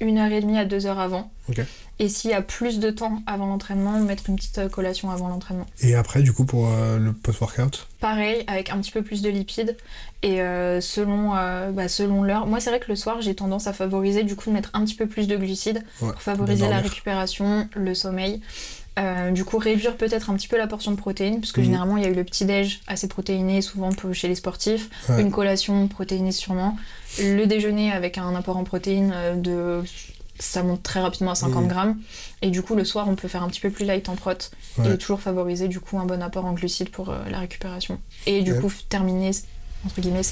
une 0.00 0.18
heure 0.18 0.30
et 0.32 0.40
demie 0.40 0.58
à 0.58 0.64
deux 0.64 0.86
heures 0.86 0.98
avant. 1.00 1.30
Et 1.98 2.08
s'il 2.08 2.30
y 2.30 2.34
a 2.34 2.42
plus 2.42 2.78
de 2.78 2.90
temps 2.90 3.22
avant 3.26 3.46
l'entraînement, 3.46 3.98
mettre 3.98 4.24
une 4.28 4.36
petite 4.36 4.58
euh, 4.58 4.68
collation 4.68 5.10
avant 5.10 5.28
l'entraînement. 5.28 5.66
Et 5.80 5.96
après 5.96 6.22
du 6.22 6.32
coup 6.32 6.44
pour 6.44 6.68
euh, 6.68 6.98
le 6.98 7.12
post-workout? 7.12 7.88
Pareil, 7.98 8.44
avec 8.46 8.70
un 8.70 8.78
petit 8.78 8.92
peu 8.92 9.02
plus 9.02 9.22
de 9.22 9.30
lipides 9.30 9.76
et 10.22 10.40
euh, 10.40 10.80
selon, 10.80 11.34
euh, 11.36 11.72
bah, 11.72 11.88
selon 11.88 12.22
l'heure. 12.22 12.46
Moi, 12.46 12.60
c'est 12.60 12.70
vrai 12.70 12.80
que 12.80 12.88
le 12.88 12.96
soir, 12.96 13.20
j'ai 13.20 13.34
tendance 13.34 13.66
à 13.66 13.72
favoriser 13.72 14.22
du 14.22 14.36
coup 14.36 14.50
de 14.50 14.54
mettre 14.54 14.70
un 14.74 14.84
petit 14.84 14.94
peu 14.94 15.06
plus 15.06 15.26
de 15.26 15.36
glucides 15.36 15.82
Ouais, 16.00 16.12
pour 16.12 16.22
favoriser 16.22 16.68
la 16.68 16.78
récupération, 16.78 17.68
le 17.74 17.94
sommeil. 17.94 18.40
Euh, 18.98 19.30
du 19.30 19.44
coup, 19.44 19.58
réduire 19.58 19.96
peut-être 19.96 20.28
un 20.30 20.34
petit 20.34 20.48
peu 20.48 20.56
la 20.58 20.66
portion 20.66 20.90
de 20.90 20.96
protéines, 20.96 21.40
parce 21.40 21.52
que 21.52 21.60
Mhm. 21.60 21.66
généralement, 21.66 21.96
il 21.96 22.02
y 22.02 22.06
a 22.06 22.08
eu 22.10 22.14
le 22.14 22.24
petit-déj 22.24 22.80
assez 22.88 23.06
protéiné, 23.08 23.62
souvent 23.62 23.90
chez 24.12 24.26
les 24.28 24.34
sportifs, 24.34 24.90
Ouais. 25.08 25.20
une 25.22 25.30
collation 25.30 25.86
protéinée 25.88 26.32
sûrement, 26.32 26.76
le 27.20 27.44
déjeuner 27.46 27.92
avec 27.92 28.18
un 28.18 28.34
apport 28.34 28.56
en 28.56 28.64
protéines 28.64 29.12
euh, 29.14 29.34
de. 29.36 29.84
Ça 30.40 30.62
monte 30.62 30.84
très 30.84 31.00
rapidement 31.00 31.32
à 31.32 31.34
50 31.34 31.62
Mhm. 31.64 31.68
grammes. 31.68 31.96
Et 32.42 32.50
du 32.50 32.62
coup, 32.62 32.76
le 32.76 32.84
soir, 32.84 33.08
on 33.08 33.16
peut 33.16 33.26
faire 33.26 33.42
un 33.42 33.48
petit 33.48 33.60
peu 33.60 33.70
plus 33.70 33.84
light 33.84 34.08
en 34.08 34.14
prot 34.14 34.30
Ouais. 34.78 34.94
et 34.94 34.96
toujours 34.96 35.20
favoriser 35.20 35.66
du 35.66 35.80
coup 35.80 35.98
un 35.98 36.04
bon 36.04 36.22
apport 36.22 36.44
en 36.44 36.52
glucides 36.52 36.90
pour 36.90 37.10
euh, 37.10 37.18
la 37.28 37.40
récupération. 37.40 37.98
Et 38.26 38.42
du 38.42 38.52
Ouais. 38.52 38.60
coup, 38.60 38.70
terminer 38.88 39.32
entre 39.84 40.00
guillemets. 40.00 40.22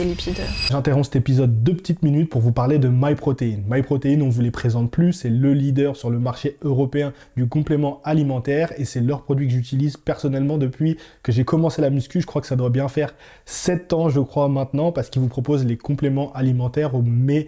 J'interromps 0.68 1.06
cet 1.06 1.16
épisode 1.16 1.62
deux 1.62 1.74
petites 1.74 2.02
minutes 2.02 2.30
pour 2.30 2.40
vous 2.40 2.52
parler 2.52 2.78
de 2.78 2.88
MyProtein. 2.88 3.58
MyProtein, 3.68 4.20
on 4.20 4.28
vous 4.28 4.42
les 4.42 4.50
présente 4.50 4.90
plus, 4.90 5.12
c'est 5.12 5.30
le 5.30 5.52
leader 5.52 5.96
sur 5.96 6.10
le 6.10 6.18
marché 6.18 6.56
européen 6.62 7.12
du 7.36 7.46
complément 7.46 8.00
alimentaire 8.04 8.72
et 8.76 8.84
c'est 8.84 9.00
leur 9.00 9.22
produit 9.22 9.46
que 9.46 9.52
j'utilise 9.52 9.96
personnellement 9.96 10.58
depuis 10.58 10.96
que 11.22 11.32
j'ai 11.32 11.44
commencé 11.44 11.80
la 11.80 11.90
muscu. 11.90 12.20
Je 12.20 12.26
crois 12.26 12.40
que 12.40 12.48
ça 12.48 12.56
doit 12.56 12.70
bien 12.70 12.88
faire 12.88 13.14
7 13.44 13.92
ans, 13.92 14.08
je 14.08 14.20
crois, 14.20 14.48
maintenant, 14.48 14.92
parce 14.92 15.10
qu'ils 15.10 15.22
vous 15.22 15.28
proposent 15.28 15.64
les 15.64 15.76
compléments 15.76 16.32
alimentaires 16.32 16.94
au 16.94 17.02
meilleur 17.02 17.46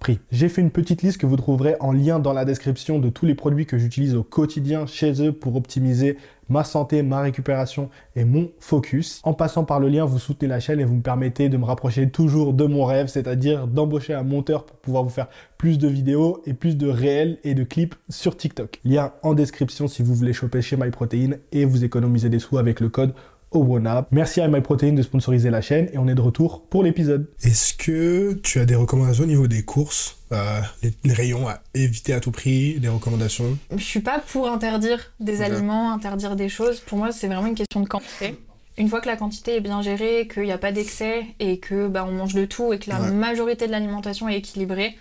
prix. 0.00 0.18
J'ai 0.32 0.48
fait 0.48 0.60
une 0.60 0.70
petite 0.70 1.02
liste 1.02 1.18
que 1.18 1.26
vous 1.26 1.36
trouverez 1.36 1.76
en 1.80 1.92
lien 1.92 2.18
dans 2.18 2.32
la 2.32 2.44
description 2.44 2.98
de 2.98 3.08
tous 3.08 3.26
les 3.26 3.34
produits 3.34 3.66
que 3.66 3.78
j'utilise 3.78 4.14
au 4.14 4.22
quotidien 4.22 4.86
chez 4.86 5.22
eux 5.22 5.32
pour 5.32 5.56
optimiser 5.56 6.16
ma 6.48 6.64
santé, 6.64 7.02
ma 7.02 7.20
récupération 7.20 7.88
et 8.16 8.24
mon 8.24 8.50
focus. 8.58 9.20
En 9.22 9.32
passant 9.32 9.64
par 9.64 9.80
le 9.80 9.88
lien, 9.88 10.04
vous 10.04 10.18
soutenez 10.18 10.48
la 10.48 10.60
chaîne 10.60 10.80
et 10.80 10.84
vous 10.84 10.96
me 10.96 11.02
permettez 11.02 11.48
de 11.48 11.56
me 11.56 11.64
rapprocher 11.64 12.10
toujours 12.10 12.52
de 12.52 12.64
mon 12.64 12.84
rêve, 12.84 13.06
c'est-à-dire 13.06 13.66
d'embaucher 13.66 14.12
un 14.12 14.24
monteur 14.24 14.66
pour 14.66 14.76
pouvoir 14.76 15.04
vous 15.04 15.10
faire 15.10 15.28
plus 15.56 15.78
de 15.78 15.88
vidéos 15.88 16.42
et 16.44 16.52
plus 16.52 16.76
de 16.76 16.88
réels 16.88 17.38
et 17.44 17.54
de 17.54 17.64
clips 17.64 17.94
sur 18.10 18.36
TikTok. 18.36 18.80
Lien 18.84 19.12
en 19.22 19.34
description 19.34 19.88
si 19.88 20.02
vous 20.02 20.14
voulez 20.14 20.32
choper 20.32 20.60
chez 20.60 20.76
MyProtein 20.76 21.36
et 21.52 21.64
vous 21.64 21.84
économiser 21.84 22.28
des 22.28 22.40
sous 22.40 22.58
avec 22.58 22.80
le 22.80 22.88
code 22.88 23.14
OBRONAP. 23.54 24.08
Merci 24.10 24.40
à 24.40 24.48
MyProtein 24.48 24.92
de 24.92 25.02
sponsoriser 25.02 25.48
la 25.50 25.60
chaîne 25.60 25.88
et 25.92 25.98
on 25.98 26.06
est 26.08 26.14
de 26.14 26.20
retour 26.20 26.62
pour 26.68 26.82
l'épisode. 26.82 27.28
Est-ce 27.42 27.72
que 27.74 28.34
tu 28.42 28.58
as 28.60 28.66
des 28.66 28.74
recommandations 28.74 29.24
au 29.24 29.28
niveau 29.28 29.46
des 29.46 29.62
courses 29.62 30.18
euh, 30.32 30.60
les, 30.82 30.92
les 31.04 31.12
rayons 31.14 31.48
à 31.48 31.60
éviter 31.74 32.12
à 32.12 32.20
tout 32.20 32.30
prix, 32.32 32.80
des 32.80 32.88
recommandations? 32.88 33.56
Je 33.74 33.82
suis 33.82 34.00
pas 34.00 34.18
pour 34.18 34.48
interdire 34.50 34.98
des 35.20 35.40
aliments, 35.42 35.92
interdire 35.92 36.36
des 36.36 36.48
choses. 36.48 36.80
Pour 36.80 36.98
moi, 36.98 37.12
c'est 37.12 37.28
vraiment 37.28 37.46
une 37.46 37.54
question 37.54 37.80
de 37.80 37.88
quantité. 37.88 38.36
Une 38.76 38.88
fois 38.88 39.00
que 39.00 39.06
la 39.06 39.16
quantité 39.16 39.56
est 39.56 39.60
bien 39.60 39.82
gérée, 39.82 40.26
qu'il 40.26 40.42
n'y 40.42 40.50
a 40.52 40.58
pas 40.58 40.72
d'excès 40.72 41.26
et 41.38 41.58
que 41.58 41.86
bah, 41.86 42.04
on 42.08 42.12
mange 42.12 42.34
de 42.34 42.44
tout 42.44 42.72
et 42.72 42.80
que 42.80 42.90
la 42.90 43.00
Ouais. 43.00 43.10
majorité 43.12 43.66
de 43.68 43.70
l'alimentation 43.70 44.28
est 44.28 44.36
équilibrée, 44.38 44.96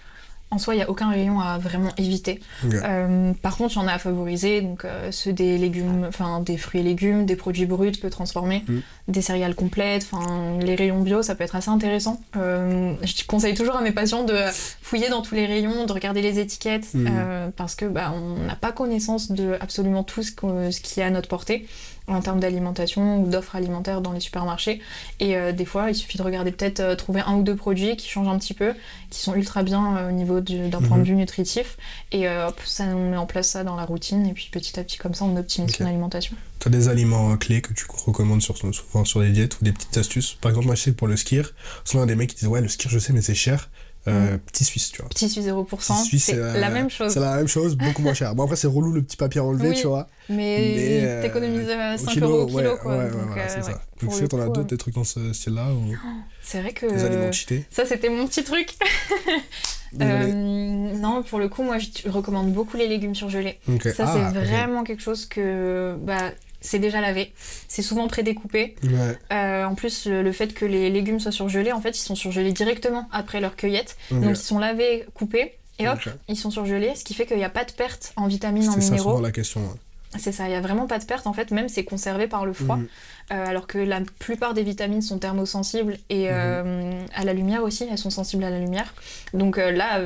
en 0.53 0.57
soi, 0.59 0.75
il 0.75 0.77
n'y 0.77 0.83
a 0.83 0.89
aucun 0.89 1.09
rayon 1.09 1.39
à 1.39 1.57
vraiment 1.57 1.89
éviter. 1.97 2.39
Euh, 2.71 3.33
par 3.41 3.57
contre, 3.57 3.73
il 3.75 3.79
y 3.79 3.81
en 3.81 3.87
a 3.87 3.93
à 3.93 3.99
favoriser, 3.99 4.61
donc 4.61 4.85
euh, 4.85 5.11
ceux 5.11 5.33
des 5.33 5.57
légumes, 5.57 6.05
enfin 6.07 6.39
des 6.39 6.57
fruits 6.57 6.81
et 6.81 6.83
légumes, 6.83 7.25
des 7.25 7.35
produits 7.35 7.65
bruts 7.65 7.91
peu 8.01 8.09
transformés, 8.09 8.63
Mm. 8.67 8.79
des 9.09 9.21
céréales 9.21 9.55
complètes, 9.55 10.07
enfin 10.09 10.57
les 10.61 10.75
rayons 10.75 11.01
bio, 11.01 11.21
ça 11.23 11.35
peut 11.35 11.43
être 11.43 11.55
assez 11.55 11.69
intéressant. 11.69 12.21
Euh, 12.37 12.93
je 13.03 13.25
conseille 13.25 13.53
toujours 13.55 13.75
à 13.75 13.81
mes 13.81 13.91
patients 13.91 14.23
de 14.23 14.37
fouiller 14.81 15.09
dans 15.09 15.21
tous 15.21 15.35
les 15.35 15.45
rayons, 15.45 15.85
de 15.85 15.91
regarder 15.91 16.21
les 16.21 16.39
étiquettes, 16.39 16.93
Mm. 16.93 17.51
parce 17.57 17.75
que 17.75 17.85
bah, 17.85 18.13
on 18.15 18.45
n'a 18.45 18.55
pas 18.55 18.71
connaissance 18.71 19.31
de 19.31 19.57
absolument 19.59 20.03
tout 20.03 20.23
ce, 20.23 20.31
ce 20.71 20.79
qui 20.81 20.99
est 20.99 21.03
à 21.03 21.09
notre 21.09 21.27
portée 21.27 21.67
en 22.07 22.19
termes 22.21 22.39
d'alimentation 22.39 23.21
ou 23.23 23.29
d'offres 23.29 23.55
alimentaires 23.55 24.01
dans 24.01 24.11
les 24.11 24.19
supermarchés. 24.19 24.81
Et 25.19 25.37
euh, 25.37 25.51
des 25.53 25.65
fois, 25.65 25.89
il 25.89 25.95
suffit 25.95 26.17
de 26.17 26.23
regarder 26.23 26.51
peut-être 26.51 26.79
euh, 26.81 26.95
trouver 26.95 27.21
un 27.21 27.35
ou 27.35 27.43
deux 27.43 27.55
produits 27.55 27.95
qui 27.95 28.09
changent 28.09 28.27
un 28.27 28.37
petit 28.37 28.53
peu, 28.53 28.73
qui 29.09 29.21
sont 29.21 29.33
ultra 29.35 29.63
bien 29.63 29.97
euh, 29.97 30.09
au 30.09 30.11
niveau 30.11 30.41
du- 30.41 30.67
d'un 30.69 30.81
point 30.81 30.97
Mhm. 30.97 31.03
de 31.03 31.07
vue 31.09 31.15
nutritif. 31.15 31.77
Et 32.11 32.27
hop, 32.27 32.59
ça, 32.65 32.83
on 32.85 33.09
met 33.11 33.17
en 33.17 33.25
place 33.25 33.47
ça 33.49 33.63
dans 33.63 33.75
la 33.75 33.85
routine. 33.85 34.25
Et 34.27 34.33
puis 34.33 34.49
petit 34.51 34.79
à 34.79 34.83
petit, 34.83 34.97
comme 34.97 35.13
ça, 35.13 35.23
on 35.25 35.35
optimise 35.37 35.75
son 35.75 35.85
alimentation. 35.85 36.35
Tu 36.59 36.67
as 36.67 36.71
des 36.71 36.87
aliments 36.89 37.35
clés 37.37 37.61
que 37.61 37.73
tu 37.73 37.85
recommandes 38.05 38.41
sur, 38.41 38.57
souvent 38.57 39.05
sur 39.05 39.19
les 39.21 39.31
diètes 39.31 39.59
ou 39.61 39.65
des 39.65 39.71
petites 39.71 39.97
astuces? 39.97 40.37
Par 40.41 40.49
exemple, 40.51 40.67
moi 40.67 40.75
je 40.75 40.81
sais 40.81 40.91
que 40.91 40.95
pour 40.97 41.07
le 41.07 41.15
skier, 41.17 41.43
souvent 41.85 42.03
il 42.03 42.07
y 42.07 42.11
a 42.11 42.13
des 42.13 42.19
mecs 42.19 42.29
qui 42.29 42.35
disent 42.35 42.47
Ouais, 42.47 42.61
le 42.61 42.67
skier, 42.67 42.89
je 42.89 42.99
sais, 42.99 43.13
mais 43.13 43.21
c'est 43.21 43.33
cher. 43.35 43.69
Euh, 44.07 44.37
Petit 44.47 44.65
Suisse, 44.65 44.91
tu 44.91 45.01
vois. 45.01 45.09
Petit 45.09 45.29
Suisse 45.29 45.45
0%, 45.45 45.65
Petit 45.65 46.03
Suisse, 46.05 46.23
c'est 46.25 46.35
euh, 46.35 46.59
la 46.59 46.69
même 46.69 46.89
chose. 46.89 47.13
C'est 47.13 47.19
la 47.21 47.37
même 47.37 47.47
chose, 47.47 47.77
beaucoup 47.77 48.01
moins 48.01 48.13
cher. 48.13 48.35
Bon, 48.35 48.43
après, 48.43 48.57
c'est 48.57 48.67
relou 48.67 48.91
le 48.91 49.01
petit 49.01 49.15
papier 49.15 49.39
Oui. 49.41 49.75
tu 49.79 49.87
vois. 49.87 50.07
Mais, 50.29 50.35
Mais, 50.35 51.01
euh, 51.03 51.21
t'économises 51.21 51.69
euh, 51.69 51.93
Au 51.95 51.97
5 51.97 52.17
euros 52.21 52.41
au 52.41 52.45
kilo, 52.47 52.59
ouais, 52.59 52.77
quoi. 52.81 52.91
ouais, 52.97 53.03
ouais, 53.05 53.11
Donc, 53.11 53.21
voilà, 53.27 53.49
c'est 53.49 53.63
ça. 53.63 53.71
Donc, 54.01 54.11
tu 54.11 54.17
sais, 54.17 54.27
t'en 54.27 54.39
as 54.41 54.47
d'autres, 54.47 54.63
des 54.63 54.77
trucs 54.77 54.95
dans 54.95 55.03
ce 55.05 55.31
style-là 55.31 55.67
ou 55.71 55.95
C'est 56.41 56.61
vrai 56.61 56.73
que. 56.73 56.85
aliments 56.85 57.31
cheatés 57.31 57.65
Ça, 57.69 57.85
c'était 57.85 58.09
mon 58.09 58.27
petit 58.27 58.43
truc. 58.43 58.75
Non, 59.95 61.23
pour 61.23 61.39
le 61.39 61.49
coup, 61.49 61.63
moi, 61.63 61.77
je 61.77 62.09
recommande 62.09 62.51
beaucoup 62.51 62.77
les 62.77 62.87
légumes 62.87 63.15
surgelés. 63.15 63.59
Ça, 63.95 64.05
Ah, 64.07 64.31
c'est 64.33 64.39
vraiment 64.39 64.83
quelque 64.83 65.01
chose 65.03 65.25
que. 65.25 65.95
Bah, 66.01 66.31
c'est 66.63 66.79
déjà 66.79 67.01
lavé. 67.01 67.31
C'est 67.67 67.83
souvent 67.83 68.07
prédécoupé. 68.07 68.75
Ouais, 68.83 69.17
Euh, 69.31 69.65
en 69.65 69.75
plus, 69.75 70.05
le, 70.07 70.23
le 70.23 70.31
fait 70.31 70.53
que 70.55 70.65
les 70.65 70.89
légumes 70.89 71.19
soient 71.19 71.31
surgelés, 71.31 71.71
en 71.73 71.81
fait, 71.81 71.91
ils 71.97 72.01
sont 72.01 72.15
surgelés 72.15 72.53
directement 72.53 73.07
après 73.11 73.39
leur 73.41 73.55
cueillette. 73.55 73.95
Donc, 74.09 74.23
ils 74.31 74.35
sont 74.35 74.57
lavés, 74.57 75.05
coupés, 75.13 75.53
et 75.79 75.87
hop, 75.87 75.99
ils 76.27 76.37
sont 76.37 76.49
surgelés, 76.51 76.93
ce 76.95 77.03
qui 77.03 77.13
fait 77.13 77.25
qu'il 77.25 77.37
n'y 77.37 77.43
a 77.43 77.49
pas 77.49 77.65
de 77.65 77.71
perte 77.73 78.13
en 78.15 78.27
vitamines, 78.27 78.69
en 78.69 78.73
ça 78.73 78.77
minéraux. 78.79 79.09
souvent 79.11 79.21
la 79.21 79.31
question. 79.31 79.61
ouais. 79.61 80.19
C'est 80.19 80.31
ça, 80.31 80.43
il 80.45 80.49
n'y 80.51 80.55
a 80.55 80.61
vraiment 80.61 80.85
pas 80.85 80.99
de 80.99 81.05
perte. 81.05 81.25
En 81.25 81.33
fait, 81.33 81.49
même 81.49 81.67
c'est 81.69 81.83
conservé 81.83 82.27
par 82.27 82.45
le 82.45 82.53
froid. 82.53 82.75
Mhm. 82.77 82.87
Euh, 83.31 83.45
alors 83.47 83.65
que 83.65 83.79
la 83.79 83.99
plupart 84.19 84.53
des 84.53 84.61
vitamines 84.61 85.01
sont 85.01 85.17
thermosensibles 85.17 85.97
et 86.11 86.27
euh, 86.29 86.91
à 87.15 87.23
la 87.23 87.33
lumière 87.33 87.63
aussi, 87.63 87.87
elles 87.89 87.97
sont 87.97 88.11
sensibles 88.11 88.43
à 88.43 88.51
la 88.51 88.59
lumière. 88.59 88.93
Donc 89.33 89.57
euh, 89.57 89.71
là, 89.71 89.99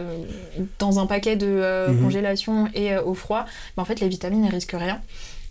dans 0.79 0.99
un 0.99 1.07
paquet 1.07 1.35
de 1.35 1.89
Mhm. 1.91 2.01
congélation 2.01 2.69
et 2.73 2.95
au 2.97 3.13
froid, 3.13 3.45
bah, 3.75 3.83
en 3.83 3.85
fait, 3.85 3.99
les 3.99 4.07
vitamines, 4.07 4.45
elles 4.45 4.53
risquent 4.55 4.75
rien. 4.79 5.01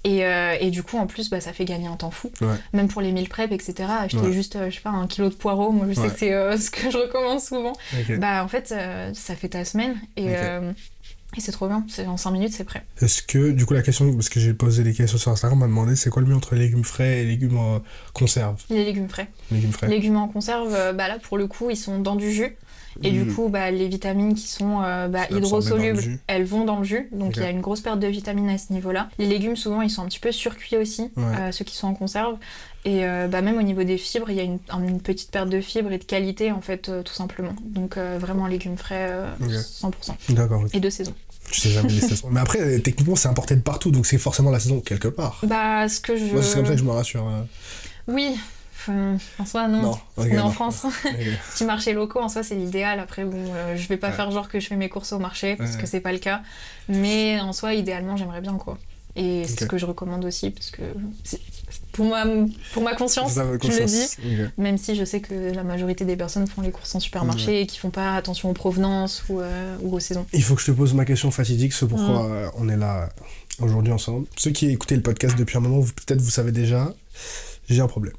Et, 0.06 0.24
euh, 0.24 0.54
et 0.60 0.70
du 0.70 0.84
coup, 0.84 0.98
en 0.98 1.08
plus, 1.08 1.30
bah, 1.30 1.40
ça 1.40 1.52
fait 1.52 1.64
gagner 1.64 1.88
un 1.88 1.96
temps 1.96 2.12
fou. 2.12 2.30
Ouais. 2.40 2.46
Même 2.72 2.86
pour 2.86 3.02
les 3.02 3.10
meal 3.10 3.28
prep, 3.28 3.50
etc. 3.50 3.88
Acheter 4.02 4.18
Ouais. 4.18 4.32
juste, 4.32 4.54
euh, 4.54 4.70
je 4.70 4.76
sais 4.76 4.80
pas, 4.80 4.90
un 4.90 5.08
kilo 5.08 5.28
de 5.30 5.34
poireaux, 5.34 5.72
moi 5.72 5.86
je 5.88 5.94
sais 5.94 6.00
Ouais. 6.02 6.08
que 6.10 6.18
c'est 6.18 6.32
euh, 6.32 6.56
ce 6.58 6.70
que 6.70 6.90
je 6.92 6.96
recommande 6.96 7.40
souvent. 7.40 7.72
Bah 8.20 8.44
en 8.44 8.46
fait, 8.48 8.70
euh, 8.70 9.10
ça 9.14 9.34
fait 9.34 9.48
ta 9.48 9.64
semaine 9.64 9.96
et, 10.16 10.28
c'est 11.38 11.52
trop 11.52 11.66
bien. 11.68 11.84
En 12.06 12.16
5 12.16 12.30
minutes, 12.30 12.52
c'est 12.54 12.64
prêt. 12.64 12.86
Est-ce 13.02 13.20
que, 13.22 13.50
du 13.50 13.66
coup, 13.66 13.74
la 13.74 13.82
question, 13.82 14.10
parce 14.14 14.28
que 14.30 14.40
j'ai 14.40 14.54
posé 14.54 14.82
des 14.84 14.94
questions 14.94 15.18
sur 15.18 15.32
Instagram, 15.32 15.58
on 15.58 15.60
m'a 15.60 15.66
demandé 15.66 15.94
c'est 15.96 16.08
quoi 16.08 16.22
le 16.22 16.28
mieux 16.28 16.36
entre 16.36 16.54
légumes 16.54 16.84
frais 16.84 17.18
et 17.20 17.24
légumes 17.24 17.58
en 17.58 17.82
conserve? 18.14 18.62
Les 18.70 18.84
légumes 18.86 19.08
frais. 19.08 19.28
Légumes 19.50 19.72
frais. 19.72 19.88
Légumes 19.88 20.16
en 20.16 20.28
conserve, 20.28 20.70
bah 20.94 21.08
là 21.08 21.18
pour 21.20 21.36
le 21.36 21.46
coup, 21.46 21.68
ils 21.68 21.76
sont 21.76 21.98
dans 21.98 22.16
du 22.16 22.30
jus. 22.32 22.56
Et 23.02 23.10
du 23.10 23.24
Mhm. 23.24 23.34
coup, 23.34 23.48
bah, 23.48 23.70
les 23.70 23.88
vitamines 23.88 24.34
qui 24.34 24.48
sont 24.48 24.80
euh, 24.82 25.08
bah, 25.08 25.26
hydrosolubles, 25.30 26.02
elles 26.26 26.44
vont 26.44 26.64
dans 26.64 26.78
le 26.78 26.84
jus. 26.84 27.08
Donc 27.12 27.36
il 27.36 27.42
y 27.42 27.46
a 27.46 27.50
une 27.50 27.60
grosse 27.60 27.80
perte 27.80 28.00
de 28.00 28.06
vitamines 28.06 28.48
à 28.50 28.58
ce 28.58 28.72
niveau-là. 28.72 29.08
Les 29.18 29.26
légumes, 29.26 29.56
souvent, 29.56 29.82
ils 29.82 29.90
sont 29.90 30.02
un 30.02 30.06
petit 30.06 30.18
peu 30.20 30.32
surcuits 30.32 30.76
aussi, 30.76 31.10
Ouais. 31.16 31.24
euh, 31.40 31.52
ceux 31.52 31.64
qui 31.64 31.76
sont 31.76 31.88
en 31.88 31.94
conserve. 31.94 32.36
Et 32.84 33.04
euh, 33.04 33.26
bah, 33.28 33.42
même 33.42 33.58
au 33.58 33.62
niveau 33.62 33.82
des 33.82 33.98
fibres, 33.98 34.30
il 34.30 34.36
y 34.36 34.40
a 34.40 34.44
une, 34.44 34.58
une 34.72 35.00
petite 35.00 35.30
perte 35.30 35.48
de 35.48 35.60
fibres 35.60 35.90
et 35.92 35.98
de 35.98 36.04
qualité, 36.04 36.52
en 36.52 36.60
fait, 36.60 36.90
tout 37.04 37.12
simplement. 37.14 37.54
Donc 37.64 37.96
vraiment 37.98 38.46
légumes 38.46 38.76
frais, 38.76 39.08
euh, 39.10 39.26
Ok. 39.42 39.50
100%. 39.50 40.16
D'accord, 40.30 40.62
ok. 40.62 40.70
Et 40.74 40.80
de 40.80 40.88
saison. 40.90 41.12
Je 41.52 41.60
sais 41.60 41.70
jamais 41.70 41.90
les 41.90 42.00
saisons. 42.00 42.28
Mais 42.30 42.40
après, 42.40 42.80
techniquement, 42.80 43.14
c'est 43.14 43.28
importé 43.28 43.54
de 43.56 43.60
partout, 43.60 43.90
donc 43.92 44.06
c'est 44.06 44.18
forcément 44.18 44.50
la 44.50 44.58
saison 44.58 44.80
quelque 44.80 45.06
part. 45.08 45.38
Bah, 45.44 45.88
ce 45.88 46.00
que 46.00 46.16
je. 46.16 46.24
Moi, 46.32 46.42
c'est 46.42 46.54
comme 46.56 46.66
ça 46.66 46.72
que 46.72 46.78
je 46.78 46.84
me 46.84 46.90
rassure. 46.90 47.24
Oui. 48.08 48.36
Enfin, 48.88 49.16
en 49.38 49.46
soi, 49.46 49.68
non. 49.68 49.82
Non, 49.82 49.98
On 50.16 50.24
est 50.24 50.38
en. 50.38 50.50
France. 50.50 50.84
Ok. 51.04 51.12
Petits 51.52 51.64
marchés 51.64 51.92
locaux, 51.92 52.20
en 52.20 52.28
soi, 52.28 52.42
c'est 52.42 52.54
l'idéal. 52.54 53.00
Après, 53.00 53.24
bon, 53.24 53.42
euh, 53.54 53.76
je 53.76 53.88
vais 53.88 53.96
pas 53.96 54.08
Ouais. 54.08 54.12
faire 54.14 54.30
genre 54.30 54.48
que 54.48 54.60
je 54.60 54.66
fais 54.66 54.76
mes 54.76 54.88
courses 54.88 55.12
au 55.12 55.18
marché, 55.18 55.56
parce 55.56 55.72
Ouais. 55.74 55.80
que 55.80 55.86
c'est 55.86 56.00
pas 56.00 56.12
le 56.12 56.18
cas. 56.18 56.42
Mais 56.88 57.40
en 57.40 57.52
soi, 57.52 57.74
idéalement, 57.74 58.16
j'aimerais 58.16 58.40
bien, 58.40 58.54
quoi. 58.54 58.78
Et 59.18 59.44
c'est 59.46 59.60
ce 59.60 59.64
que 59.66 59.78
je 59.78 59.86
recommande 59.86 60.24
aussi, 60.26 60.50
parce 60.50 60.70
que 60.70 60.82
pour 61.92 62.04
ma, 62.06 62.24
pour 62.74 62.82
ma 62.82 62.94
conscience, 62.94 63.32
Ça 63.32 63.44
je 63.46 63.68
le 63.80 63.86
dis. 63.86 64.50
Même 64.58 64.76
si 64.76 64.94
je 64.94 65.04
sais 65.06 65.20
que 65.20 65.54
la 65.54 65.64
majorité 65.64 66.04
des 66.04 66.16
personnes 66.16 66.46
font 66.46 66.60
les 66.60 66.70
courses 66.70 66.94
en 66.94 67.00
supermarché 67.00 67.62
et 67.62 67.66
qui 67.66 67.78
font 67.78 67.88
pas 67.88 68.14
attention 68.14 68.50
aux 68.50 68.54
provenances 68.54 69.24
ou, 69.30 69.40
euh, 69.40 69.76
ou 69.80 69.94
aux 69.96 70.00
saisons. 70.00 70.26
Il 70.34 70.42
faut 70.42 70.54
que 70.54 70.60
je 70.60 70.66
te 70.66 70.72
pose 70.72 70.92
ma 70.92 71.06
question 71.06 71.30
fatidique, 71.30 71.72
ce 71.72 71.86
pourquoi 71.86 72.24
Mm. 72.28 72.32
euh, 72.32 72.48
on 72.58 72.68
est 72.68 72.76
là 72.76 73.08
aujourd'hui 73.58 73.92
ensemble. 73.94 74.26
Ceux 74.36 74.50
qui 74.50 74.68
écoutaient 74.68 74.96
le 74.96 75.02
podcast 75.02 75.34
depuis 75.38 75.56
un 75.56 75.60
moment, 75.60 75.78
vous- 75.80 75.94
peut-être 75.94 76.20
vous 76.20 76.28
savez 76.30 76.52
déjà, 76.52 76.92
j'ai 77.70 77.80
un 77.80 77.86
problème. 77.88 78.12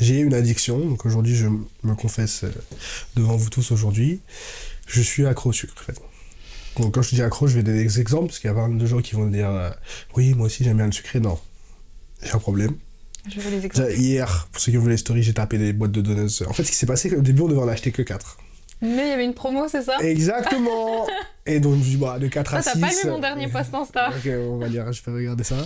J'ai 0.00 0.18
une 0.18 0.34
addiction, 0.34 0.78
donc 0.78 1.06
aujourd'hui 1.06 1.34
je 1.36 1.46
me 1.46 1.94
confesse 1.94 2.44
euh, 2.44 2.50
devant 3.16 3.36
vous 3.36 3.48
tous 3.50 3.70
aujourd'hui, 3.70 4.20
je 4.86 5.00
suis 5.00 5.26
accro 5.26 5.50
au 5.50 5.52
sucre 5.52 5.74
en 5.80 5.84
fait. 5.84 6.00
Donc 6.80 6.94
quand 6.94 7.02
je 7.02 7.14
dis 7.14 7.22
accro, 7.22 7.46
je 7.46 7.54
vais 7.56 7.62
donner 7.62 7.84
des 7.84 8.00
exemples, 8.00 8.26
parce 8.26 8.40
qu'il 8.40 8.48
y 8.48 8.50
a 8.50 8.54
pas 8.54 8.66
mal 8.66 8.76
de 8.78 8.86
gens 8.86 9.00
qui 9.00 9.14
vont 9.14 9.26
dire 9.26 9.50
euh, 9.50 9.70
oui 10.16 10.34
moi 10.34 10.46
aussi 10.46 10.64
j'aime 10.64 10.78
bien 10.78 10.86
le 10.86 10.92
sucré, 10.92 11.20
non. 11.20 11.38
J'ai 12.22 12.32
un 12.32 12.38
problème. 12.38 12.74
Je 13.28 13.40
veux 13.40 13.50
les 13.50 13.64
exemples. 13.64 13.92
Hier, 13.92 14.48
pour 14.52 14.60
ceux 14.60 14.72
qui 14.72 14.78
ont 14.78 14.82
vu 14.82 14.90
les 14.90 14.96
stories, 14.96 15.22
j'ai 15.22 15.32
tapé 15.34 15.56
des 15.58 15.72
boîtes 15.72 15.92
de 15.92 16.00
donuts. 16.02 16.42
En 16.46 16.52
fait, 16.52 16.62
ce 16.64 16.70
qui 16.70 16.76
s'est 16.76 16.86
passé, 16.86 17.08
c'est 17.08 17.16
qu'au 17.16 17.22
début, 17.22 17.42
on 17.42 17.48
devait 17.48 17.60
en 17.60 17.68
acheter 17.68 17.90
que 17.90 18.02
4. 18.02 18.36
Mais 18.82 18.88
il 19.06 19.08
y 19.08 19.12
avait 19.12 19.24
une 19.24 19.32
promo, 19.32 19.66
c'est 19.68 19.82
ça? 19.82 19.98
Exactement 20.02 21.06
Et 21.46 21.58
donc, 21.60 21.72
je 21.72 21.78
me 21.78 21.82
suis 21.82 21.90
dit, 21.92 21.96
bah, 21.98 22.18
de 22.18 22.28
4 22.28 22.54
Ah, 22.54 22.58
à 22.58 22.62
6. 22.62 22.70
t'as 22.72 22.80
pas 22.80 22.92
lu 22.92 23.10
mon 23.10 23.18
dernier 23.18 23.48
post 23.48 23.72
Insta 23.74 24.10
Ok, 24.16 24.30
on 24.50 24.58
va 24.58 24.68
lire, 24.68 24.92
je 24.92 25.02
vais 25.02 25.12
regarder 25.12 25.44
ça. 25.44 25.56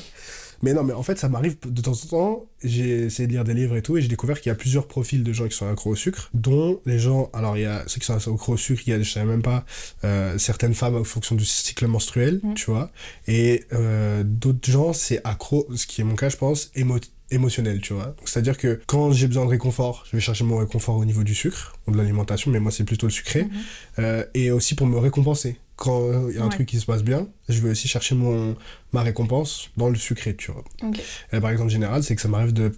Mais 0.63 0.75
non, 0.75 0.83
mais 0.83 0.93
en 0.93 1.03
fait, 1.03 1.19
ça 1.19 1.29
m'arrive 1.29 1.57
de 1.65 1.81
temps 1.81 1.93
en 1.93 2.07
temps. 2.09 2.47
J'ai 2.65 3.05
essayé 3.05 3.27
de 3.27 3.33
lire 3.33 3.45
des 3.45 3.55
livres 3.55 3.77
et 3.77 3.83
tout, 3.83 3.97
et 3.97 4.03
j'ai 4.03 4.09
découvert 4.09 4.41
qu'il 4.41 4.51
y 4.51 4.53
a 4.53 4.57
plusieurs 4.57 4.89
profils 4.89 5.23
de 5.23 5.33
gens 5.33 5.47
qui 5.47 5.57
sont 5.57 5.69
accros 5.69 5.91
au 5.91 5.97
sucre, 5.97 6.31
dont 6.35 6.81
les 6.87 6.99
gens. 6.99 7.31
Alors, 7.33 7.57
il 7.57 7.63
y 7.63 7.67
a 7.67 7.85
ceux 7.87 8.01
qui 8.01 8.07
sont 8.07 8.15
accros 8.15 8.55
au 8.55 8.57
sucre, 8.57 8.83
il 8.87 8.91
y 8.91 8.93
a, 8.93 9.01
je 9.01 9.11
savais 9.11 9.27
même 9.27 9.43
pas, 9.43 9.65
euh, 10.05 10.37
certaines 10.39 10.75
femmes 10.75 10.97
en 10.97 11.05
fonction 11.05 11.35
du 11.37 11.45
cycle 11.45 11.87
menstruel, 11.87 12.41
Mm. 12.43 12.55
tu 12.55 12.71
vois. 12.71 12.91
Et 13.27 13.65
euh, 13.73 14.23
d'autres 14.25 14.71
gens, 14.71 14.93
c'est 14.93 15.21
accro, 15.25 15.67
ce 15.75 15.87
qui 15.87 16.01
est 16.01 16.05
mon 16.05 16.17
cas, 16.17 16.29
je 16.29 16.37
pense, 16.37 16.71
émo 16.75 16.99
émotionnel, 17.31 17.81
tu 17.83 17.93
vois. 17.93 18.15
C'est-à-dire 18.25 18.57
que 18.57 18.81
quand 18.87 19.13
j'ai 19.13 19.27
besoin 19.27 19.45
de 19.45 19.51
réconfort, 19.51 20.05
je 20.11 20.17
vais 20.17 20.21
chercher 20.21 20.45
mon 20.45 20.57
réconfort 20.57 20.97
au 20.97 21.05
niveau 21.05 21.23
du 21.25 21.35
sucre, 21.35 21.77
ou 21.87 21.93
de 21.93 21.99
l'alimentation, 21.99 22.51
mais 22.51 22.59
moi, 22.59 22.73
c'est 22.73 22.85
plutôt 22.85 23.07
le 23.07 23.13
sucré. 23.13 23.45
Mhm. 23.45 23.51
Euh, 23.99 24.25
et 24.35 24.51
aussi 24.51 24.75
pour 24.75 24.87
me 24.87 24.99
récompenser. 24.99 25.59
Quand 25.79 26.29
il 26.29 26.35
y 26.35 26.39
a 26.39 26.43
un 26.43 26.49
Ouais. 26.49 26.55
truc 26.55 26.67
qui 26.69 26.81
se 26.81 26.87
passe 26.87 27.05
bien, 27.05 27.29
je 27.49 27.61
vais 27.61 27.71
aussi 27.71 27.87
chercher 27.87 28.17
mon, 28.17 28.57
ma 28.93 29.03
récompense 29.03 29.71
dans 29.77 29.89
le 29.89 29.95
sucré, 29.95 30.35
tu 30.35 30.51
vois. 30.51 30.65
Ok. 30.83 31.01
Et 31.33 31.39
par 31.41 31.51
exemple, 31.51 31.71
général, 31.71 32.03
c'est 32.03 32.17
que 32.17 32.21
ça 32.21 32.27
m'arrive 32.29 32.53
de. 32.53 32.73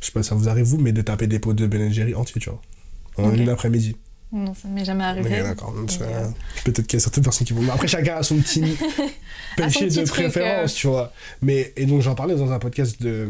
Je 0.00 0.06
sais 0.06 0.12
pas, 0.12 0.22
ça 0.22 0.36
vous 0.36 0.48
arrive 0.48 0.64
vous, 0.64 0.78
mais 0.78 0.92
de 0.92 1.02
taper 1.02 1.26
des 1.26 1.40
pots 1.40 1.52
de 1.52 1.66
Ben 1.66 1.92
Jerry 1.92 2.14
entiers, 2.14 2.40
tu 2.40 2.48
vois. 2.48 2.62
En 3.16 3.34
une 3.34 3.48
après-midi. 3.48 3.96
Non, 4.30 4.54
ça 4.54 4.68
m'est 4.68 4.84
jamais 4.84 5.04
arrivé. 5.04 5.30
D'accord. 5.42 5.74
Ça- 5.88 6.04
euh, 6.04 6.28
Peut-être 6.64 6.86
qu'il 6.86 6.98
y 6.98 7.00
a 7.00 7.04
certaines 7.04 7.24
personnes 7.24 7.46
qui 7.46 7.54
vont. 7.54 7.62
Après, 7.72 7.88
chacun 7.88 8.16
a 8.16 8.22
son 8.22 8.36
petit 8.36 8.62
péché 9.56 9.86
de 9.86 10.04
truc, 10.04 10.08
préférence, 10.30 10.72
euh. 10.72 10.76
tu 10.76 10.86
vois. 10.86 11.12
Mais, 11.40 11.72
et 11.76 11.86
donc, 11.86 12.02
j'en 12.02 12.14
parlais 12.14 12.34
dans 12.36 12.50
un 12.52 12.58
podcast 12.58 13.00
de. 13.02 13.28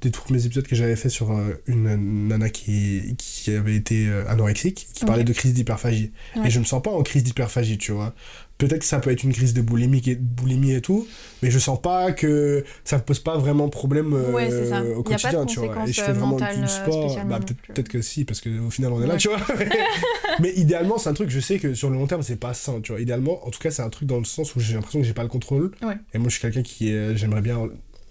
des 0.00 0.10
tout 0.10 0.22
premiers 0.22 0.44
épisodes 0.46 0.66
que 0.66 0.74
j'avais 0.74 0.96
fait 0.96 1.10
sur 1.10 1.32
euh, 1.32 1.60
une 1.66 2.28
nana 2.28 2.48
qui, 2.48 3.14
qui 3.18 3.50
avait 3.54 3.76
été 3.76 4.06
euh, 4.08 4.26
anorexique, 4.28 4.88
qui 4.94 5.04
parlait 5.04 5.24
de 5.24 5.32
crise 5.34 5.52
d'hyperphagie. 5.52 6.12
Ouais. 6.36 6.46
Et 6.46 6.50
je 6.50 6.58
me 6.60 6.64
sens 6.64 6.82
pas 6.82 6.90
en 6.90 7.02
crise 7.02 7.24
d'hyperphagie, 7.24 7.76
tu 7.76 7.92
vois. 7.92 8.14
Peut-être 8.62 8.78
que 8.78 8.84
ça 8.86 9.00
peut 9.00 9.10
être 9.10 9.24
une 9.24 9.32
crise 9.32 9.54
de 9.54 9.60
boulimie 9.60 10.00
et, 10.06 10.14
boulimie 10.14 10.72
et 10.72 10.80
tout, 10.80 11.08
mais 11.42 11.50
je 11.50 11.58
sens 11.58 11.80
pas 11.82 12.12
que 12.12 12.64
ça 12.84 12.96
me 12.98 13.02
pose 13.02 13.18
pas 13.18 13.36
vraiment 13.36 13.68
problème 13.68 14.12
euh, 14.14 14.30
Ouais, 14.30 14.50
c'est 14.50 14.66
ça. 14.68 14.84
au 14.84 15.02
quotidien, 15.02 15.44
tu 15.46 15.58
vois. 15.58 15.74
Et 15.88 15.92
je 15.92 16.00
fais 16.00 16.10
euh, 16.10 16.12
vraiment 16.12 16.28
mentales, 16.28 16.56
du 16.58 16.62
euh, 16.62 16.66
sport. 16.68 17.18
Bah, 17.26 17.40
peut-être 17.74 17.88
que 17.88 18.00
si, 18.00 18.24
parce 18.24 18.40
qu'au 18.40 18.70
final, 18.70 18.92
on 18.92 19.02
est 19.02 19.06
là, 19.08 19.14
Ouais. 19.14 19.18
tu 19.18 19.28
vois. 19.28 19.38
mais 20.40 20.52
idéalement, 20.54 20.96
c'est 20.98 21.08
un 21.08 21.14
truc, 21.14 21.28
je 21.28 21.40
sais 21.40 21.58
que 21.58 21.74
sur 21.74 21.90
le 21.90 21.96
long 21.96 22.06
terme, 22.06 22.22
c'est 22.22 22.36
pas 22.36 22.54
sain, 22.54 22.80
tu 22.80 22.92
vois. 22.92 23.00
Idéalement, 23.00 23.44
en 23.44 23.50
tout 23.50 23.58
cas, 23.58 23.72
c'est 23.72 23.82
un 23.82 23.90
truc 23.90 24.06
dans 24.08 24.18
le 24.18 24.24
sens 24.24 24.54
où 24.54 24.60
j'ai 24.60 24.74
l'impression 24.74 25.00
que 25.00 25.06
j'ai 25.06 25.12
pas 25.12 25.24
le 25.24 25.28
contrôle. 25.28 25.72
Ouais. 25.82 25.96
Et 26.14 26.18
moi, 26.18 26.28
je 26.28 26.34
suis 26.34 26.40
quelqu'un 26.42 26.62
qui, 26.62 26.90
est- 26.90 27.16
j'aimerais 27.16 27.42
bien 27.42 27.58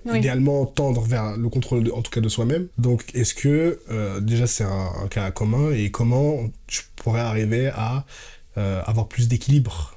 Oui. 0.05 0.17
idéalement 0.17 0.65
tendre 0.65 0.99
vers 1.01 1.37
le 1.37 1.47
contrôle, 1.47 1.83
de- 1.85 1.91
en 1.91 2.01
tout 2.01 2.11
cas 2.11 2.19
de 2.19 2.27
soi-même. 2.27 2.67
Donc, 2.77 3.05
est-ce 3.15 3.33
que, 3.33 3.79
euh, 3.89 4.19
déjà, 4.19 4.47
c'est 4.47 4.65
un, 4.65 4.89
un 5.01 5.07
cas 5.07 5.31
commun 5.31 5.71
et 5.71 5.91
comment 5.91 6.39
je 6.67 6.81
pourrais 6.97 7.21
arriver 7.21 7.67
à 7.73 8.05
euh, 8.57 8.81
avoir 8.85 9.07
plus 9.07 9.29
d'équilibre? 9.29 9.95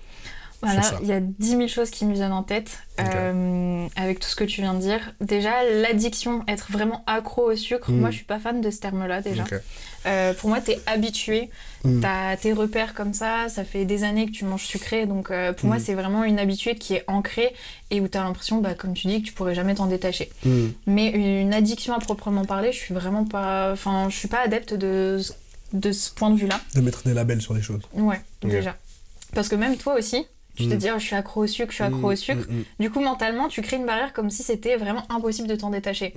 Voilà, 0.65 0.99
il 1.03 1.09
y 1.09 1.13
a 1.13 1.21
10 1.21 1.49
000 1.49 1.69
choses 1.69 1.91
qui 1.91 2.05
me 2.05 2.13
viennent 2.15 2.33
en 2.33 2.43
tête 2.43 2.79
euh, 3.01 3.87
avec 3.97 4.21
tout 4.21 4.29
ce 4.29 4.37
que 4.37 4.45
tu 4.45 4.61
viens 4.61 4.75
de 4.75 4.81
dire. 4.81 5.15
Déjà, 5.21 5.51
l'addiction, 5.65 6.43
être 6.49 6.71
vraiment 6.73 7.03
accro 7.07 7.51
au 7.53 7.57
sucre, 7.57 7.91
Mm. 7.91 8.01
moi 8.01 8.11
je 8.11 8.17
suis 8.17 8.25
pas 8.25 8.39
fan 8.39 8.61
de 8.61 8.71
ce 8.71 8.79
terme-là 8.81 9.21
déjà. 9.21 9.45
Euh, 10.07 10.35
pour 10.35 10.49
moi, 10.51 10.61
t'es 10.61 10.79
habitué, 10.87 11.51
Mm. 11.85 12.01
t'as 12.01 12.37
tes 12.37 12.53
repères 12.53 12.95
comme 12.95 13.15
ça, 13.15 13.49
ça 13.49 13.65
fait 13.65 13.85
des 13.85 14.05
années 14.05 14.27
que 14.27 14.33
tu 14.33 14.45
manges 14.45 14.65
sucré, 14.65 15.07
donc 15.07 15.31
euh, 15.31 15.53
pour 15.53 15.67
moi 15.69 15.79
c'est 15.79 15.95
vraiment 15.95 16.25
une 16.25 16.39
habitude 16.39 16.79
qui 16.79 16.95
est 16.95 17.05
ancrée 17.09 17.55
et 17.91 18.01
où 18.01 18.09
t'as 18.09 18.23
l'impression, 18.25 18.61
bah, 18.61 18.75
comme 18.75 18.95
tu 18.95 19.07
dis, 19.09 19.23
que 19.23 19.27
tu 19.29 19.33
pourrais 19.33 19.55
jamais 19.55 19.75
t'en 19.75 19.87
détacher. 19.87 20.31
Hmm. 20.45 20.69
Mais 20.87 21.09
une 21.11 21.53
addiction 21.55 21.95
à 21.95 21.99
proprement 21.99 22.45
parler, 22.45 22.73
je 22.73 22.79
suis 22.79 22.95
vraiment 22.95 23.25
pas, 23.25 23.73
enfin, 23.73 24.09
je 24.11 24.17
suis 24.17 24.29
pas 24.29 24.41
adepte 24.41 24.75
de 24.75 25.21
de 25.73 25.91
ce 25.91 26.13
point 26.13 26.31
de 26.31 26.37
vue-là. 26.39 26.61
De 26.77 26.81
mettre 26.81 27.03
des 27.03 27.15
labels 27.15 27.43
sur 27.43 27.53
les 27.53 27.63
choses. 27.63 27.81
Ouais, 27.95 28.21
déjà. 28.43 28.77
Parce 29.35 29.49
que 29.49 29.57
même 29.57 29.77
toi 29.77 29.97
aussi, 29.99 30.25
tu 30.57 30.67
te 30.69 30.75
Mm. 30.75 30.77
dis, 30.79 30.89
oh, 30.95 30.99
je 30.99 31.05
suis 31.05 31.17
accro 31.17 31.43
au 31.45 31.47
sucre, 31.47 31.71
je 31.71 31.75
suis 31.77 31.85
accro 31.85 32.13
au 32.13 32.17
sucre. 32.17 32.47
hmm, 32.49 32.63
Du 32.79 32.91
coup, 32.91 33.01
mentalement, 33.01 33.49
tu 33.49 33.61
crées 33.63 33.77
une 33.77 33.87
barrière 33.87 34.13
comme 34.13 34.31
si 34.31 34.43
c'était 34.43 34.77
vraiment 34.77 35.05
impossible 35.11 35.49
de 35.49 35.57
t'en 35.57 35.71
détacher. 35.71 36.13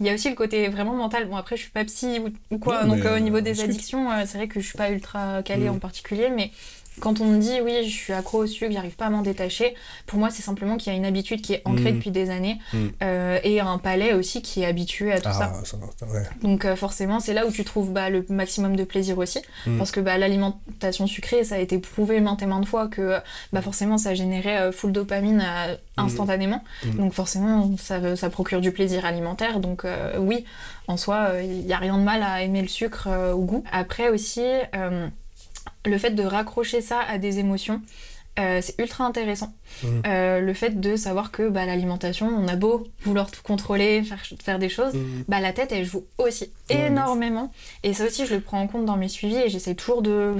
Il 0.00 0.06
y 0.06 0.10
a 0.10 0.14
aussi 0.14 0.28
le 0.28 0.34
côté 0.34 0.68
vraiment 0.68 0.94
mental. 0.94 1.26
Bon, 1.28 1.36
après, 1.36 1.56
je 1.56 1.62
suis 1.62 1.70
pas 1.70 1.84
psy 1.84 2.20
ou, 2.20 2.54
ou 2.54 2.58
quoi, 2.58 2.84
Non, 2.84 2.96
donc 2.96 3.04
euh, 3.04 3.16
au 3.16 3.20
niveau 3.20 3.36
euh, 3.38 3.40
des 3.42 3.60
addictions, 3.62 4.10
euh, 4.10 4.24
c'est 4.26 4.38
vrai 4.38 4.48
que 4.48 4.60
je 4.60 4.66
suis 4.68 4.78
pas 4.78 4.90
ultra 4.90 5.42
calée 5.42 5.68
Mm. 5.68 5.74
en 5.74 5.78
particulier, 5.78 6.30
mais 6.30 6.50
quand 7.00 7.20
on 7.20 7.26
me 7.26 7.38
dit, 7.38 7.60
oui, 7.62 7.84
je 7.84 7.90
suis 7.90 8.12
accro 8.12 8.38
au 8.38 8.46
sucre, 8.46 8.72
j'arrive 8.72 8.96
pas 8.96 9.06
à 9.06 9.10
m'en 9.10 9.22
détacher, 9.22 9.74
pour 10.06 10.18
moi, 10.18 10.30
c'est 10.30 10.42
simplement 10.42 10.76
qu'il 10.76 10.92
y 10.92 10.96
a 10.96 10.98
une 10.98 11.04
habitude 11.04 11.40
qui 11.42 11.52
est 11.54 11.62
ancrée 11.64 11.92
Mm. 11.92 11.96
depuis 11.96 12.10
des 12.10 12.30
années 12.30 12.58
Mm. 12.72 12.86
euh, 13.02 13.38
et 13.44 13.60
un 13.60 13.78
palais 13.78 14.12
aussi 14.14 14.42
qui 14.42 14.62
est 14.62 14.66
habitué 14.66 15.12
à 15.12 15.20
tout 15.20 15.32
ça. 15.32 15.52
Ah, 15.54 15.64
ça, 15.64 15.76
ouais. 16.06 16.22
Donc 16.42 16.64
euh, 16.64 16.76
forcément, 16.76 17.20
c'est 17.20 17.34
là 17.34 17.46
où 17.46 17.50
tu 17.50 17.64
trouves 17.64 17.92
bah, 17.92 18.10
le 18.10 18.24
maximum 18.28 18.76
de 18.76 18.84
plaisir 18.84 19.18
aussi. 19.18 19.40
Mm. 19.66 19.78
Parce 19.78 19.90
que 19.90 20.00
bah, 20.00 20.16
l'alimentation 20.18 21.06
sucrée, 21.06 21.44
ça 21.44 21.56
a 21.56 21.58
été 21.58 21.78
prouvé 21.78 22.20
maintes 22.20 22.42
et 22.42 22.46
maintes 22.46 22.66
fois 22.66 22.88
que 22.88 23.18
bah, 23.52 23.62
forcément, 23.62 23.98
ça 23.98 24.14
générait 24.14 24.58
euh, 24.58 24.72
full 24.72 24.92
dopamine 24.92 25.42
euh, 25.46 25.76
instantanément. 25.96 26.62
Donc 26.94 27.12
forcément, 27.12 27.70
ça, 27.78 28.16
ça 28.16 28.30
procure 28.30 28.60
du 28.60 28.72
plaisir 28.72 29.04
alimentaire. 29.04 29.60
Donc 29.60 29.84
euh, 29.84 30.18
oui, 30.18 30.44
en 30.88 30.96
soi, 30.96 31.30
il 31.42 31.66
n'y 31.66 31.72
a 31.72 31.78
rien 31.78 31.98
de 31.98 32.02
mal 32.02 32.22
à 32.22 32.42
aimer 32.42 32.62
le 32.62 32.68
sucre 32.68 33.08
euh, 33.10 33.32
au 33.32 33.42
goût. 33.42 33.64
Après 33.72 34.08
aussi, 34.08 34.44
euh, 34.74 35.08
le 35.86 35.98
fait 35.98 36.10
de 36.10 36.22
raccrocher 36.22 36.80
ça 36.80 37.00
à 37.08 37.18
des 37.18 37.38
émotions, 37.38 37.80
euh, 38.38 38.60
c'est 38.62 38.78
ultra 38.78 39.04
intéressant. 39.04 39.54
Mhm. 39.82 40.02
Euh, 40.06 40.40
le 40.40 40.52
fait 40.52 40.78
de 40.78 40.94
savoir 40.96 41.30
que 41.30 41.48
bah, 41.48 41.64
l'alimentation, 41.64 42.28
on 42.28 42.46
a 42.48 42.56
beau 42.56 42.86
vouloir 43.02 43.30
tout 43.30 43.40
contrôler, 43.42 44.02
faire, 44.02 44.22
faire 44.42 44.58
des 44.58 44.68
choses, 44.68 44.92
Mhm. 44.92 45.24
bah, 45.26 45.40
la 45.40 45.52
tête, 45.54 45.72
elle 45.72 45.86
joue 45.86 46.04
aussi 46.18 46.50
énormément. 46.68 47.50
Et 47.82 47.94
ça 47.94 48.04
aussi, 48.04 48.26
je 48.26 48.34
le 48.34 48.40
prends 48.40 48.60
en 48.60 48.66
compte 48.66 48.84
dans 48.84 48.96
mes 48.98 49.08
suivis 49.08 49.36
et 49.38 49.48
j'essaie 49.48 49.74
toujours 49.74 50.02
de 50.02 50.34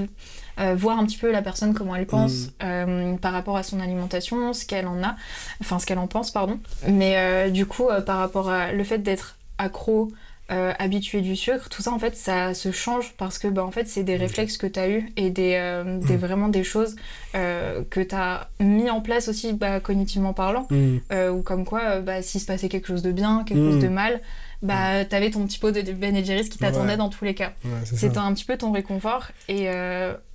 euh, 0.59 0.75
voir 0.75 0.99
un 0.99 1.05
petit 1.05 1.17
peu 1.17 1.31
la 1.31 1.41
personne, 1.41 1.73
comment 1.73 1.95
elle 1.95 2.05
pense 2.07 2.49
euh, 2.63 3.15
par 3.17 3.31
rapport 3.33 3.57
à 3.57 3.63
son 3.63 3.79
alimentation, 3.79 4.53
ce 4.53 4.65
qu'elle 4.65 4.87
en 4.87 5.03
a, 5.03 5.15
enfin 5.61 5.77
ce 5.79 5.85
qu'elle 5.87 5.99
en 5.99 6.07
pense, 6.07 6.29
pardon. 6.31 6.59
Mais 6.87 7.49
du 7.51 7.65
coup, 7.65 7.87
par 8.05 8.17
rapport 8.19 8.49
à 8.49 8.71
le 8.71 8.83
fait 8.83 8.97
d'être 8.99 9.37
accro, 9.59 10.11
euh, 10.49 10.71
habitué 10.79 11.19
du 11.21 11.35
sucre, 11.35 11.67
tout 11.67 11.81
ça 11.81 11.91
en 11.91 11.99
fait 11.99 12.15
ça 12.15 12.53
se 12.53 12.71
change 12.71 13.13
parce 13.17 13.37
que 13.37 13.49
bah, 13.49 13.65
en 13.65 13.71
fait 13.71 13.87
c'est 13.87 14.03
des 14.03 14.15
réflexes 14.15 14.55
que 14.57 14.65
tu 14.67 14.79
as 14.79 14.87
eu 14.89 15.11
et 15.17 15.29
des, 15.29 15.55
euh, 15.55 15.99
des 15.99 16.13
Mhm. 16.13 16.19
vraiment 16.19 16.47
des 16.47 16.63
choses 16.63 16.95
euh, 17.35 17.83
que 17.89 17.99
tu 17.99 18.15
as 18.15 18.49
mis 18.61 18.89
en 18.89 19.01
place 19.01 19.27
aussi 19.27 19.51
bah, 19.53 19.79
cognitivement 19.81 20.31
parlant 20.33 20.65
euh, 21.11 21.29
ou 21.31 21.41
comme 21.41 21.65
quoi 21.65 21.99
bah, 21.99 22.21
s'il 22.21 22.39
se 22.39 22.45
passait 22.45 22.69
quelque 22.69 22.87
chose 22.87 23.01
de 23.01 23.11
bien, 23.11 23.43
quelque 23.45 23.71
chose 23.71 23.81
de 23.83 23.89
mal, 23.89 24.21
bah 24.61 25.03
t'avais 25.05 25.31
ton 25.31 25.45
petit 25.45 25.59
pot 25.59 25.71
de 25.71 25.81
Ben 25.91 26.23
Jerry's 26.23 26.47
qui 26.49 26.57
t'attendait 26.57 26.91
Ouais. 26.91 26.97
dans 26.97 27.09
tous 27.09 27.25
les 27.25 27.35
cas. 27.35 27.51
Ouais, 27.65 27.85
ça. 27.85 28.21
un 28.21 28.33
petit 28.33 28.45
peu 28.45 28.57
ton 28.57 28.71
réconfort 28.71 29.27
et 29.49 29.65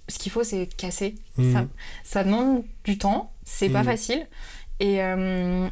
ce 0.08 0.18
qu'il 0.18 0.30
faut 0.30 0.44
c'est 0.44 0.66
casser. 0.76 1.14
Ça, 1.54 1.64
ça 2.04 2.22
demande 2.22 2.64
du 2.84 2.98
temps, 2.98 3.32
c'est 3.44 3.70
pas 3.70 3.82
facile. 3.82 4.26
Et, 4.78 4.96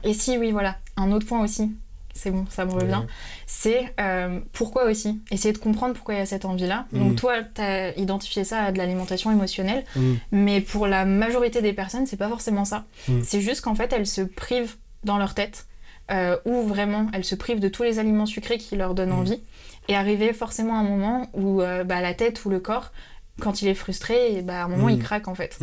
et 0.05 0.15
si 0.15 0.39
oui 0.39 0.51
voilà, 0.51 0.79
un 0.97 1.13
autre 1.13 1.27
point 1.27 1.43
aussi, 1.45 1.71
c'est 2.15 2.31
bon, 2.31 2.45
ça 2.51 2.65
me 2.65 2.73
revient 2.73 3.03
c'est 3.47 3.93
euh, 4.01 4.41
pourquoi 4.53 4.85
aussi? 4.85 5.21
Essayer 5.31 5.53
de 5.53 5.59
comprendre 5.59 5.95
pourquoi 5.95 6.15
il 6.15 6.19
y 6.19 6.21
a 6.21 6.27
cette 6.27 6.45
envie-là. 6.45 6.87
Donc 6.93 7.17
toi, 7.17 7.43
tu 7.43 7.61
as 7.61 7.97
identifié 7.99 8.45
ça 8.45 8.63
à 8.63 8.73
de 8.73 8.79
l'alimentation 8.79 9.31
émotionnelle, 9.33 9.85
Mhm. 9.97 10.19
mais 10.33 10.61
pour 10.61 10.87
la 10.87 11.05
majorité 11.05 11.61
des 11.63 11.73
personnes, 11.73 12.07
c'est 12.07 12.17
pas 12.17 12.29
forcément 12.29 12.65
ça. 12.65 12.85
Mhm. 13.09 13.23
C'est 13.25 13.41
juste 13.41 13.61
qu'en 13.63 13.75
fait, 13.75 13.93
elles 13.93 14.07
se 14.07 14.23
privent 14.23 14.77
dans 15.05 15.19
leur 15.19 15.35
tête, 15.35 15.67
euh, 16.11 16.37
ou 16.45 16.63
vraiment, 16.63 17.07
elles 17.13 17.25
se 17.25 17.35
privent 17.35 17.61
de 17.61 17.69
tous 17.69 17.83
les 17.83 17.99
aliments 17.99 18.27
sucrés 18.27 18.59
qui 18.59 18.77
leur 18.77 18.95
donnent 18.95 19.13
envie, 19.13 19.43
et 19.89 19.97
arriver 19.97 20.33
forcément 20.33 20.75
à 20.77 20.79
un 20.81 20.85
moment 20.85 21.29
où 21.33 21.61
euh, 21.63 21.85
bah, 21.85 22.01
la 22.01 22.15
tête 22.15 22.45
ou 22.45 22.51
le 22.51 22.61
corps, 22.61 22.93
quand 23.41 23.63
il 23.63 23.69
est 23.69 23.75
frustré, 23.75 24.35
et 24.35 24.43
bah, 24.43 24.63
à 24.63 24.65
un 24.65 24.69
moment, 24.69 24.89
il 24.89 24.99
craque 24.99 25.27
en 25.29 25.35
fait. 25.35 25.59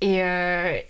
Et, 0.00 0.18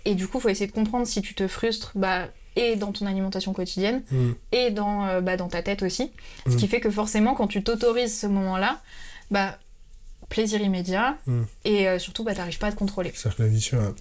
et 0.05 0.15
du 0.15 0.27
coup, 0.27 0.37
il 0.37 0.41
faut 0.41 0.49
essayer 0.49 0.67
de 0.67 0.71
comprendre 0.71 1.07
si 1.07 1.21
tu 1.21 1.33
te 1.33 1.47
frustres, 1.47 1.91
bah, 1.95 2.27
et 2.57 2.75
dans 2.75 2.91
ton 2.91 3.05
alimentation 3.05 3.53
quotidienne, 3.53 4.01
Mhm. 4.11 4.35
et 4.51 4.71
dans, 4.71 5.05
euh, 5.05 5.21
bah, 5.21 5.37
dans 5.37 5.47
ta 5.47 5.61
tête 5.61 5.83
aussi. 5.83 6.11
Ce 6.47 6.53
Mm. 6.53 6.57
qui 6.57 6.67
fait 6.67 6.79
que 6.81 6.89
forcément, 6.91 7.33
quand 7.35 7.47
tu 7.47 7.63
t'autorises 7.63 8.19
ce 8.19 8.27
moment-là, 8.27 8.81
bah, 9.31 9.57
plaisir 10.29 10.59
immédiat, 10.61 11.17
Mm. 11.25 11.41
et 11.65 11.87
euh, 11.87 11.99
surtout, 11.99 12.23
bah, 12.23 12.35
t'arrives 12.35 12.57
pas 12.57 12.67
à 12.67 12.71
te 12.71 12.77
contrôler. 12.77 13.11
Cercle 13.15 13.45
vicieux. 13.45 13.77
hein. 13.79 13.93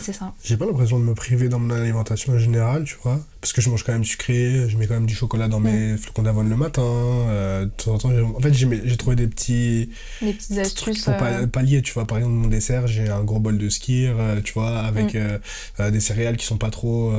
C'est 0.00 0.12
ça. 0.14 0.32
J'ai 0.42 0.56
pas 0.56 0.64
l'impression 0.66 0.98
de 0.98 1.04
me 1.04 1.14
priver 1.14 1.48
dans 1.50 1.58
mon 1.58 1.70
alimentation 1.74 2.32
en 2.32 2.38
général, 2.38 2.84
tu 2.84 2.96
vois. 3.02 3.20
Parce 3.42 3.52
que 3.52 3.60
je 3.60 3.68
mange 3.68 3.82
quand 3.84 3.92
même 3.92 4.04
sucré, 4.04 4.66
je 4.68 4.78
mets 4.78 4.86
quand 4.86 4.94
même 4.94 5.04
du 5.04 5.14
chocolat 5.14 5.48
dans 5.48 5.60
mes 5.60 5.98
flocons 5.98 6.22
d'avoine 6.22 6.48
le 6.48 6.56
matin. 6.56 6.82
euh, 6.82 7.66
de 7.66 7.70
temps 7.70 7.92
en 7.94 7.98
temps, 7.98 8.10
en 8.36 8.40
fait, 8.40 8.54
j'ai 8.54 8.96
trouvé 8.96 9.16
des 9.16 9.26
petits 9.26 9.90
Les 10.22 10.32
petites 10.32 10.56
astuces. 10.58 11.04
pour 11.04 11.12
euh, 11.20 11.46
pallier, 11.46 11.82
tu 11.82 11.92
vois. 11.92 12.06
Par 12.06 12.16
exemple, 12.18 12.34
mon 12.36 12.48
dessert, 12.48 12.86
j'ai 12.86 13.08
un 13.10 13.22
gros 13.22 13.38
bol 13.40 13.58
de 13.58 13.68
skir, 13.68 14.16
tu 14.44 14.54
vois, 14.54 14.78
avec 14.78 15.14
Mm. 15.14 15.18
euh, 15.18 15.38
euh, 15.80 15.90
des 15.90 16.00
céréales 16.00 16.38
qui 16.38 16.46
sont 16.46 16.56
pas 16.56 16.70
trop, 16.70 17.12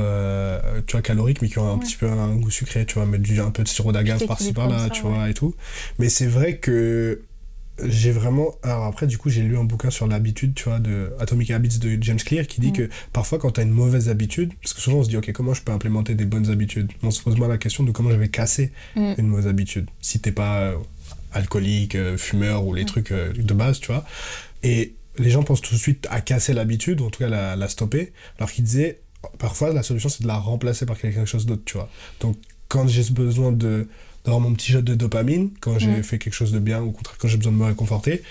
tu 0.87 0.91
vois, 0.93 1.01
caloriques, 1.03 1.41
mais 1.43 1.49
qui 1.49 1.59
ont 1.59 1.71
un 1.71 1.77
petit 1.77 1.95
peu 1.95 2.07
un 2.09 2.35
goût 2.35 2.49
sucré, 2.49 2.85
tu 2.87 2.95
vois, 2.95 3.05
mettre 3.05 3.23
du, 3.23 3.39
un 3.39 3.51
peu 3.51 3.61
de 3.63 3.67
sirop 3.67 3.91
d'agave 3.91 4.25
par-ci 4.25 4.53
par-là, 4.53 4.89
tu 4.89 5.03
ouais. 5.03 5.09
vois, 5.11 5.29
et 5.29 5.33
tout. 5.35 5.53
Mais 5.99 6.09
c'est 6.09 6.25
vrai 6.27 6.57
que 6.57 7.21
j'ai 7.83 8.11
vraiment. 8.11 8.55
Alors 8.63 8.85
après, 8.85 9.05
du 9.07 9.17
coup, 9.17 9.29
j'ai 9.29 9.41
lu 9.41 9.57
un 9.57 9.63
bouquin 9.65 9.89
sur 9.89 10.07
l'habitude, 10.07 10.53
tu 10.55 10.63
vois, 10.69 10.79
de 10.79 11.11
Atomic 11.19 11.51
Habits 11.51 11.79
de 11.79 11.97
James 12.01 12.17
Clear 12.19 12.47
qui 12.47 12.61
dit 12.61 12.69
Mm. 12.69 12.73
que 12.73 12.89
parfois, 13.11 13.37
quand 13.37 13.51
tu 13.51 13.59
as 13.59 13.63
une 13.63 13.71
mauvaise 13.71 14.07
habitude, 14.09 14.51
parce 14.61 14.73
que 14.73 14.81
souvent 14.81 14.97
on 14.99 15.03
se 15.03 15.09
dit, 15.09 15.17
ok, 15.17 15.31
comment 15.33 15.53
je 15.53 15.61
peux 15.61 15.71
implémenter 15.73 16.15
des 16.15 16.25
bonnes 16.25 16.49
habitudes? 16.49 16.91
On 17.03 17.11
se 17.11 17.21
pose 17.21 17.37
mal 17.37 17.49
la 17.49 17.57
question 17.57 17.83
de 17.83 17.91
comment 17.91 18.11
je 18.11 18.15
vais 18.17 18.29
casser 18.29 18.71
Mm. 18.95 19.13
une 19.17 19.27
mauvaise 19.27 19.47
habitude. 19.47 19.89
Si 20.01 20.19
t'es 20.19 20.31
pas 20.31 20.59
euh, 20.61 20.77
alcoolique, 21.33 21.95
euh, 21.95 22.17
fumeur 22.17 22.65
ou 22.65 22.73
les 22.73 22.83
Mm. 22.83 22.87
trucs 22.87 23.11
euh, 23.11 23.33
de 23.33 23.53
base, 23.53 23.79
tu 23.79 23.87
vois. 23.87 24.05
Et 24.63 24.93
les 25.17 25.29
gens 25.29 25.43
pensent 25.43 25.61
tout 25.61 25.73
de 25.73 25.79
suite 25.79 26.07
à 26.09 26.21
casser 26.21 26.53
l'habitude, 26.53 27.01
ou 27.01 27.05
en 27.05 27.09
tout 27.09 27.19
cas 27.19 27.29
la, 27.29 27.55
la 27.55 27.67
stopper, 27.67 28.13
alors 28.37 28.51
qu'ils 28.51 28.63
disaient, 28.63 28.99
parfois 29.39 29.73
la 29.73 29.83
solution 29.83 30.09
c'est 30.09 30.23
de 30.23 30.27
la 30.27 30.37
remplacer 30.37 30.85
par 30.85 30.97
quelque 30.97 31.25
chose 31.25 31.45
d'autre, 31.45 31.63
tu 31.65 31.73
vois. 31.77 31.89
Donc 32.21 32.37
quand 32.67 32.87
j'ai 32.87 33.03
besoin 33.11 33.51
de 33.51 33.87
d'avoir 34.25 34.41
mon 34.41 34.53
petit 34.53 34.71
shot 34.71 34.81
de 34.81 34.95
dopamine, 34.95 35.51
quand 35.61 35.79
j'ai 35.79 35.87
Mm. 35.99 36.03
fait 36.03 36.17
quelque 36.17 36.33
chose 36.33 36.51
de 36.51 36.59
bien, 36.59 36.81
ou 36.81 36.89
au 36.89 36.91
contraire 36.91 37.17
quand 37.17 37.27
j'ai 37.27 37.37
besoin 37.37 37.53
de 37.53 37.57
me 37.57 37.65
réconforter, 37.65 38.21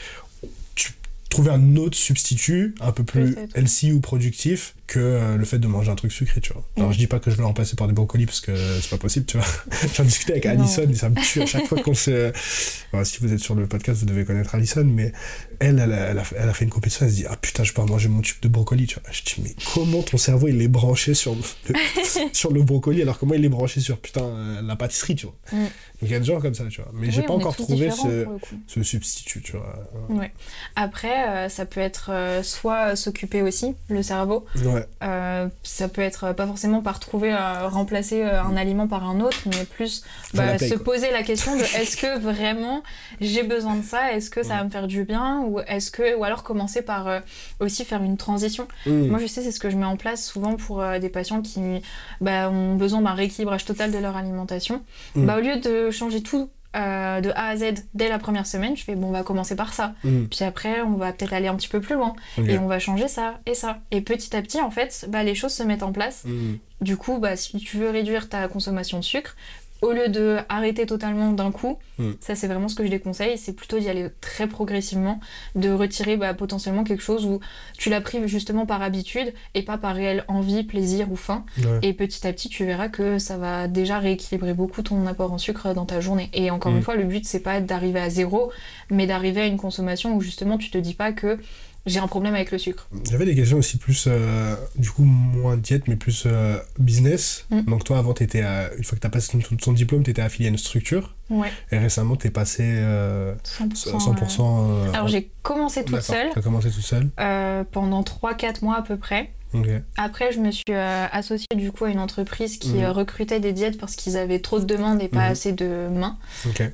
tu 0.75 0.93
trouver 1.31 1.51
un 1.51 1.75
autre 1.77 1.97
substitut 1.97 2.77
un 2.81 2.93
peu 2.93 3.03
plus 3.03 3.35
healthy 3.57 3.91
ou 3.93 3.99
productif 4.01 4.77
que 4.87 5.01
euh, 5.01 5.37
le 5.37 5.45
fait 5.45 5.59
de 5.59 5.67
manger 5.67 5.91
un 5.91 5.97
truc 5.97 6.13
sucré, 6.13 6.41
tu 6.41 6.53
vois. 6.53 6.65
Alors 6.77 6.91
Mm. 6.91 6.93
je 6.93 6.99
dis 6.99 7.07
pas 7.09 7.19
que 7.19 7.29
je 7.31 7.37
vais 7.37 7.43
le 7.43 7.47
remplacer 7.47 7.75
par 7.75 7.89
des 7.89 7.93
brocolis 7.93 8.27
parce 8.27 8.41
que 8.41 8.53
c'est 8.81 8.91
pas 8.91 8.99
possible, 8.99 9.27
tu 9.27 9.39
vois. 9.39 9.47
J'en 9.97 10.05
discutais 10.05 10.33
avec. 10.33 10.47
Alison 10.47 10.89
et 10.89 10.95
ça 10.95 11.09
me 11.09 11.17
tue 11.21 11.43
à 11.43 11.47
chaque 11.47 11.67
fois 11.67 11.81
qu'on 11.83 11.95
se... 11.95 12.31
Enfin, 12.93 13.03
si 13.03 13.19
vous 13.21 13.33
êtes 13.33 13.41
sur 13.41 13.57
le 13.57 13.67
podcast, 13.67 13.99
vous 14.01 14.07
devez 14.07 14.25
connaître 14.25 14.55
Alison, 14.55 14.85
mais 14.85 15.13
elle, 15.61 15.79
elle 15.79 15.93
a, 15.93 15.97
elle 15.97 16.19
a, 16.19 16.23
elle 16.37 16.49
a 16.49 16.53
fait 16.53 16.65
une 16.65 16.71
compétition, 16.71 17.07
elle 17.07 17.13
se 17.13 17.17
dit 17.17 17.27
«Ah 17.29 17.37
putain, 17.37 17.65
je 17.65 17.73
peux 17.73 17.83
manger 17.83 18.09
mon 18.09 18.21
tube 18.21 18.41
de 18.41 18.49
brocoli, 18.49 18.87
tu 18.87 18.99
vois.» 19.01 19.11
Je 19.13 19.23
dis 19.23 19.35
«Mais 19.43 19.55
comment 19.75 20.03
ton 20.03 20.17
cerveau, 20.17 20.49
il 20.49 20.61
est 20.61 20.69
branché 20.69 21.15
sur 21.15 21.35
le, 21.35 21.75
sur 22.33 22.53
le 22.53 22.63
brocoli 22.63 23.03
alors 23.03 23.19
comment 23.19 23.35
il 23.35 23.45
est 23.45 23.49
branché 23.49 23.81
sur, 23.81 23.99
putain, 23.99 24.25
euh, 24.25 24.63
la 24.63 24.77
pâtisserie, 24.77 25.17
tu 25.17 25.27
vois. 25.27 25.37
Mm. 25.53 25.67
Donc 26.05 26.11
il 26.11 26.13
y 26.13 26.17
a 26.17 26.19
des 26.19 26.25
gens 26.25 26.41
comme 26.41 26.55
ça, 26.55 26.65
tu 26.69 26.83
vois. 26.83 26.91
Mais 26.93 27.11
j'ai 27.11 27.21
oui, 27.21 27.27
pas 27.27 27.33
on 27.33 27.39
est 27.39 27.43
encore 27.43 27.57
trouvé 27.57 27.91
ce, 27.91 28.83
substitut, 28.83 29.41
tu 29.43 29.53
vois. 29.53 29.89
Ouais. 30.09 30.33
Après, 30.77 31.29
euh, 31.29 31.49
ça 31.49 31.67
peut 31.67 31.81
être 31.81 32.11
euh, 32.11 32.43
soit 32.43 32.97
s'occuper 32.97 33.43
aussi, 33.43 33.75
le 33.89 34.03
cerveau. 34.03 34.45
Ouais. 34.67 34.87
Euh, 35.03 35.49
ça 35.63 35.89
peut 35.89 36.03
être 36.03 36.33
pas 36.33 36.47
forcément 36.47 36.83
par 36.83 36.99
trouver, 36.99 37.35
remplacer 37.35 38.23
un 38.23 38.57
aliment 38.57 38.89
par 38.89 39.09
un 39.09 39.21
autre, 39.21 39.39
mais 39.47 39.65
plus 39.65 40.03
bah, 40.35 40.57
paye, 40.59 40.69
se 40.69 40.75
quoi. 40.75 40.85
poser 40.85 41.13
la 41.13 41.23
question 41.23 41.57
de 41.57 41.63
est-ce 41.63 41.97
que 41.97 42.19
vraiment 42.19 42.83
j'ai 43.21 43.45
besoin 43.45 43.77
de 43.77 43.85
ça? 43.85 44.13
Est-ce 44.13 44.31
que 44.31 44.43
ça 44.43 44.57
va 44.57 44.65
me 44.65 44.71
faire 44.71 44.89
du 44.89 45.05
bien? 45.05 45.44
Ou 45.45 45.61
est-ce 45.61 45.91
que 45.91 46.17
ou 46.17 46.25
alors 46.25 46.43
commencer 46.43 46.83
par 46.83 47.09
euh, 47.09 47.21
aussi 47.61 47.85
faire 47.85 48.03
une 48.03 48.17
transition. 48.17 48.67
Mm. 48.87 49.09
Moi, 49.09 49.19
je 49.19 49.27
sais, 49.27 49.43
c'est 49.43 49.53
ce 49.53 49.61
que 49.61 49.71
je 49.71 49.77
mets 49.77 49.85
en 49.85 49.97
place 49.97 50.25
souvent 50.27 50.57
pour 50.57 50.81
euh, 50.81 50.99
des 50.99 51.09
patients 51.09 51.43
qui 51.43 51.61
bah, 52.21 52.51
ont 52.51 52.75
besoin 52.77 53.01
d'un 53.01 53.15
rééquilibrage 53.15 53.65
total 53.65 53.91
de 53.91 53.99
leur 53.99 54.17
alimentation. 54.17 54.83
Mm. 55.15 55.27
Bah, 55.27 55.39
au 55.39 55.41
lieu 55.41 55.57
de 55.57 55.91
changer 55.91 56.23
tout 56.23 56.51
euh, 56.77 57.21
de 57.21 57.31
A 57.31 57.51
à 57.51 57.57
Z 57.57 57.85
dès 57.95 58.09
la 58.09 58.19
première 58.19 58.47
semaine, 58.47 58.77
je 58.77 58.83
fais 58.83 58.97
bon, 58.97 59.09
on 59.09 59.13
va 59.13 59.23
commencer 59.23 59.55
par 59.55 59.73
ça. 59.73 59.95
Mm. 60.03 60.25
Puis 60.25 60.45
après, 60.45 60.81
on 60.83 60.95
va 60.95 61.13
peut-être 61.13 61.33
aller 61.33 61.47
un 61.47 61.55
petit 61.55 61.69
peu 61.69 61.81
plus 61.81 61.95
loin 61.95 62.15
et 62.39 62.59
on 62.59 62.67
va 62.67 62.79
changer 62.79 63.07
ça 63.07 63.39
et 63.47 63.55
ça. 63.55 63.79
Et 63.93 64.01
petit 64.01 64.35
à 64.35 64.43
petit, 64.43 64.61
en 64.61 64.71
fait, 64.71 65.07
bah, 65.09 65.23
les 65.23 65.35
choses 65.35 65.53
se 65.53 65.63
mettent 65.63 65.85
en 65.85 65.93
place. 65.93 66.25
Mm. 66.25 66.55
Du 66.81 66.97
coup, 66.97 67.19
bah, 67.19 67.37
si 67.37 67.59
tu 67.59 67.77
veux 67.79 67.91
réduire 67.91 68.29
ta 68.29 68.49
consommation 68.49 68.99
de 68.99 69.05
sucre, 69.05 69.37
au 69.85 69.93
lieu 69.93 70.09
de 70.09 70.39
arrêter 70.49 70.87
totalement 70.87 71.31
d'un 71.33 71.51
coup, 71.53 71.79
Mm. 71.99 72.11
ça 72.21 72.35
c'est 72.35 72.49
vraiment 72.49 72.67
ce 72.69 72.75
que 72.75 72.85
je 72.85 72.91
déconseille, 72.91 73.39
c'est 73.39 73.53
plutôt 73.53 73.79
d'y 73.79 73.89
aller 73.89 74.09
très 74.21 74.49
progressivement, 74.49 75.21
de 75.55 75.71
retirer 75.71 76.17
bah, 76.17 76.35
potentiellement 76.35 76.83
quelque 76.83 77.03
chose 77.03 77.25
où 77.25 77.39
tu 77.79 77.89
l'as 77.89 78.01
pris 78.01 78.27
justement 78.27 78.67
par 78.67 78.83
habitude 78.83 79.33
et 79.55 79.63
pas 79.63 79.79
par 79.79 79.95
réelle 79.95 80.25
envie, 80.27 80.65
plaisir 80.65 81.13
ou 81.13 81.17
faim. 81.17 81.45
Ouais. 81.59 81.79
Et 81.83 81.93
petit 81.93 82.27
à 82.27 82.33
petit, 82.33 82.49
tu 82.49 82.65
verras 82.65 82.89
que 82.89 83.19
ça 83.21 83.37
va 83.37 83.69
déjà 83.69 83.99
rééquilibrer 84.01 84.55
beaucoup 84.55 84.83
ton 84.83 85.07
apport 85.07 85.33
en 85.33 85.39
sucre 85.39 85.73
dans 85.73 85.87
ta 85.87 86.01
journée. 86.01 86.31
Et 86.33 86.51
encore 86.51 86.73
Mm. 86.73 86.77
une 86.79 86.83
fois, 86.83 86.97
le 86.97 87.05
but 87.05 87.25
c'est 87.25 87.41
pas 87.41 87.61
d'arriver 87.61 88.01
à 88.01 88.11
zéro, 88.11 88.51
mais 88.91 89.07
d'arriver 89.07 89.43
à 89.43 89.47
une 89.47 89.57
consommation 89.59 90.17
où 90.17 90.21
justement 90.21 90.59
tu 90.59 90.71
te 90.71 90.79
dis 90.79 90.95
pas 90.95 91.13
que 91.13 91.39
j'ai 91.87 91.99
un 91.99 92.07
problème 92.07 92.35
avec 92.35 92.51
le 92.51 92.59
sucre. 92.59 92.89
J'avais 93.11 93.25
des 93.27 93.35
questions 93.35 93.59
aussi 93.59 93.77
plus, 93.77 94.07
euh, 94.09 94.55
du 94.77 94.91
coup, 94.91 95.05
moins 95.05 95.57
diète, 95.57 95.87
mais 95.89 95.97
plus 95.97 96.25
euh, 96.27 96.59
business. 96.79 97.47
Mm. 97.51 97.61
Donc 97.63 97.85
toi, 97.85 97.99
avant, 97.99 98.15
t'étais 98.15 98.43
à- 98.43 98.71
une 98.77 98.85
fois 98.85 98.97
que 98.97 99.01
t'as 99.03 99.09
passé 99.11 99.39
ton, 99.39 99.57
ton 99.57 99.73
diplôme, 99.73 100.03
t'étais 100.03 100.23
affilié 100.23 100.49
à 100.49 100.51
une 100.53 100.59
structure. 100.59 101.15
Ouais, 101.31 101.51
Et 101.73 101.79
récemment, 101.79 102.17
t'es 102.17 102.31
passé 102.31 102.63
euh, 102.67 103.35
100%. 103.45 103.99
100%... 103.99 104.41
euh. 104.41 104.87
euh, 104.89 104.93
Alors 104.93 105.09
j'ai 105.09 105.31
commencé 105.43 105.85
toute 105.85 106.01
seule 106.03 106.31
T'as 106.35 106.43
commencé 106.43 106.71
toute 106.71 106.83
seule 106.85 107.11
pendant 107.71 108.03
3-4 108.03 108.63
mois 108.65 108.77
à 108.77 108.83
peu 108.83 108.97
près. 108.97 109.33
Après, 109.97 110.33
je 110.33 110.41
me 110.41 110.51
suis 110.51 110.65
euh, 110.71 111.07
associée 111.13 111.47
du 111.57 111.71
coup 111.73 111.85
à 111.85 111.91
une 111.91 111.99
entreprise 112.01 112.59
qui 112.59 112.75
Mhm. 112.75 112.85
euh, 112.85 112.93
recrutait 112.93 113.41
des 113.41 113.53
diètes 113.53 113.79
parce 113.79 113.95
qu'ils 113.97 114.17
avaient 114.17 114.39
trop 114.41 114.59
de 114.61 114.65
demandes 114.65 115.03
et 115.03 115.09
pas 115.09 115.27
Mhm. 115.27 115.33
assez 115.33 115.53
de 115.53 115.89
mains. 115.89 116.17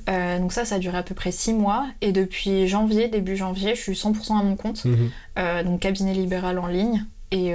Euh, 0.09 0.39
donc 0.39 0.51
ça, 0.53 0.65
ça 0.65 0.75
a 0.75 0.79
duré 0.79 0.97
à 0.97 1.03
peu 1.03 1.13
près 1.15 1.31
6 1.31 1.53
mois. 1.53 1.85
Et 2.01 2.11
depuis 2.11 2.67
janvier, 2.67 3.07
début 3.07 3.35
janvier, 3.37 3.75
je 3.75 3.81
suis 3.81 3.95
100% 3.95 4.37
à 4.39 4.43
mon 4.43 4.55
compte. 4.55 4.85
Mhm. 4.85 5.09
Euh, 5.39 5.63
donc 5.63 5.79
cabinet 5.81 6.13
libéral 6.13 6.57
en 6.59 6.67
ligne. 6.67 7.05
Et 7.33 7.53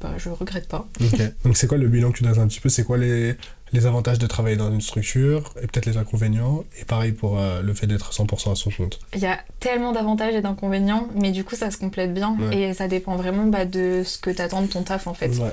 bah, 0.00 0.12
je 0.18 0.28
regrette 0.28 0.68
pas. 0.68 0.86
Donc 1.44 1.56
c'est 1.56 1.66
quoi 1.66 1.78
le 1.78 1.88
bilan 1.88 2.12
que 2.12 2.18
tu 2.18 2.22
donnes 2.22 2.38
un 2.38 2.46
petit 2.46 2.60
peu? 2.60 2.68
C'est 2.68 2.84
quoi 2.84 2.96
les, 2.96 3.34
les 3.72 3.86
avantages 3.86 4.18
de 4.18 4.26
travailler 4.26 4.56
dans 4.56 4.70
une 4.72 4.80
structure 4.80 5.54
et 5.62 5.66
peut-être 5.66 5.86
les 5.86 5.96
inconvénients 5.96 6.64
Et 6.80 6.84
pareil 6.84 7.12
pour 7.12 7.38
euh, 7.38 7.62
le 7.62 7.72
fait 7.74 7.86
d'être 7.86 8.12
100% 8.12 8.52
à 8.52 8.54
son 8.56 8.70
compte. 8.70 8.98
Il 9.14 9.20
y 9.20 9.26
a 9.26 9.38
tellement 9.60 9.92
d'avantages 9.92 10.34
et 10.34 10.40
d'inconvénients, 10.40 11.08
mais 11.14 11.30
du 11.30 11.44
coup, 11.44 11.54
ça 11.54 11.70
se 11.70 11.76
complète 11.78 12.12
bien. 12.12 12.36
Ouais. 12.40 12.56
Et 12.58 12.74
ça 12.74 12.88
dépend 12.88 13.16
vraiment 13.16 13.46
bah, 13.46 13.64
de 13.66 14.02
ce 14.04 14.18
que 14.18 14.30
t'attends 14.30 14.62
de 14.62 14.66
ton 14.66 14.82
taf 14.82 15.06
en 15.06 15.14
fait. 15.14 15.28
Ouais. 15.38 15.52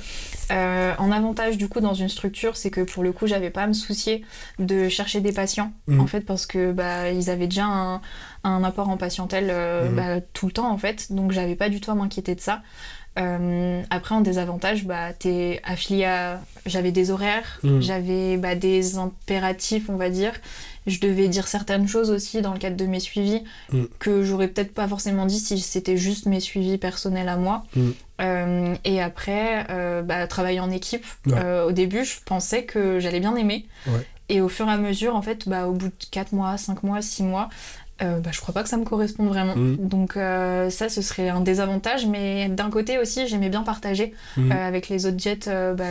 Euh, 0.52 0.94
en 0.98 1.12
avantage 1.12 1.58
du 1.58 1.68
coup 1.68 1.82
dans 1.82 1.94
une 1.94 2.08
structure, 2.10 2.56
c'est 2.56 2.70
que 2.70 2.82
pour 2.82 3.04
le 3.04 3.12
coup, 3.12 3.28
j'avais 3.28 3.50
pas 3.50 3.64
à 3.64 3.68
me 3.68 3.74
soucier 3.74 4.24
de 4.60 4.88
chercher 4.90 5.20
des 5.22 5.32
patients 5.34 5.72
Mhm. 5.88 6.00
en 6.00 6.08
fait 6.08 6.22
parce 6.22 6.46
que 6.46 6.72
bah 6.72 7.12
ils 7.12 7.30
avaient 7.30 7.48
déjà 7.48 7.66
un, 7.66 8.02
un 8.46 8.64
apport 8.64 8.88
en 8.90 8.98
patientèle 8.98 9.50
euh, 9.52 9.90
Mhm. 9.90 9.96
bah, 9.96 10.22
tout 10.34 10.46
le 10.48 10.54
temps 10.54 10.72
en 10.72 10.78
fait, 10.78 11.12
donc 11.12 11.32
j'avais 11.34 11.56
pas 11.56 11.70
du 11.70 11.82
tout 11.82 11.92
à 11.92 11.96
m'inquiéter 11.96 12.34
de 12.34 12.40
ça. 12.42 12.62
Euh, 13.18 13.82
après, 13.90 14.16
en 14.16 14.22
désavantage, 14.22 14.86
bah, 14.86 15.14
t'es 15.14 15.60
affilié 15.64 16.06
à. 16.06 16.40
J'avais 16.66 16.92
des 16.92 17.12
horaires, 17.12 17.60
Mm. 17.64 17.80
j'avais 17.82 18.38
bah, 18.38 18.56
des 18.56 18.98
impératifs, 18.98 19.90
on 19.90 19.96
va 19.96 20.10
dire. 20.10 20.34
Je 20.86 21.00
devais 21.00 21.28
dire 21.28 21.48
certaines 21.48 21.88
choses 21.88 22.12
aussi 22.12 22.42
dans 22.42 22.54
le 22.54 22.60
cadre 22.60 22.76
de 22.78 22.86
mes 22.86 23.00
suivis 23.00 23.44
Mm. 23.72 23.84
que 24.00 24.24
j'aurais 24.24 24.48
peut-être 24.48 24.74
pas 24.74 24.88
forcément 24.88 25.26
dit 25.26 25.40
si 25.40 25.60
c'était 25.60 25.98
juste 25.98 26.26
mes 26.28 26.40
suivis 26.40 26.78
personnels 26.78 27.30
à 27.30 27.38
moi. 27.38 27.64
Mm. 27.76 27.90
Euh, 28.22 28.76
et 28.84 29.02
après, 29.02 29.66
euh, 29.70 30.02
bah, 30.02 30.28
travailler 30.28 30.60
en 30.60 30.70
équipe. 30.72 31.06
Ouais. 31.26 31.62
Au 31.66 31.72
début, 31.72 32.04
je 32.06 32.16
pensais 32.26 32.64
que 32.64 33.00
j'allais 33.00 33.20
bien 33.20 33.36
aimer. 33.36 33.66
Ouais. 33.88 34.06
Et 34.30 34.42
au 34.42 34.50
fur 34.50 34.68
et 34.68 34.72
à 34.72 34.78
mesure, 34.78 35.16
en 35.16 35.22
fait, 35.22 35.48
bah, 35.48 35.68
au 35.68 35.74
bout 35.74 35.88
de 35.88 35.94
4 36.12 36.34
mois, 36.34 36.58
5 36.58 36.84
mois, 36.84 37.02
6 37.02 37.24
mois, 37.24 37.48
euh, 38.02 38.20
bah, 38.20 38.30
je 38.32 38.40
crois 38.42 38.54
pas 38.54 38.64
que 38.64 38.70
ça 38.70 38.78
me 38.78 38.84
corresponde 38.84 39.28
vraiment. 39.28 39.56
Mm. 39.56 39.78
Donc 39.80 40.18
euh, 40.18 40.70
ça, 40.70 40.90
ce 40.90 41.02
serait 41.02 41.30
un 41.30 41.42
désavantage. 41.42 42.06
Mais 42.06 42.48
d'un 42.50 42.70
côté 42.70 42.98
aussi, 43.00 43.28
j'aimais 43.28 43.50
bien 43.50 43.64
partager 43.64 44.14
Mm. 44.38 44.52
euh, 44.52 44.68
avec 44.68 44.90
les 44.90 45.06
autres 45.06 45.20
jets 45.20 45.48
bah, 45.76 45.86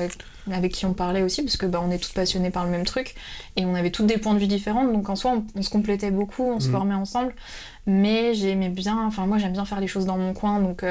avec 0.53 0.73
qui 0.73 0.87
on 0.87 0.93
parlait 0.95 1.23
aussi, 1.23 1.43
parce 1.43 1.57
que 1.57 1.67
bah, 1.67 1.83
on 1.85 1.91
est 1.91 1.99
tous 1.99 2.13
passionnés 2.13 2.51
par 2.51 2.65
le 2.65 2.71
même 2.71 2.85
truc. 2.85 3.15
Et 3.57 3.65
on 3.65 3.75
avait 3.75 3.91
tous 3.91 4.05
des 4.05 4.19
points 4.19 4.35
de 4.35 4.39
vue 4.39 4.47
différents. 4.47 4.85
Donc 4.87 5.09
en 5.09 5.17
soi, 5.17 5.33
on, 5.33 5.45
on 5.59 5.63
se 5.63 5.71
complétait 5.71 6.11
beaucoup, 6.11 6.45
on 6.45 6.61
se 6.61 6.69
Mm. 6.69 6.73
formait 6.73 6.95
ensemble. 6.95 7.35
Mais 7.89 8.35
j'aimais 8.35 8.69
bien, 8.69 8.99
enfin 9.07 9.27
moi 9.27 9.39
j'aime 9.39 9.53
bien 9.53 9.65
faire 9.65 9.81
les 9.81 9.87
choses 9.87 10.07
dans 10.07 10.19
mon 10.19 10.33
coin, 10.35 10.59
donc 10.61 10.85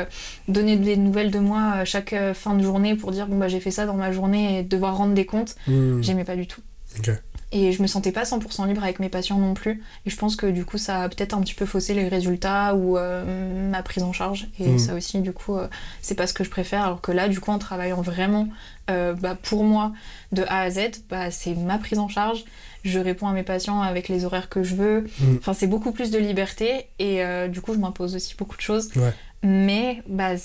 donner 0.48 0.78
des 0.78 0.96
nouvelles 0.96 1.30
de 1.30 1.40
moi 1.40 1.84
chaque 1.84 2.16
fin 2.34 2.54
de 2.56 2.64
journée 2.64 2.96
pour 2.96 3.12
dire 3.12 3.28
bon 3.28 3.38
bah 3.38 3.50
j'ai 3.50 3.60
fait 3.60 3.70
ça 3.72 3.86
dans 3.86 3.96
ma 3.96 4.14
journée 4.14 4.60
et 4.60 4.64
devoir 4.64 4.96
rendre 4.96 5.14
des 5.14 5.26
comptes, 5.26 5.56
j'aimais 6.00 6.24
pas 6.24 6.38
du 6.38 6.48
tout. 6.48 6.62
Ok. 7.00 7.12
Et 7.58 7.72
je 7.72 7.82
me 7.82 7.88
sentais 7.88 8.12
pas 8.12 8.24
100% 8.24 8.68
libre 8.68 8.84
avec 8.84 9.00
mes 9.00 9.08
patients 9.08 9.38
non 9.40 9.54
plus. 9.54 9.82
Et 10.06 10.10
je 10.10 10.18
pense 10.18 10.36
que 10.36 10.46
du 10.46 10.66
coup, 10.66 10.78
ça 10.78 11.04
a 11.04 11.08
peut-être 11.10 11.34
un 11.34 11.40
petit 11.40 11.54
peu 11.54 11.66
faussé 11.66 11.94
les 11.94 12.10
résultats 12.10 12.76
ou 12.76 12.98
euh, 12.98 13.70
ma 13.72 13.82
prise 13.82 14.04
en 14.04 14.12
charge. 14.12 14.48
Et 14.60 14.72
Mm. 14.72 14.78
ça 14.80 14.94
aussi, 14.94 15.22
du 15.22 15.32
coup, 15.32 15.56
euh, 15.56 15.70
c'est 16.02 16.16
pas 16.16 16.28
ce 16.28 16.34
que 16.34 16.44
je 16.44 16.50
préfère. 16.50 16.84
Alors 16.84 17.00
que 17.00 17.14
là, 17.14 17.30
du 17.30 17.40
coup, 17.40 17.52
en 17.52 17.58
travaillant 17.58 18.02
vraiment 18.02 18.50
euh, 18.90 19.14
bah, 19.14 19.38
pour 19.42 19.64
moi 19.64 19.94
de 20.34 20.44
A 20.50 20.60
à 20.64 20.70
Z, 20.70 20.80
bah, 21.10 21.32
c'est 21.32 21.56
ma 21.56 21.78
prise 21.78 21.98
en 21.98 22.10
charge. 22.10 22.44
Je 22.84 23.00
réponds 23.00 23.28
à 23.28 23.32
mes 23.32 23.44
patients 23.44 23.82
avec 23.82 24.10
les 24.10 24.26
horaires 24.26 24.50
que 24.50 24.62
je 24.62 24.76
veux. 24.76 25.02
Mm. 25.22 25.38
Enfin, 25.38 25.54
c'est 25.54 25.68
beaucoup 25.68 25.94
plus 25.94 26.12
de 26.12 26.18
liberté. 26.20 26.88
Et 27.00 27.22
du 27.48 27.62
coup, 27.62 27.74
je 27.74 27.80
m'impose 27.80 28.16
aussi 28.16 28.36
beaucoup 28.38 28.58
de 28.58 28.62
choses. 28.62 28.90
Ouais. 28.98 29.14
Mais 29.44 30.04
bah, 30.10 30.38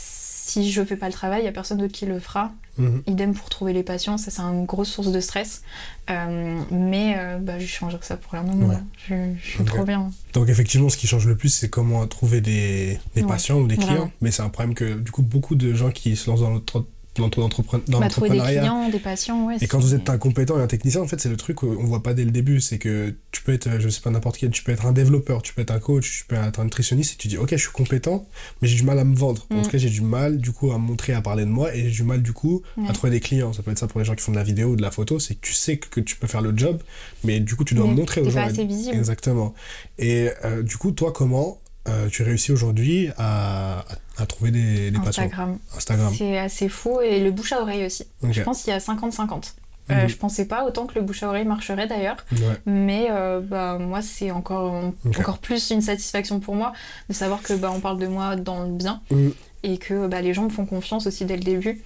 si 0.52 0.70
je 0.70 0.84
fais 0.84 0.96
pas 0.96 1.06
le 1.06 1.12
travail, 1.12 1.42
il 1.42 1.44
y 1.44 1.48
a 1.48 1.52
personne 1.52 1.78
d'autre 1.78 1.92
qui 1.92 2.06
le 2.06 2.18
fera. 2.20 2.52
Mhm. 2.78 3.02
Idem 3.06 3.34
pour 3.34 3.48
trouver 3.50 3.72
les 3.72 3.82
patients, 3.82 4.16
ça 4.16 4.30
c'est 4.30 4.40
une 4.42 4.64
grosse 4.64 4.88
source 4.90 5.12
de 5.12 5.20
stress. 5.20 5.62
Euh, 6.08 6.60
mais 6.70 7.14
euh, 7.18 7.38
bah, 7.38 7.58
je 7.58 7.66
changerai 7.66 8.00
ça 8.02 8.16
pour 8.16 8.34
monde. 8.42 8.70
Ouais. 8.70 8.76
Je, 9.08 9.14
je 9.42 9.48
suis 9.50 9.64
trop 9.64 9.84
bien. 9.84 10.10
Donc 10.32 10.48
effectivement, 10.48 10.88
ce 10.88 10.96
qui 10.96 11.06
change 11.06 11.26
le 11.26 11.36
plus, 11.36 11.48
c'est 11.50 11.68
comment 11.68 12.06
trouver 12.06 12.40
des, 12.40 12.98
des 13.14 13.22
Ouais, 13.22 13.28
patients 13.28 13.58
ou 13.58 13.66
des 13.66 13.76
clients. 13.76 13.92
vraiment. 13.92 14.10
Mais 14.20 14.30
c'est 14.30 14.42
un 14.42 14.48
problème 14.48 14.74
que 14.74 14.94
du 14.94 15.10
coup 15.10 15.22
beaucoup 15.22 15.54
de 15.56 15.74
gens 15.74 15.90
qui 15.90 16.16
se 16.16 16.28
lancent 16.30 16.40
dans 16.40 16.50
l'entre- 16.50 16.86
dans 17.20 17.28
l'entrepre- 17.42 17.80
dans 17.88 18.00
Bah, 18.00 18.08
des 18.08 18.38
clients, 18.40 18.88
des 18.88 18.98
patients, 18.98 19.46
ouais. 19.46 19.56
Et 19.60 19.66
quand 19.66 19.78
vous 19.78 19.94
êtes 19.94 20.08
un 20.10 20.18
compétent 20.18 20.58
et 20.58 20.62
un 20.62 20.66
technicien, 20.66 21.00
en 21.00 21.06
fait, 21.06 21.20
c'est 21.20 21.28
le 21.28 21.36
truc 21.36 21.56
qu'on 21.56 21.84
voit 21.84 22.02
pas 22.02 22.14
dès 22.14 22.24
le 22.24 22.30
début. 22.30 22.60
C'est 22.60 22.78
que 22.78 23.14
tu 23.32 23.42
peux 23.42 23.52
être, 23.52 23.66
euh, 23.68 23.80
je 23.80 23.88
sais 23.88 24.00
pas, 24.00 24.10
n'importe 24.10 24.38
quel, 24.38 24.50
tu 24.50 24.62
peux 24.62 24.72
être 24.72 24.86
un 24.86 24.92
développeur, 24.92 25.42
tu 25.42 25.54
peux 25.54 25.62
être 25.62 25.70
un 25.70 25.78
coach, 25.78 26.10
tu 26.20 26.24
peux 26.26 26.36
être 26.36 26.58
un 26.60 26.64
nutritionniste 26.64 27.14
et 27.14 27.16
tu 27.16 27.28
dis, 27.28 27.36
ok, 27.38 27.50
je 27.52 27.56
suis 27.56 27.70
compétent, 27.72 28.26
mais 28.62 28.68
j'ai 28.68 28.76
du 28.76 28.82
mal 28.82 28.98
à 28.98 29.04
me 29.04 29.14
vendre. 29.14 29.46
En 29.50 29.56
Mm. 29.56 29.62
tout 29.62 29.70
cas, 29.70 29.78
j'ai 29.78 29.90
du 29.90 30.00
mal, 30.02 30.38
du 30.38 30.52
coup, 30.52 30.72
à 30.72 30.78
me 30.78 30.84
montrer, 30.84 31.12
à 31.12 31.20
parler 31.22 31.44
de 31.44 31.50
moi 31.50 31.74
et 31.74 31.84
j'ai 31.84 31.90
du 31.90 32.02
mal, 32.02 32.22
du 32.22 32.32
coup, 32.32 32.62
à 32.88 32.92
trouver 32.92 33.10
des 33.10 33.20
clients. 33.20 33.52
Ça 33.52 33.62
peut 33.62 33.70
être 33.70 33.78
ça 33.78 33.86
pour 33.86 34.00
les 34.00 34.04
gens 34.06 34.14
qui 34.14 34.22
font 34.22 34.32
de 34.32 34.36
la 34.36 34.42
vidéo 34.44 34.70
ou 34.70 34.76
de 34.76 34.82
la 34.82 34.90
photo, 34.90 35.18
c'est 35.18 35.34
que 35.34 35.40
tu 35.46 35.52
sais 35.52 35.76
que, 35.78 36.00
tu 36.00 36.16
peux 36.16 36.26
faire 36.26 36.42
le 36.42 36.52
job, 36.56 36.80
mais 37.24 37.40
du 37.40 37.54
coup, 37.56 37.64
tu 37.64 37.74
dois 37.74 37.86
Mais 37.86 37.94
montrer 37.94 38.20
aux 38.20 38.30
gens. 38.30 38.40
pas 38.40 38.46
assez 38.46 38.64
visible. 38.64 38.96
Exactement. 38.96 39.54
Et 39.98 40.30
euh, 40.44 40.62
du 40.62 40.76
coup, 40.76 40.92
toi, 40.92 41.12
comment 41.12 41.58
euh, 41.88 42.08
tu 42.10 42.22
réussis 42.22 42.52
aujourd'hui 42.52 43.08
à, 43.16 43.80
à, 43.80 43.84
à 44.20 44.26
trouver 44.26 44.50
des, 44.50 44.90
des 44.90 44.98
patients 44.98 45.22
Instagram. 45.24 45.58
Instagram. 45.76 46.12
C'est 46.16 46.38
assez 46.38 46.68
fou. 46.68 47.00
Et 47.00 47.20
le 47.20 47.30
bouche 47.30 47.52
à 47.52 47.60
oreille 47.62 47.86
aussi. 47.86 48.04
Je 48.22 48.42
pense 48.42 48.62
qu'il 48.62 48.72
y 48.72 48.76
a 48.76 48.78
50-50. 48.78 49.54
Euh, 49.90 50.02
Mhm. 50.02 50.08
Je 50.08 50.16
pensais 50.16 50.44
pas 50.44 50.64
autant 50.64 50.86
que 50.86 50.94
le 50.96 51.00
bouche 51.04 51.24
à 51.24 51.28
oreille 51.28 51.44
marcherait 51.44 51.88
d'ailleurs. 51.88 52.18
Ouais. 52.30 52.38
Mais 52.64 53.08
euh, 53.10 53.40
bah, 53.40 53.76
moi, 53.80 54.02
c'est 54.02 54.30
encore, 54.30 54.92
encore 55.18 55.38
plus 55.38 55.70
une 55.70 55.80
satisfaction 55.82 56.38
pour 56.38 56.54
moi 56.54 56.72
de 57.08 57.14
savoir 57.14 57.42
que 57.42 57.54
bah, 57.54 57.72
on 57.74 57.80
parle 57.80 57.98
de 57.98 58.06
moi 58.06 58.36
dans 58.36 58.62
le 58.62 58.70
bien 58.70 59.00
Mhm. 59.10 59.32
et 59.64 59.78
que 59.78 60.06
bah, 60.06 60.20
les 60.20 60.32
gens 60.32 60.44
me 60.44 60.48
font 60.50 60.64
confiance 60.64 61.08
aussi 61.08 61.24
dès 61.24 61.36
le 61.36 61.42
début. 61.42 61.82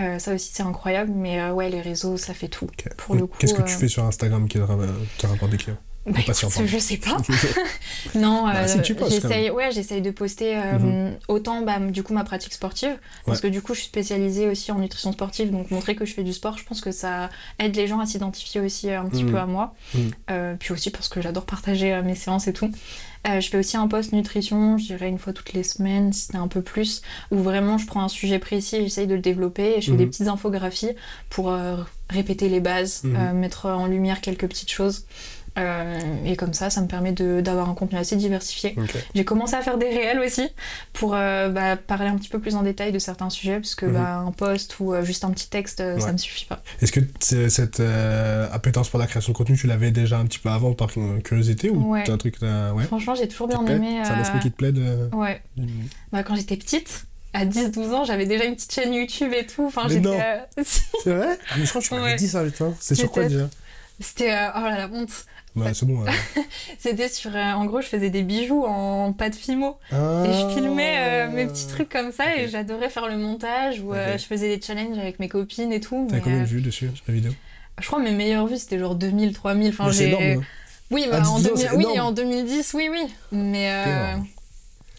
Euh, 0.00 0.20
ça 0.20 0.34
aussi, 0.34 0.50
c'est 0.52 0.62
incroyable. 0.62 1.10
Mais 1.12 1.40
euh, 1.40 1.52
ouais, 1.52 1.68
les 1.68 1.80
réseaux, 1.80 2.16
ça 2.16 2.32
fait 2.32 2.46
tout. 2.46 2.68
Pour 2.96 3.16
le 3.16 3.26
coup, 3.26 3.36
Qu'est-ce 3.40 3.54
que 3.54 3.62
tu 3.62 3.74
fais 3.74 3.88
sur 3.88 4.04
Instagram 4.04 4.46
qui 4.46 4.58
te 4.58 5.26
rapporte 5.26 5.50
des 5.50 5.56
clients? 5.56 5.78
Bah, 6.12 6.18
écoute, 6.20 6.34
je 6.66 6.78
sais 6.78 6.96
pas. 6.96 7.16
Non, 8.14 8.44
Bah, 8.44 8.52
euh, 8.64 8.82
si, 8.82 8.94
j'essaye, 9.10 9.50
ouais, 9.50 9.70
j'essaye 9.72 10.00
de 10.02 10.10
poster 10.10 10.56
euh, 10.56 10.78
Mhm. 10.78 11.16
autant 11.28 11.62
bah, 11.62 11.78
du 11.80 12.02
coup 12.02 12.12
ma 12.14 12.24
pratique 12.24 12.52
sportive, 12.52 12.96
parce 13.26 13.40
que 13.40 13.48
du 13.48 13.60
coup 13.62 13.74
je 13.74 13.80
suis 13.80 13.88
spécialisée 13.88 14.46
aussi 14.48 14.72
en 14.72 14.78
nutrition 14.78 15.12
sportive, 15.12 15.50
donc 15.50 15.70
montrer 15.70 15.94
que 15.96 16.04
je 16.04 16.14
fais 16.14 16.22
du 16.22 16.32
sport, 16.32 16.56
je 16.58 16.64
pense 16.64 16.80
que 16.80 16.92
ça 16.92 17.28
aide 17.58 17.76
les 17.76 17.86
gens 17.86 18.00
à 18.00 18.06
s'identifier 18.06 18.60
aussi 18.60 18.88
euh, 18.90 19.00
un 19.00 19.06
petit 19.06 19.24
Mhm. 19.24 19.30
peu 19.32 19.38
à 19.38 19.46
moi, 19.46 19.74
Mhm. 19.94 20.10
Euh, 20.30 20.54
puis 20.58 20.72
aussi 20.72 20.90
parce 20.90 21.08
que 21.08 21.20
j'adore 21.20 21.44
partager 21.46 22.00
mes 22.02 22.14
séances 22.14 22.48
et 22.48 22.52
tout. 22.52 22.70
Je 23.26 23.46
fais 23.46 23.58
aussi 23.58 23.76
un 23.76 23.88
post 23.88 24.12
nutrition, 24.12 24.78
je 24.78 24.86
dirais 24.86 25.08
une 25.08 25.18
fois 25.18 25.34
toutes 25.34 25.52
les 25.52 25.62
semaines, 25.62 26.12
si 26.14 26.28
c'est 26.30 26.36
un 26.36 26.48
peu 26.48 26.62
plus, 26.62 27.02
où 27.30 27.36
vraiment 27.36 27.76
je 27.76 27.86
prends 27.86 28.02
un 28.02 28.08
sujet 28.08 28.38
précis 28.38 28.76
et 28.76 28.82
j'essaye 28.84 29.06
de 29.06 29.14
le 29.14 29.20
développer 29.20 29.74
et 29.76 29.80
je 29.82 29.90
fais 29.90 29.96
des 29.98 30.06
petites 30.06 30.28
infographies 30.28 30.92
pour 31.28 31.54
répéter 32.08 32.48
les 32.48 32.60
bases, 32.60 33.02
mettre 33.34 33.66
en 33.66 33.86
lumière 33.86 34.22
quelques 34.22 34.46
petites 34.48 34.70
choses. 34.70 35.04
Euh, 35.58 35.98
et 36.24 36.36
comme 36.36 36.52
ça, 36.54 36.70
ça 36.70 36.80
me 36.80 36.86
permet 36.86 37.12
d'avoir 37.12 37.68
un 37.68 37.74
contenu 37.74 37.98
assez 37.98 38.16
diversifié. 38.16 38.76
J'ai 39.14 39.24
commencé 39.24 39.54
à 39.54 39.62
faire 39.62 39.76
des 39.78 39.88
réels 39.88 40.20
aussi 40.20 40.48
pour 40.92 41.14
euh, 41.14 41.48
bah, 41.48 41.76
parler 41.76 42.08
un 42.08 42.16
petit 42.16 42.28
peu 42.28 42.38
plus 42.38 42.54
en 42.54 42.62
détail 42.62 42.92
de 42.92 42.98
certains 42.98 43.30
sujets, 43.30 43.56
parce 43.60 43.74
que 43.74 43.86
bah, 43.86 44.16
un 44.18 44.32
post 44.32 44.78
ou 44.80 44.94
euh, 44.94 45.02
juste 45.04 45.24
un 45.24 45.30
petit 45.30 45.48
texte, 45.50 45.82
ça 45.98 46.12
me 46.12 46.18
suffit 46.18 46.46
pas. 46.46 46.62
Est-ce 46.80 46.92
que 46.92 47.00
cette 47.48 47.80
appétence 48.52 48.88
pour 48.88 48.98
la 48.98 49.06
création 49.06 49.32
de 49.32 49.36
contenu, 49.36 49.56
tu 49.56 49.66
l'avais 49.66 49.90
déjà 49.90 50.18
un 50.18 50.24
petit 50.26 50.38
peu 50.38 50.48
avant 50.48 50.72
par 50.72 50.88
curiosité 51.24 51.70
ou 51.70 51.92
Ouais. 51.92 52.08
un 52.10 52.18
truc 52.18 52.36
ouais, 52.42 52.84
Franchement, 52.84 53.14
j'ai 53.14 53.28
toujours 53.28 53.48
bien 53.48 53.64
aimé. 53.66 54.00
C'est 54.04 54.10
un 54.12 54.20
aspect 54.20 54.38
qui 54.40 54.50
te 54.50 54.56
plaît 54.56 54.72
de... 54.72 55.08
Ouais. 55.12 55.42
Bah, 56.12 56.22
quand 56.22 56.34
j'étais 56.36 56.56
petite, 56.56 57.04
à 57.32 57.44
10-12 57.44 57.90
ans, 57.92 58.04
j'avais 58.04 58.26
déjà 58.26 58.44
une 58.44 58.54
petite 58.54 58.72
chaîne 58.72 58.92
YouTube 58.92 59.32
et 59.36 59.46
tout. 59.46 59.66
Enfin, 59.66 59.86
j'étais. 59.88 60.08
euh, 60.08 60.38
C'est 60.64 61.12
vrai? 61.14 61.38
Ah, 61.50 61.54
mais 61.58 61.64
Je 61.64 61.68
crois 61.70 61.80
que 61.82 61.86
tu 61.86 61.94
m'avais 61.94 62.16
dit 62.16 62.28
ça, 62.28 62.42
putain. 62.44 62.72
C'est 62.80 62.94
sur 62.94 63.10
quoi 63.10 63.24
déjà? 63.24 63.48
C'était. 64.00 64.32
euh, 64.32 64.48
oh 64.56 64.60
là 64.60 64.78
la 64.78 64.88
honte. 64.88 65.10
Bah, 65.56 65.74
c'est 65.74 65.86
bon. 65.86 66.04
C'était 66.78 67.08
sur. 67.08 67.34
euh, 67.34 67.52
en 67.52 67.64
gros, 67.66 67.80
je 67.80 67.86
faisais 67.86 68.10
des 68.10 68.22
bijoux 68.22 68.64
en 68.64 69.12
pâte 69.12 69.34
fimo. 69.34 69.78
Et 69.92 69.94
je 69.94 70.54
filmais 70.54 70.94
euh, 70.98 71.30
mes 71.30 71.46
petits 71.46 71.66
trucs 71.66 71.88
comme 71.88 72.12
ça 72.12 72.36
et 72.36 72.44
Ah. 72.44 72.48
J'adorais 72.48 72.90
faire 72.90 73.08
le 73.08 73.16
montage 73.16 73.80
où 73.80 73.92
euh, 73.92 74.16
je 74.18 74.24
faisais 74.24 74.56
des 74.56 74.62
challenges 74.64 74.98
avec 74.98 75.18
mes 75.18 75.28
copines 75.28 75.72
et 75.72 75.80
tout. 75.80 76.06
T'as 76.10 76.20
combien 76.20 76.40
de 76.40 76.44
vues 76.44 76.60
dessus 76.60 76.90
sur 76.94 77.04
la 77.08 77.14
vidéo? 77.14 77.32
je 77.80 77.86
crois 77.86 78.00
mes 78.00 78.10
meilleures 78.10 78.48
vues 78.48 78.56
c'était 78.56 78.78
genre 78.78 78.96
2000, 78.96 79.32
3000. 79.32 79.68
Enfin, 79.68 79.92
C'est 79.92 80.08
énorme. 80.08 80.44
Oui, 80.90 81.06
en, 81.12 81.20
10 81.20 81.28
ans, 81.28 81.38
2000 81.38 81.58
c'est 81.58 81.76
oui 81.76 82.00
en 82.00 82.12
2010, 82.12 82.74
oui, 82.74 82.88
oui. 82.90 83.06
Mais 83.30 83.70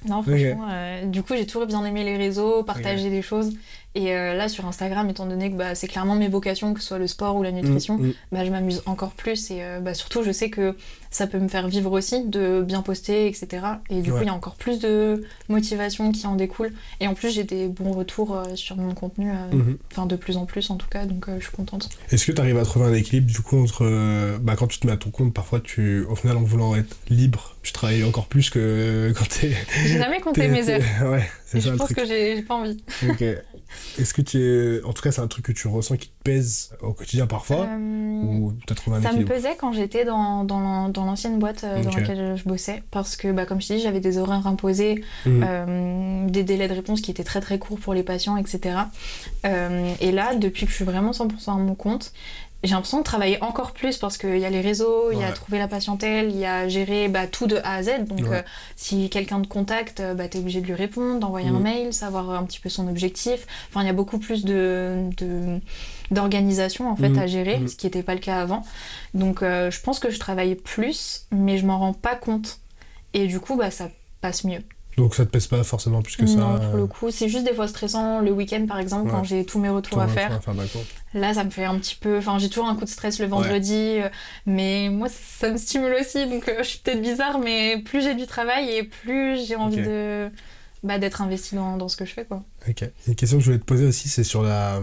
non, 0.05 0.23
franchement, 0.23 0.67
euh, 0.71 1.05
du 1.05 1.23
coup, 1.23 1.33
j'ai 1.35 1.45
toujours 1.45 1.65
bien 1.65 1.83
aimé 1.83 2.03
les 2.03 2.15
réseaux, 2.15 2.63
partager 2.63 3.09
des 3.09 3.21
choses. 3.21 3.53
Et 3.95 4.13
euh, 4.15 4.35
là, 4.35 4.47
sur 4.49 4.65
Instagram, 4.67 5.09
étant 5.09 5.25
donné 5.25 5.49
que 5.51 5.55
bah, 5.55 5.73
c'est 5.73 5.87
clairement 5.87 6.15
mes 6.15 6.27
vocations, 6.27 6.73
que 6.75 6.79
ce 6.79 6.87
soit 6.89 6.99
le 6.99 7.07
sport 7.07 7.35
ou 7.35 7.43
la 7.43 7.51
nutrition, 7.51 7.97
Mm, 7.97 8.07
mm. 8.07 8.13
bah, 8.31 8.45
je 8.45 8.51
m'amuse 8.51 8.83
encore 8.85 9.11
plus. 9.11 9.49
Et 9.49 9.63
euh, 9.63 9.79
bah, 9.79 9.93
surtout, 9.95 10.21
je 10.23 10.31
sais 10.31 10.49
que 10.51 10.75
ça 11.09 11.25
peut 11.25 11.39
me 11.39 11.47
faire 11.47 11.67
vivre 11.67 11.91
aussi, 11.91 12.23
de 12.25 12.61
bien 12.61 12.83
poster, 12.83 13.25
etc. 13.27 13.47
Et 13.89 14.01
du 14.01 14.11
coup, 14.11 14.19
il 14.21 14.27
y 14.27 14.29
a 14.29 14.33
encore 14.33 14.55
plus 14.55 14.77
de 14.79 15.23
motivation 15.49 16.11
qui 16.11 16.27
en 16.27 16.35
découle. 16.35 16.71
Et 16.99 17.07
en 17.07 17.15
plus, 17.15 17.31
j'ai 17.33 17.43
des 17.43 17.67
bons 17.67 17.91
retours 17.93 18.35
euh, 18.37 18.55
sur 18.55 18.77
mon 18.77 18.93
contenu, 18.93 19.31
Mhm. 19.51 19.77
enfin 19.91 20.05
de 20.05 20.15
plus 20.15 20.37
en 20.37 20.45
plus 20.45 20.69
en 20.69 20.75
tout 20.75 20.87
cas, 20.87 21.05
donc 21.05 21.25
je 21.39 21.43
suis 21.43 21.51
contente. 21.55 21.89
Est-ce 22.11 22.25
que 22.27 22.31
tu 22.31 22.39
arrives 22.41 22.57
à 22.57 22.63
trouver 22.63 22.85
un 22.85 22.93
équilibre 22.93 23.25
du 23.27 23.39
coup 23.41 23.57
entre 23.61 24.37
bah, 24.39 24.55
quand 24.55 24.67
tu 24.67 24.79
te 24.79 24.85
mets 24.87 24.93
à 24.93 24.97
ton 24.97 25.09
compte 25.09 25.33
parfois 25.33 25.59
tu 25.59 26.03
au 26.09 26.15
final 26.15 26.37
en 26.37 26.41
voulant 26.43 26.75
être 26.75 26.95
libre 27.09 27.55
tu 27.63 27.73
travailles 27.73 28.03
encore 28.03 28.27
plus 28.27 28.49
que 28.49 29.11
quand 29.17 29.27
t'es 29.27 29.51
J'ai 29.85 29.97
jamais 29.97 30.19
compté 30.19 30.47
mes 30.47 30.69
heures. 30.69 30.81
ouais 31.11 31.27
c'est 31.45 31.59
ça 31.61 31.71
je 31.71 31.75
pense 31.77 31.87
truc 31.87 31.97
que 31.97 32.05
j'ai 32.05 32.41
pas 32.43 32.55
envie. 32.55 32.77
Ok. 33.09 33.23
est-ce 33.97 34.13
que 34.13 34.21
tu 34.21 34.37
es 34.41 34.83
en 34.83 34.93
tout 34.93 35.01
cas 35.01 35.11
c'est 35.11 35.21
un 35.21 35.27
truc 35.27 35.45
que 35.45 35.51
tu 35.51 35.67
ressens 35.67 35.97
qui 35.97 36.07
te 36.09 36.23
pèse 36.23 36.71
au 36.81 36.93
quotidien 36.93 37.27
parfois 37.27 37.65
Euh, 37.69 37.77
ou 38.23 38.53
t'as 38.65 38.75
trouvé 38.75 38.97
un 38.97 39.01
Ça 39.01 39.11
me 39.13 39.23
pesait 39.25 39.55
quand 39.57 39.71
j'étais 39.73 40.05
dans, 40.05 40.43
dans, 40.43 40.59
l'an- 40.59 40.89
dans 40.89 41.05
l'ancienne 41.05 41.39
boîte 41.39 41.63
euh, 41.63 41.83
dans 41.83 41.91
laquelle 41.91 42.35
je 42.37 42.43
bossais 42.43 42.83
parce 42.91 43.15
que, 43.15 43.31
bah, 43.31 43.45
comme 43.45 43.61
je 43.61 43.67
te 43.67 43.73
dis, 43.73 43.79
j'avais 43.81 43.99
des 44.01 44.17
horaires 44.17 44.45
imposés, 44.47 45.03
Mhm. 45.25 45.45
euh, 45.47 46.27
des 46.29 46.43
délais 46.43 46.67
de 46.67 46.73
réponse 46.73 47.01
qui 47.01 47.11
étaient 47.11 47.23
très 47.23 47.41
très 47.41 47.59
courts 47.59 47.79
pour 47.79 47.93
les 47.93 48.03
patients, 48.03 48.35
etc. 48.37 48.75
Et 50.01 50.11
là, 50.11 50.35
depuis 50.35 50.65
que 50.65 50.71
je 50.71 50.75
suis 50.75 50.85
vraiment 50.85 51.11
100% 51.11 51.53
à 51.53 51.57
mon 51.57 51.75
compte, 51.75 52.11
j'ai 52.63 52.71
l'impression 52.71 52.97
de 52.99 53.03
travailler 53.03 53.41
encore 53.41 53.71
plus 53.71 53.97
parce 53.97 54.17
qu'il 54.17 54.37
y 54.37 54.45
a 54.45 54.49
les 54.49 54.59
réseaux, 54.61 55.11
il 55.11 55.19
y 55.19 55.23
a 55.23 55.31
trouver 55.31 55.59
la 55.59 55.67
patientèle, 55.69 56.29
il 56.29 56.37
y 56.37 56.45
a 56.45 56.67
gérer 56.67 57.07
bah, 57.07 57.25
tout 57.27 57.47
de 57.47 57.57
A 57.63 57.75
à 57.75 57.83
Z. 57.83 58.05
Donc, 58.07 58.19
Ouais. 58.27 58.37
euh, 58.39 58.41
si 58.75 59.09
quelqu'un 59.09 59.41
te 59.41 59.47
contacte, 59.47 60.01
euh, 60.01 60.13
bah, 60.13 60.27
t'es 60.27 60.39
obligé 60.39 60.59
de 60.59 60.65
lui 60.65 60.73
répondre, 60.73 61.19
d'envoyer 61.19 61.47
un 61.47 61.53
Mhm. 61.53 61.61
mail, 61.63 61.93
savoir 61.93 62.29
un 62.31 62.43
petit 62.43 62.59
peu 62.59 62.67
son 62.69 62.87
objectif. 62.89 63.47
Enfin, 63.69 63.81
il 63.83 63.87
y 63.87 63.89
a 63.89 63.93
beaucoup 63.93 64.19
plus 64.19 64.43
de, 64.43 65.09
d'organisation 66.11 66.89
en 66.91 66.95
fait 66.95 67.09
Mhm. 67.09 67.19
à 67.19 67.27
gérer, 67.27 67.59
Mhm. 67.59 67.67
ce 67.67 67.75
qui 67.75 67.85
n'était 67.85 68.03
pas 68.03 68.13
le 68.13 68.19
cas 68.19 68.41
avant. 68.41 68.63
Donc, 69.13 69.41
euh, 69.41 69.71
je 69.71 69.79
pense 69.81 69.99
que 69.99 70.09
je 70.09 70.19
travaille 70.19 70.55
plus, 70.55 71.25
mais 71.31 71.57
je 71.57 71.65
m'en 71.65 71.79
rends 71.79 71.93
pas 71.93 72.15
compte. 72.15 72.59
Et 73.13 73.27
du 73.27 73.39
coup, 73.39 73.55
bah, 73.55 73.71
ça 73.71 73.89
passe 74.21 74.43
mieux. 74.43 74.59
Donc 74.97 75.15
ça 75.15 75.25
te 75.25 75.31
pèse 75.31 75.47
pas 75.47 75.63
forcément 75.63 76.01
plus 76.01 76.17
que 76.17 76.25
ça 76.25 76.35
Non, 76.35 76.59
pour 76.59 76.75
le 76.77 76.85
coup, 76.87 77.09
c'est 77.09 77.29
juste 77.29 77.45
des 77.45 77.53
fois 77.53 77.67
stressant 77.69 78.19
le 78.19 78.31
week-end 78.31 78.65
par 78.67 78.79
exemple 78.79 79.05
Ouais. 79.05 79.11
quand 79.11 79.23
j'ai 79.23 79.45
tous 79.45 79.57
mes 79.59 79.69
retours 79.69 80.01
à 80.01 80.07
faire. 80.09 80.39
Là, 81.13 81.33
ça 81.33 81.43
me 81.43 81.49
fait 81.49 81.63
un 81.63 81.77
petit 81.79 81.95
peu. 81.95 82.17
Enfin, 82.17 82.37
j'ai 82.37 82.49
toujours 82.49 82.67
un 82.67 82.75
coup 82.75 82.83
de 82.85 82.89
stress 82.89 83.19
le 83.19 83.27
vendredi, 83.27 83.73
euh, 83.99 84.09
mais 84.45 84.89
moi, 84.89 85.07
ça 85.09 85.51
me 85.51 85.57
stimule 85.57 85.93
aussi. 85.99 86.27
Donc, 86.27 86.47
euh, 86.49 86.55
je 86.59 86.63
suis 86.67 86.79
peut-être 86.79 87.01
bizarre, 87.01 87.39
mais 87.39 87.81
plus 87.81 88.01
j'ai 88.03 88.13
du 88.13 88.25
travail 88.27 88.69
et 88.71 88.83
plus 88.83 89.47
j'ai 89.47 89.55
envie 89.55 89.77
de 89.81 90.29
bah, 90.83 90.97
d'être 90.99 91.21
investi 91.21 91.55
dans, 91.55 91.77
dans 91.77 91.87
ce 91.87 91.95
que 91.97 92.05
je 92.05 92.13
fais, 92.13 92.25
quoi. 92.25 92.43
Ok. 92.67 92.83
Une 93.07 93.15
question 93.15 93.37
que 93.37 93.43
je 93.43 93.49
voulais 93.49 93.59
te 93.59 93.65
poser 93.65 93.85
aussi, 93.85 94.09
c'est 94.09 94.23
sur 94.23 94.43
la, 94.43 94.81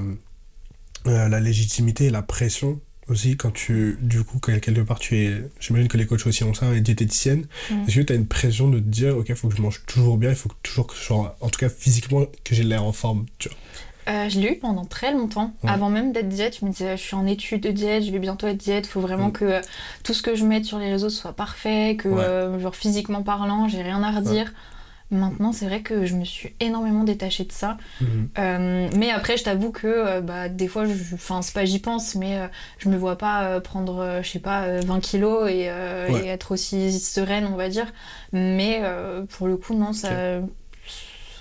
euh, 1.06 1.28
la 1.28 1.40
légitimité 1.40 2.06
et 2.06 2.10
la 2.10 2.22
pression 2.22 2.80
aussi 3.08 3.36
quand 3.36 3.52
tu, 3.52 3.98
du 4.00 4.24
coup, 4.24 4.38
quel- 4.44 4.60
quelque 4.60 4.80
part, 4.80 4.98
tu 4.98 5.16
es, 5.18 5.32
j'imagine 5.60 5.88
que 5.88 5.96
les 5.96 6.06
coachs 6.06 6.26
aussi 6.26 6.42
ont 6.44 6.54
ça, 6.54 6.74
et 6.74 6.80
diététicienne. 6.80 7.46
Mm. 7.70 7.74
Est-ce 7.86 7.96
que 7.96 8.00
tu 8.02 8.12
as 8.12 8.16
une 8.16 8.26
pression 8.26 8.68
de 8.68 8.78
te 8.78 8.84
dire, 8.84 9.16
ok, 9.16 9.26
il 9.28 9.34
faut 9.36 9.48
que 9.48 9.56
je 9.56 9.62
mange 9.62 9.82
toujours 9.86 10.18
bien, 10.18 10.30
il 10.30 10.36
faut 10.36 10.48
que 10.48 10.54
toujours 10.62 10.86
que 10.86 10.94
je 10.96 11.00
sois, 11.02 11.36
en 11.40 11.48
tout 11.48 11.58
cas 11.60 11.68
physiquement, 11.68 12.24
que 12.44 12.54
j'ai 12.54 12.62
l'air 12.64 12.82
en 12.84 12.92
forme, 12.92 13.26
tu 13.38 13.48
vois? 13.48 13.58
Euh, 14.08 14.28
je 14.28 14.38
l'ai 14.38 14.52
eu 14.52 14.58
pendant 14.58 14.84
très 14.84 15.12
longtemps. 15.12 15.52
Avant 15.64 15.90
même 15.90 16.12
d'être 16.12 16.28
diète, 16.28 16.58
je 16.60 16.64
me 16.64 16.70
disais, 16.70 16.96
je 16.96 17.02
suis 17.02 17.16
en 17.16 17.26
étude 17.26 17.60
de 17.62 17.72
diète, 17.72 18.04
je 18.04 18.12
vais 18.12 18.20
bientôt 18.20 18.46
être 18.46 18.56
diète, 18.56 18.86
faut 18.86 19.00
vraiment 19.00 19.28
Mm. 19.28 19.32
que 19.32 19.44
euh, 19.44 19.60
tout 20.04 20.14
ce 20.14 20.22
que 20.22 20.36
je 20.36 20.44
mette 20.44 20.64
sur 20.64 20.78
les 20.78 20.90
réseaux 20.92 21.10
soit 21.10 21.32
parfait, 21.32 21.96
que, 21.98 22.08
Ouais. 22.08 22.22
euh, 22.22 22.58
genre, 22.60 22.76
physiquement 22.76 23.22
parlant, 23.24 23.68
j'ai 23.68 23.82
rien 23.82 24.00
à 24.04 24.12
redire. 24.12 24.52
Maintenant, 25.12 25.52
c'est 25.52 25.66
vrai 25.66 25.82
que 25.82 26.04
je 26.04 26.14
me 26.14 26.24
suis 26.24 26.52
énormément 26.58 27.04
détachée 27.04 27.44
de 27.44 27.52
ça. 27.52 27.76
Mhm. 28.00 28.28
Euh, 28.38 28.88
mais 28.96 29.10
après, 29.10 29.36
je 29.36 29.44
t'avoue 29.44 29.70
que 29.70 29.86
euh, 29.86 30.20
bah, 30.20 30.48
des 30.48 30.66
fois, 30.66 30.84
enfin, 31.14 31.42
c'est 31.42 31.54
pas 31.54 31.64
j'y 31.64 31.78
pense, 31.78 32.16
mais 32.16 32.38
euh, 32.38 32.48
je 32.78 32.88
me 32.88 32.96
vois 32.96 33.16
pas 33.16 33.60
prendre, 33.60 34.18
je 34.22 34.28
sais 34.28 34.40
pas, 34.40 34.62
euh, 34.64 34.80
20 34.84 34.98
kilos 35.00 35.48
et, 35.48 35.70
Ouais. 35.70 36.22
et 36.24 36.26
être 36.28 36.52
aussi 36.52 36.98
sereine, 36.98 37.46
on 37.52 37.56
va 37.56 37.68
dire. 37.68 37.86
Mais 38.32 38.82
pour 39.30 39.46
le 39.46 39.56
coup, 39.56 39.74
non, 39.74 39.92
ça, 39.92 40.10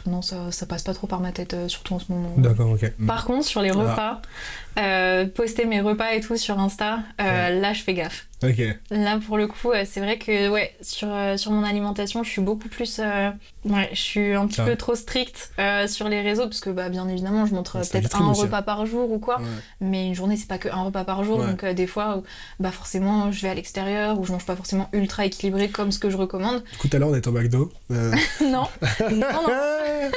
non, 0.06 0.22
ça, 0.22 0.52
ça 0.52 0.66
passe 0.68 0.84
pas 0.84 0.94
trop 0.94 1.08
par 1.08 1.20
ma 1.20 1.32
tête, 1.32 1.56
surtout 1.68 1.96
en 1.96 2.00
ce 2.00 2.12
moment. 2.12 2.34
D'accord, 2.38 2.70
ok. 2.72 2.92
Par 3.08 3.26
contre, 3.26 3.46
sur 3.46 3.62
les 3.64 3.72
Ah. 3.72 4.22
Euh, 4.78 5.26
poster 5.26 5.66
mes 5.66 5.82
repas 5.82 6.12
et 6.14 6.22
tout 6.22 6.38
sur 6.38 6.60
Insta, 6.60 7.00
euh, 7.22 7.60
là, 7.60 7.74
je 7.74 7.82
fais 7.84 7.94
gaffe. 7.94 8.28
Là, 8.92 9.18
pour 9.26 9.38
le 9.38 9.48
coup, 9.48 9.72
euh, 9.72 9.86
c'est 9.90 10.02
vrai 10.02 10.20
que 10.20 10.50
ouais, 10.50 10.76
sur, 10.82 11.08
sur 11.36 11.50
mon 11.52 11.64
alimentation, 11.64 12.24
je 12.24 12.30
suis 12.30 12.42
beaucoup 12.44 12.68
plus. 12.70 13.00
euh, 13.00 13.32
ouais, 13.64 13.90
je 13.92 14.00
suis 14.00 14.34
un 14.36 14.46
petit 14.46 14.62
Ah. 14.62 14.66
peu 14.66 14.76
trop 14.76 14.94
stricte 14.94 15.52
sur 15.88 16.10
les 16.10 16.22
réseaux, 16.22 16.44
parce 16.44 16.60
que 16.60 16.70
bah, 16.70 16.90
bien 16.90 17.08
évidemment, 17.10 17.46
je 17.48 17.56
montre 17.56 17.80
peut-être 17.80 18.22
un 18.22 18.30
aussi, 18.32 18.42
repas 18.42 18.62
par 18.62 18.86
jour 18.86 19.12
ou 19.12 19.18
quoi. 19.18 19.38
Ouais. 19.40 19.46
Mais 19.82 20.06
une 20.08 20.14
journée, 20.14 20.38
c'est 20.38 20.48
pas 20.48 20.60
que 20.60 20.70
un 20.70 20.84
repas 20.84 21.06
par 21.06 21.24
jour. 21.24 21.40
Donc, 21.44 21.66
des 21.66 21.88
fois, 21.88 22.22
bah, 22.60 22.72
forcément, 22.72 23.32
je 23.32 23.42
vais 23.42 23.50
à 23.50 23.56
l'extérieur 23.56 24.20
ou 24.20 24.26
je 24.26 24.32
mange 24.32 24.46
pas 24.46 24.56
forcément 24.56 24.90
ultra 24.94 25.26
équilibré 25.26 25.70
comme 25.70 25.92
ce 25.92 25.98
que 25.98 26.10
je 26.12 26.18
recommande. 26.18 26.64
Du 26.72 26.78
coup, 26.78 26.88
tout 26.88 26.96
à 26.98 27.00
l'heure, 27.00 27.10
on 27.10 27.16
est 27.16 27.26
au 27.26 27.32
McDo. 27.32 27.72
Non, 27.90 28.68
non, 29.12 29.18
non. 29.20 29.48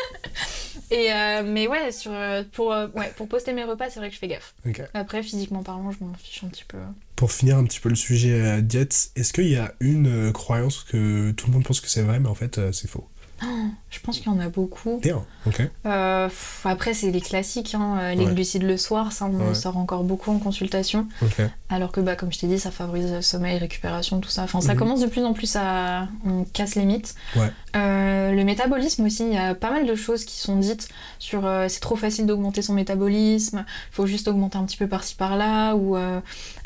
Et, 0.91 1.09
mais 1.45 1.67
ouais, 1.69 1.93
sur, 1.93 2.11
pour, 2.53 2.69
ouais, 2.69 3.13
pour 3.17 3.29
poster 3.29 3.53
mes 3.53 3.65
repas, 3.65 3.87
c'est 3.91 4.01
vrai 4.01 4.09
que 4.09 4.15
je 4.15 4.19
fais 4.21 4.29
gaffe. 4.29 4.48
Après, 4.95 5.23
physiquement 5.23 5.63
parlant, 5.63 5.91
je 5.91 6.05
m'en 6.05 6.15
fiche 6.15 6.45
un 6.45 6.49
petit 6.49 6.65
peu. 6.67 6.79
Pour 7.17 7.33
finir 7.33 7.57
un 7.59 7.65
petit 7.65 7.81
peu 7.81 7.89
le 7.89 7.95
sujet 7.95 8.41
euh, 8.41 8.61
diète, 8.61 9.11
est-ce 9.17 9.33
qu'il 9.33 9.49
y 9.49 9.57
a 9.57 9.75
une 9.81 10.29
euh, 10.29 10.33
croyance 10.33 10.85
que 10.85 11.31
tout 11.33 11.47
le 11.49 11.53
monde 11.53 11.65
pense 11.65 11.81
que 11.81 11.89
c'est 11.89 12.03
vrai, 12.03 12.21
mais 12.21 12.29
en 12.29 12.35
fait, 12.35 12.59
euh, 12.59 12.73
c'est 12.73 12.89
faux? 12.89 13.09
Je 13.91 14.01
pense 14.01 14.19
qu'il 14.19 14.31
y 14.31 14.35
en 14.35 14.39
a 14.41 14.49
beaucoup. 14.49 14.99
Bien, 15.03 15.25
ok. 15.47 15.63
Euh, 15.87 16.29
après, 16.65 16.93
c'est 16.93 17.11
les 17.11 17.21
classiques, 17.23 17.75
hein, 17.75 17.97
euh, 18.01 18.15
les 18.15 18.27
Ouais. 18.27 18.33
glucides 18.35 18.63
le 18.65 18.77
soir, 18.77 19.13
ça 19.13 19.25
on 19.27 19.49
Ouais. 19.49 19.55
sort 19.55 19.77
encore 19.79 20.05
beaucoup 20.05 20.31
en 20.31 20.39
consultation. 20.39 21.07
Ok. 21.23 21.41
Alors 21.71 21.91
que, 21.93 22.01
bah, 22.01 22.15
comme 22.17 22.31
je 22.33 22.39
t'ai 22.39 22.47
dit, 22.47 22.59
ça 22.59 22.71
favorise 22.71 23.11
le 23.13 23.23
sommeil, 23.23 23.57
récupération, 23.59 24.21
tout 24.21 24.29
ça. 24.29 24.43
Enfin, 24.43 24.61
ça 24.61 24.75
Mhm. 24.75 24.79
commence 24.79 25.01
de 25.01 25.07
plus 25.07 25.25
en 25.25 25.33
plus 25.33 25.57
à. 25.57 26.09
On 26.27 26.45
casse 26.45 26.75
les 26.75 26.85
mythes. 26.85 27.15
Ouais. 27.37 27.51
Euh, 27.77 28.33
le 28.33 28.45
métabolisme 28.45 29.05
aussi, 29.07 29.25
il 29.27 29.33
y 29.35 29.39
a 29.39 29.55
pas 29.55 29.71
mal 29.71 29.87
de 29.87 29.95
choses 29.95 30.25
qui 30.25 30.37
sont 30.37 30.57
dites 30.57 30.89
sur 31.19 31.47
euh, 31.47 31.67
c'est 31.69 31.81
trop 31.81 31.97
facile 31.97 32.27
d'augmenter 32.27 32.61
son 32.63 32.75
métabolisme, 32.75 33.65
faut 33.91 34.07
juste 34.07 34.29
augmenter 34.29 34.59
un 34.59 34.65
petit 34.65 34.77
peu 34.77 34.87
par-ci 34.89 35.15
par-là. 35.15 35.75
Ou 35.77 35.97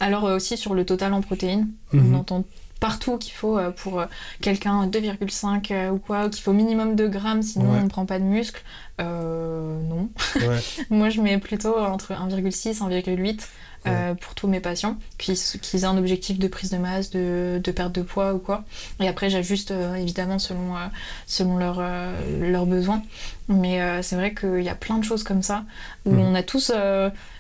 alors 0.01 0.25
aussi 0.25 0.57
sur 0.57 0.75
le 0.75 0.85
total 0.85 1.13
en 1.15 1.21
protéines. 1.21 1.69
Mhm. 1.93 2.15
On 2.15 2.19
entend 2.19 2.45
partout 2.83 3.17
qu'il 3.17 3.33
faut 3.33 3.57
euh, 3.57 3.71
pour 3.71 4.01
euh, 4.01 4.07
quelqu'un 4.41 4.89
2,5 4.89 5.73
euh, 5.73 5.91
ou 5.91 5.99
quoi, 5.99 6.29
qu'il 6.29 6.43
faut 6.43 6.53
minimum 6.53 6.97
2 6.97 7.09
grammes 7.09 7.43
sinon 7.43 7.71
Ouais. 7.71 7.79
on 7.81 7.85
ne 7.85 7.89
prend 7.89 8.07
pas 8.07 8.19
de 8.19 8.25
muscle. 8.25 8.61
Euh, 9.01 9.81
non. 9.89 10.09
Ouais. 10.37 10.59
Moi 10.91 11.09
je 11.09 11.21
mets 11.21 11.39
plutôt 11.39 11.79
entre 11.79 12.13
1,6 12.13 12.81
1,8 12.81 13.47
euh, 13.87 14.15
pour 14.15 14.35
tous 14.35 14.47
mes 14.47 14.61
patients 14.61 14.97
qui, 15.19 15.35
qui 15.35 15.77
aient 15.77 15.85
un 15.85 15.97
objectif 15.99 16.39
de 16.39 16.47
prise 16.49 16.71
de 16.71 16.77
masse, 16.79 17.11
de, 17.11 17.61
de 17.63 17.73
perte 17.73 17.93
de 17.93 18.03
poids 18.03 18.33
ou 18.35 18.39
quoi. 18.39 18.65
Et 19.01 19.09
après 19.09 19.29
j'ajuste 19.29 19.73
euh, 19.73 19.95
évidemment 19.95 20.39
selon, 20.39 20.77
euh, 20.77 20.81
selon 21.27 21.57
leurs 21.59 21.79
euh, 21.81 22.51
leurs 22.51 22.67
besoins. 22.67 23.03
Mais 23.49 23.81
c'est 24.03 24.15
vrai 24.17 24.35
qu'il 24.35 24.63
y 24.63 24.69
a 24.69 24.75
plein 24.77 24.99
de 24.99 25.05
choses 25.05 25.25
comme 25.25 25.43
ça 25.43 25.65
où 26.07 26.13
Mhm. 26.13 26.21
on 26.21 26.35
a 26.35 26.43
tous 26.43 26.73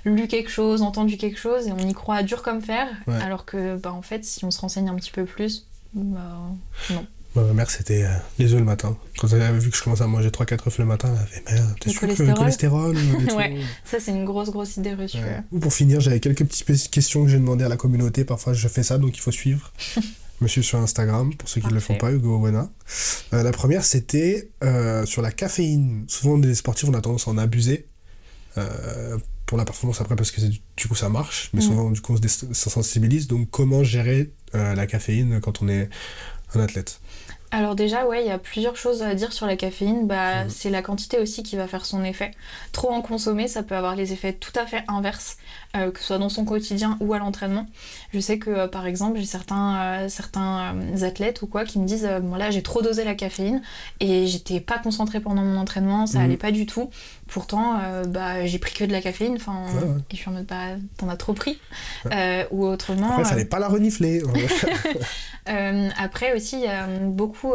lu 0.05 0.27
quelque 0.27 0.51
chose, 0.51 0.83
entendu 0.83 1.17
quelque 1.17 1.39
chose 1.39 1.69
et 1.69 1.73
on 1.73 1.79
y 1.79 1.93
croit 1.95 2.23
dur 2.25 2.43
comme 2.43 2.61
fer. 2.61 2.89
Ouais. 3.07 3.23
Alors 3.23 3.45
que 3.45 3.77
bah, 3.77 3.93
en 3.93 4.03
fait 4.03 4.25
si 4.25 4.45
on 4.45 4.51
se 4.51 4.61
renseigne 4.61 4.89
un 4.89 4.95
petit 4.97 5.13
peu 5.13 5.25
plus, 5.25 5.65
bah, 5.95 6.21
Moi, 6.91 7.03
ma 7.35 7.53
mère, 7.55 7.71
c'était 7.71 8.05
euh, 8.05 8.09
les 8.39 8.53
œufs 8.53 8.59
le 8.59 8.65
matin. 8.65 8.97
Quand 9.19 9.29
elle 9.33 9.43
avait 9.43 9.59
vu 9.59 9.71
que 9.71 9.77
je 9.77 9.83
commençais 9.83 10.03
à 10.03 10.07
manger 10.07 10.29
3-4 10.29 10.67
œufs 10.69 10.79
le 10.79 10.85
matin, 10.85 11.15
elle 11.47 11.49
avait 11.49 11.61
Merde, 11.63 11.75
t'es 11.81 11.91
sûr 11.91 12.01
que 12.03 12.23
le 12.23 12.35
cholestérol 12.35 12.97
Ouais. 13.37 13.61
ça 13.85 13.99
c'est 14.01 14.11
une 14.11 14.25
grosse 14.25 14.51
grosse 14.51 14.77
idée 14.77 14.95
reçue. 14.95 15.19
Ouais. 15.19 15.41
Ou 15.51 15.59
Pour 15.59 15.73
finir, 15.73 16.01
j'avais 16.01 16.21
quelques 16.21 16.45
petites 16.45 16.67
pe- 16.67 16.89
questions 16.91 17.25
que 17.25 17.31
j'ai 17.31 17.39
demandé 17.39 17.65
à 17.65 17.69
la 17.69 17.77
communauté. 17.77 18.25
Parfois, 18.25 18.53
je 18.53 18.69
fais 18.69 18.83
ça, 18.83 18.99
donc 18.99 19.17
il 19.17 19.21
faut 19.21 19.33
suivre. 19.33 19.73
Je 20.41 20.45
me 20.45 20.49
suis 20.49 20.65
sur 20.65 20.79
Instagram, 20.81 21.33
pour 21.37 21.49
ceux 21.49 21.61
qui 21.61 21.69
ne 21.69 21.73
le 21.75 21.79
font 21.79 21.95
pas, 21.95 22.11
Hugo 22.11 22.35
Owena. 22.35 22.69
Euh, 23.33 23.45
la 23.45 23.53
première, 23.53 23.85
c'était 23.85 24.51
euh, 24.65 25.07
sur 25.07 25.23
la 25.23 25.31
caféine. 25.31 26.05
Souvent, 26.09 26.37
des 26.37 26.57
sportifs, 26.57 26.89
on 26.89 26.95
a 26.95 27.01
tendance 27.01 27.29
à 27.29 27.31
en 27.31 27.39
abuser. 27.39 27.87
pour 29.47 29.57
la 29.59 29.65
performance 29.65 30.01
après, 30.01 30.17
parce 30.17 30.31
que 30.33 30.41
du 30.41 30.89
coup, 30.89 30.95
ça 30.97 31.09
marche. 31.09 31.51
Mais 31.53 31.61
Mm. 31.61 31.63
souvent, 31.63 31.91
du 31.93 32.01
coup, 32.01 32.15
on 32.15 32.29
se, 32.29 32.69
sensibilise. 32.71 33.29
Donc, 33.29 33.51
comment 33.51 33.85
gérer 33.85 34.33
la 34.53 34.87
caféine 34.89 35.41
quand 35.41 35.63
on 35.63 35.69
est 35.69 35.89
un 36.55 36.61
athlète? 36.61 37.01
Alors 37.55 37.75
déjà, 37.75 38.07
ouais, 38.07 38.23
il 38.25 38.27
y 38.27 38.31
a 38.31 38.39
plusieurs 38.39 38.77
choses 38.77 39.03
à 39.03 39.15
dire 39.15 39.33
sur 39.35 39.47
la 39.47 39.57
caféine. 39.57 40.07
Bah, 40.07 40.45
Mhm. 40.45 40.51
c'est 40.51 40.71
la 40.71 40.81
quantité 40.81 41.19
aussi 41.19 41.43
qui 41.43 41.55
va 41.57 41.69
faire 41.69 41.85
son 41.85 42.03
effet. 42.03 42.31
Trop 42.73 42.91
en 42.91 43.03
consommer, 43.03 43.47
ça 43.47 43.63
peut 43.63 43.77
avoir 43.77 43.95
les 43.95 44.15
effets 44.15 44.33
tout 44.33 44.53
à 44.59 44.65
fait 44.65 44.85
inverses, 44.89 45.37
euh, 45.75 45.91
que 45.91 45.99
ce 46.01 46.05
soit 46.07 46.19
dans 46.19 46.29
son 46.29 46.45
quotidien 46.45 46.99
ou 47.01 47.15
à 47.15 47.19
l'entraînement. 47.19 47.67
Je 48.13 48.21
sais 48.21 48.39
que, 48.39 48.51
euh, 48.51 48.69
par 48.69 48.87
exemple, 48.87 49.19
j'ai 49.19 49.25
certains, 49.25 49.77
euh, 50.05 50.09
certains 50.09 50.75
athlètes 51.03 51.41
ou 51.43 51.47
quoi 51.47 51.65
qui 51.65 51.79
me 51.79 51.87
disent, 51.87 52.09
bon 52.23 52.35
là, 52.35 52.51
j'ai 52.51 52.63
trop 52.63 52.83
dosé 52.83 53.05
la 53.05 53.15
caféine 53.15 53.63
et 54.01 54.27
j'étais 54.27 54.61
pas 54.61 54.79
concentrée 54.79 55.21
pendant 55.21 55.43
mon 55.43 55.57
entraînement, 55.59 56.07
ça 56.07 56.19
Mhm. 56.19 56.25
allait 56.25 56.37
pas 56.37 56.51
du 56.53 56.67
tout. 56.67 56.91
Pourtant, 57.27 57.81
bah, 58.09 58.45
j'ai 58.47 58.59
pris 58.59 58.75
que 58.75 58.85
de 58.85 58.93
la 58.93 59.01
caféine. 59.01 59.37
Enfin, 59.37 59.65
Ouais, 59.75 59.83
ouais. 59.85 59.97
et 60.11 60.17
je 60.17 60.17
suis 60.17 60.29
en 60.29 60.33
mode, 60.33 60.45
bah, 60.47 60.77
t'en 60.99 61.09
as 61.09 61.17
trop 61.17 61.33
pris. 61.33 61.59
Ou 62.51 62.67
autrement. 62.67 63.13
Après, 63.13 63.25
fallait 63.25 63.45
pas 63.47 63.59
la 63.59 63.69
renifler. 63.69 64.23
après 65.47 66.35
aussi, 66.37 66.57
il 66.57 66.65
y 66.65 66.67
a 66.69 66.87
beaucoup 66.87 67.55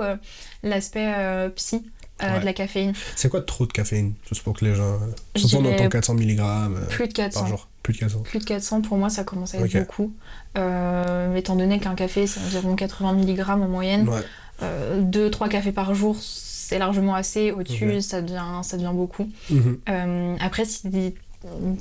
l'aspect 0.64 1.14
psy 1.56 1.84
euh, 2.24 2.34
Ouais. 2.34 2.40
de 2.40 2.46
la 2.46 2.54
caféine. 2.54 2.94
c'est 3.16 3.30
quoi 3.30 3.42
trop 3.42 3.68
de 3.68 3.72
caféine? 3.72 4.14
Juste 4.28 4.42
pour 4.42 4.54
que 4.58 4.66
les 4.66 4.74
gens. 4.74 4.98
Je 5.36 5.42
Souvent, 5.42 5.64
on 5.70 5.72
entend 5.72 5.88
400 5.88 6.16
mg 6.16 6.42
Plus 6.90 7.08
de 7.08 7.14
400. 7.14 7.42
par 7.42 7.50
jour. 7.50 7.68
Plus 7.88 7.94
de 7.94 8.00
400. 8.00 8.20
Plus 8.24 8.40
de 8.40 8.44
400, 8.44 8.82
pour 8.82 8.98
moi, 8.98 9.10
ça 9.10 9.24
commence 9.24 9.56
à 9.56 9.60
être 9.60 9.80
beaucoup. 9.80 10.14
Euh, 10.58 11.34
étant 11.36 11.56
donné 11.56 11.80
qu'un 11.80 11.96
café, 11.96 12.28
c'est 12.28 12.42
environ 12.42 12.76
80 12.76 13.14
mg 13.14 13.50
en 13.50 13.58
moyenne. 13.70 14.10
Ouais. 14.10 14.22
2-3 14.62 15.50
cafés 15.50 15.72
par 15.72 15.94
jour, 15.94 16.18
c'est 16.20 16.80
largement 16.80 17.16
assez. 17.16 17.52
Au-dessus, 17.52 18.02
ça, 18.02 18.22
devient, 18.22 18.62
ça 18.64 18.76
devient 18.76 18.92
beaucoup. 18.94 19.30
Mhm. 19.50 19.80
Euh, 19.88 20.36
après, 20.42 20.66
si, 20.66 21.14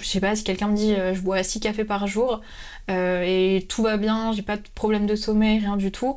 je 0.01 0.07
sais 0.07 0.21
pas, 0.21 0.37
si 0.37 0.45
quelqu'un 0.45 0.69
me 0.69 0.77
dit 0.77 0.95
euh, 0.95 1.15
je 1.15 1.21
bois 1.21 1.43
6 1.43 1.61
cafés 1.61 1.85
par 1.85 2.07
jour 2.07 2.41
euh, 2.91 3.25
et 3.27 3.67
tout 3.69 3.83
va 3.83 3.97
bien, 3.97 4.33
j'ai 4.33 4.43
pas 4.43 4.57
de 4.57 4.63
problème 4.75 5.07
de 5.07 5.17
sommeil, 5.17 5.59
rien 5.59 5.77
du 5.77 5.91
tout, 5.91 6.17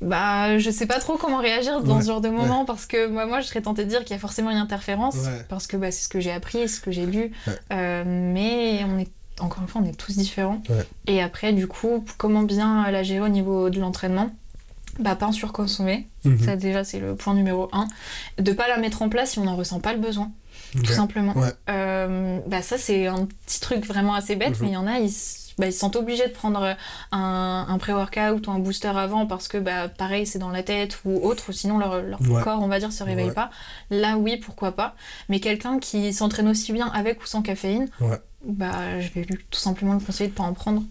bah 0.00 0.58
je 0.58 0.70
sais 0.70 0.86
pas 0.86 0.98
trop 0.98 1.16
comment 1.18 1.38
réagir 1.38 1.82
dans 1.82 1.96
Ouais, 1.96 2.02
ce 2.02 2.06
genre 2.06 2.20
de 2.20 2.28
moment 2.30 2.64
parce 2.64 2.86
que 2.86 3.06
moi, 3.06 3.26
moi 3.26 3.40
je 3.40 3.46
serais 3.48 3.60
tentée 3.62 3.84
de 3.84 3.90
dire 3.90 4.00
qu'il 4.00 4.12
y 4.12 4.16
a 4.16 4.18
forcément 4.18 4.50
une 4.50 4.56
interférence 4.56 5.16
Ouais. 5.16 5.44
parce 5.48 5.66
que 5.66 5.76
bah, 5.76 5.90
c'est 5.90 6.04
ce 6.04 6.08
que 6.08 6.20
j'ai 6.20 6.32
appris, 6.32 6.68
ce 6.68 6.80
que 6.80 6.90
j'ai 6.90 7.06
lu. 7.06 7.32
Euh, 7.72 8.02
mais 8.06 8.82
on 8.84 8.98
est 8.98 9.08
encore 9.40 9.62
une 9.62 9.68
fois, 9.68 9.80
on 9.82 9.88
est 9.88 9.96
tous 9.96 10.16
différents. 10.16 10.62
Et 11.06 11.22
après, 11.22 11.52
du 11.54 11.66
coup, 11.66 12.04
comment 12.18 12.42
bien 12.42 12.90
la 12.90 13.02
gérer 13.02 13.20
au 13.22 13.28
niveau 13.28 13.70
de 13.70 13.80
l'entraînement? 13.80 14.30
Bah, 14.98 15.14
pas 15.16 15.26
en 15.26 15.32
surconsommer, 15.32 16.08
Mhm. 16.24 16.40
ça 16.40 16.56
déjà 16.56 16.84
c'est 16.84 16.98
le 16.98 17.14
point 17.14 17.32
numéro 17.32 17.68
un. 17.72 17.86
De 18.38 18.52
pas 18.52 18.68
la 18.68 18.76
mettre 18.76 19.00
en 19.02 19.08
place 19.08 19.30
si 19.32 19.38
on 19.38 19.44
n'en 19.44 19.56
ressent 19.56 19.80
pas 19.80 19.92
le 19.94 19.98
besoin 20.00 20.30
tout 20.84 20.92
simplement. 20.92 21.34
Euh, 21.68 22.38
bah 22.46 22.62
ça 22.62 22.78
c'est 22.78 23.06
un 23.08 23.26
petit 23.46 23.60
truc 23.60 23.84
vraiment 23.86 24.14
assez 24.14 24.36
bête, 24.36 24.50
Mhm. 24.50 24.56
mais 24.60 24.68
il 24.68 24.74
y 24.74 24.76
en 24.76 24.86
a, 24.86 24.98
ils, 25.00 25.10
bah, 25.60 25.66
ils 25.66 25.72
se 25.72 25.78
sentent 25.78 25.94
obligés 25.96 26.26
de 26.26 26.32
prendre 26.32 26.74
un, 27.12 27.66
un 27.68 27.78
pré-workout 27.78 28.46
ou 28.46 28.50
un 28.50 28.58
booster 28.58 28.88
avant 28.88 29.26
parce 29.26 29.46
que 29.46 29.58
bah, 29.58 29.88
pareil 29.88 30.26
c'est 30.26 30.38
dans 30.40 30.48
la 30.50 30.62
tête 30.62 30.98
ou 31.04 31.20
autre, 31.24 31.50
ou 31.50 31.52
sinon 31.52 31.78
leur, 31.78 32.02
leur 32.02 32.20
Ouais. 32.22 32.42
corps 32.42 32.60
on 32.62 32.66
va 32.68 32.78
dire 32.80 32.92
se 32.92 33.04
réveille 33.04 33.28
Ouais. 33.28 33.34
pas. 33.34 33.50
Là 33.90 34.16
oui 34.16 34.36
pourquoi 34.38 34.72
pas, 34.72 34.96
mais 35.28 35.38
quelqu'un 35.40 35.78
qui 35.78 36.12
s'entraîne 36.12 36.48
aussi 36.48 36.72
bien 36.72 36.88
avec 36.88 37.22
ou 37.22 37.26
sans 37.26 37.42
caféine, 37.42 37.88
Ouais. 38.00 38.18
bah 38.44 39.00
je 39.00 39.08
vais 39.12 39.22
lui 39.22 39.38
tout 39.50 39.60
simplement 39.60 39.94
le 39.94 40.00
conseiller 40.00 40.30
de 40.30 40.34
pas 40.34 40.42
en 40.44 40.54
prendre. 40.54 40.82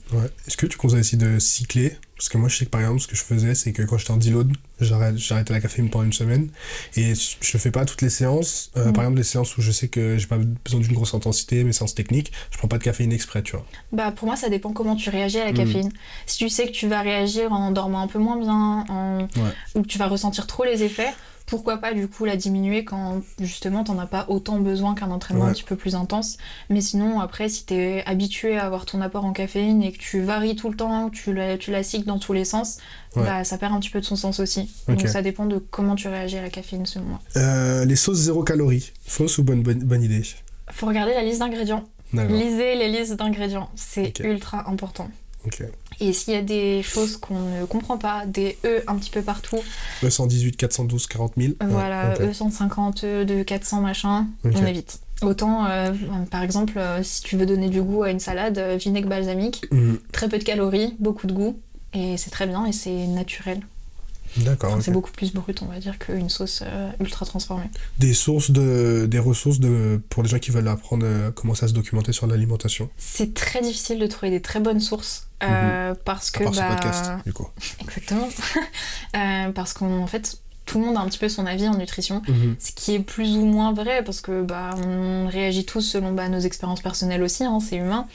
Est-ce 0.47 0.55
que 0.57 0.65
tu 0.67 0.77
conseilles 0.77 0.99
aussi 1.01 1.17
de 1.17 1.39
cycler? 1.39 1.97
Parce 2.15 2.29
que 2.29 2.37
moi, 2.37 2.49
je 2.49 2.57
sais 2.57 2.65
que 2.65 2.69
par 2.69 2.81
exemple, 2.81 2.99
ce 2.99 3.07
que 3.07 3.15
je 3.15 3.23
faisais, 3.23 3.55
c'est 3.55 3.71
que 3.71 3.81
quand 3.83 3.97
j'étais 3.97 4.11
en 4.11 4.17
deload, 4.17 4.51
j'arrêtais 4.81 5.53
la 5.53 5.61
caféine 5.61 5.89
pendant 5.89 6.05
une 6.05 6.13
semaine. 6.13 6.49
Et 6.95 7.13
je 7.15 7.53
le 7.53 7.59
fais 7.59 7.71
pas 7.71 7.85
toutes 7.85 8.01
les 8.01 8.09
séances. 8.09 8.71
Euh, 8.77 8.89
Mm. 8.89 8.93
Par 8.93 9.03
exemple, 9.03 9.17
les 9.17 9.23
séances 9.23 9.57
où 9.57 9.61
je 9.61 9.71
sais 9.71 9.87
que 9.87 10.17
j'ai 10.17 10.27
pas 10.27 10.37
besoin 10.37 10.79
d'une 10.81 10.93
grosse 10.93 11.13
intensité, 11.13 11.63
mes 11.63 11.73
séances 11.73 11.95
techniques, 11.95 12.31
je 12.51 12.57
prends 12.57 12.67
pas 12.67 12.77
de 12.77 12.83
caféine 12.83 13.11
exprès, 13.11 13.41
tu 13.43 13.53
vois. 13.55 13.65
Bah 13.91 14.11
pour 14.11 14.27
moi 14.27 14.35
ça 14.35 14.49
dépend 14.49 14.71
comment 14.73 14.95
tu 14.95 15.09
réagis 15.09 15.39
à 15.39 15.45
la 15.45 15.51
Mm. 15.51 15.55
caféine. 15.55 15.91
Si 16.25 16.37
tu 16.37 16.49
sais 16.49 16.65
que 16.67 16.71
tu 16.71 16.87
vas 16.87 17.01
réagir 17.01 17.51
en 17.51 17.71
dormant 17.71 18.01
un 18.01 18.07
peu 18.07 18.19
moins 18.19 18.37
bien, 18.37 18.85
en... 18.89 19.21
Ouais. 19.21 19.51
ou 19.75 19.81
que 19.83 19.87
tu 19.87 19.97
vas 19.97 20.07
ressentir 20.07 20.47
trop 20.47 20.63
les 20.63 20.83
effets, 20.83 21.13
pourquoi 21.49 21.77
pas 21.77 21.93
du 21.93 22.07
coup 22.07 22.25
la 22.25 22.35
diminuer 22.35 22.85
quand 22.85 23.21
justement 23.39 23.83
t'en 23.83 23.97
as 23.99 24.05
pas 24.05 24.25
autant 24.29 24.59
besoin 24.59 24.95
qu'un 24.95 25.11
entraînement 25.11 25.45
Ouais. 25.45 25.49
un 25.49 25.53
petit 25.53 25.63
peu 25.63 25.75
plus 25.75 25.95
intense. 25.95 26.37
Mais 26.69 26.81
sinon 26.81 27.19
après 27.19 27.49
si 27.49 27.65
t'es 27.65 28.03
habitué 28.05 28.57
à 28.57 28.65
avoir 28.65 28.85
ton 28.85 29.01
apport 29.01 29.25
en 29.25 29.33
caféine 29.33 29.81
et 29.81 29.91
que 29.91 29.97
tu 29.97 30.21
varies 30.21 30.55
tout 30.55 30.69
le 30.69 30.75
temps, 30.75 31.09
que 31.09 31.15
tu 31.15 31.33
la, 31.33 31.57
tu 31.57 31.71
la 31.71 31.81
cycles 31.83 32.05
dans 32.07 32.19
tous 32.19 32.33
les 32.33 32.45
sens, 32.45 32.77
Ouais. 33.15 33.23
bah 33.23 33.43
ça 33.43 33.57
perd 33.57 33.73
un 33.73 33.79
petit 33.79 33.89
peu 33.89 33.99
de 33.99 34.05
son 34.05 34.15
sens 34.15 34.39
aussi. 34.39 34.69
Donc 34.87 35.01
ça 35.07 35.21
dépend 35.23 35.45
de 35.47 35.57
comment 35.57 35.95
tu 35.95 36.07
réagis 36.07 36.37
à 36.37 36.41
la 36.43 36.49
caféine 36.49 36.85
selon 36.85 37.05
moi. 37.05 37.19
Euh, 37.37 37.83
les 37.85 37.95
sauces 37.95 38.17
zéro 38.19 38.43
calories, 38.43 38.91
fausse 39.07 39.39
ou 39.39 39.43
bonne, 39.43 39.63
bonne, 39.63 39.79
bonne 39.79 40.03
idée? 40.03 40.21
Faut 40.71 40.85
regarder 40.85 41.13
la 41.15 41.23
liste 41.23 41.39
d'ingrédients. 41.39 41.83
Lisez 42.13 42.75
les 42.75 42.87
listes 42.89 43.15
d'ingrédients, 43.15 43.69
c'est 43.75 44.19
ultra 44.19 44.69
important. 44.69 45.09
Et 46.01 46.13
s'il 46.13 46.33
y 46.33 46.37
a 46.37 46.41
des 46.41 46.81
choses 46.81 47.17
qu'on 47.17 47.39
ne 47.39 47.65
comprend 47.65 47.97
pas, 47.97 48.25
des 48.25 48.57
E 48.65 48.83
un 48.87 48.95
petit 48.95 49.09
peu 49.09 49.21
partout, 49.21 49.59
E118, 50.01 50.55
412, 50.55 51.07
40 51.07 51.33
000. 51.37 51.49
Ouais, 51.49 51.67
voilà, 51.67 52.13
ok. 52.15 52.21
E150, 52.31 53.05
E 53.05 53.25
de 53.25 53.43
400 53.43 53.81
machin, 53.81 54.27
Ok. 54.45 54.53
on 54.55 54.65
évite. 54.65 54.99
Autant, 55.21 55.65
euh, 55.65 55.91
par 56.31 56.43
exemple, 56.43 56.77
euh, 56.77 57.03
si 57.03 57.21
tu 57.21 57.35
veux 57.35 57.45
donner 57.45 57.67
du 57.69 57.81
goût 57.81 58.03
à 58.03 58.11
une 58.11 58.21
salade, 58.21 58.57
euh, 58.57 58.77
vinaigre 58.77 59.09
balsamique, 59.09 59.65
Mhm. 59.71 59.99
très 60.13 60.29
peu 60.29 60.37
de 60.37 60.43
calories, 60.45 60.95
beaucoup 60.99 61.27
de 61.27 61.33
goût, 61.33 61.59
et 61.93 62.15
c'est 62.15 62.29
très 62.29 62.47
bien 62.47 62.65
et 62.65 62.71
c'est 62.71 63.05
naturel. 63.07 63.59
D'accord. 64.37 64.71
Enfin. 64.73 64.81
C'est 64.81 64.91
beaucoup 64.91 65.11
plus 65.11 65.33
brut, 65.33 65.61
on 65.63 65.65
va 65.65 65.79
dire, 65.79 65.97
qu'une 65.97 66.29
sauce 66.29 66.63
ultra 66.99 67.25
transformée. 67.25 67.65
Des 67.97 68.13
sources 68.13 68.51
de, 68.51 69.07
des 69.09 69.17
ressources 69.19 69.59
de, 69.59 69.99
pour 70.09 70.21
les 70.23 70.29
gens 70.29 70.37
qui 70.39 70.51
veulent 70.51 70.67
apprendre 70.67 71.05
comment 71.33 71.55
ça 71.55 71.67
se 71.67 71.73
documenter 71.73 72.13
sur 72.13 72.27
l'alimentation? 72.27 72.89
C'est 72.97 73.33
très 73.33 73.61
difficile 73.61 73.97
de 73.99 74.05
trouver 74.05 74.29
des 74.29 74.39
très 74.41 74.59
bonnes 74.59 74.79
sources 74.79 75.25
euh, 75.43 75.93
parce 76.05 76.31
Mhm. 76.33 76.35
À 76.35 76.39
que 76.39 76.43
part 76.45 76.53
ce 76.55 76.59
bah, 76.59 76.75
podcast, 76.75 77.11
du 77.25 77.33
coup. 77.33 77.47
exactement, 77.81 78.27
Euh, 79.15 79.51
parce 79.51 79.73
qu'en 79.73 80.05
fait 80.07 80.37
tout 80.65 80.77
le 80.79 80.85
monde 80.85 80.97
a 80.97 80.99
un 80.99 81.07
petit 81.07 81.17
peu 81.17 81.29
son 81.29 81.47
avis 81.47 81.67
en 81.67 81.73
nutrition. 81.75 82.21
Mhm. 82.27 82.55
Ce 82.59 82.71
qui 82.71 82.93
est 82.93 82.99
plus 82.99 83.37
ou 83.37 83.45
moins 83.45 83.73
vrai 83.73 84.03
parce 84.03 84.21
que 84.21 84.43
bah, 84.43 84.75
on 84.85 85.27
réagit 85.27 85.65
tous 85.65 85.81
selon 85.81 86.11
bah, 86.11 86.29
nos 86.29 86.37
expériences 86.39 86.81
personnelles 86.81 87.23
aussi, 87.23 87.43
hein, 87.43 87.57
c'est 87.59 87.77
humain. 87.77 88.05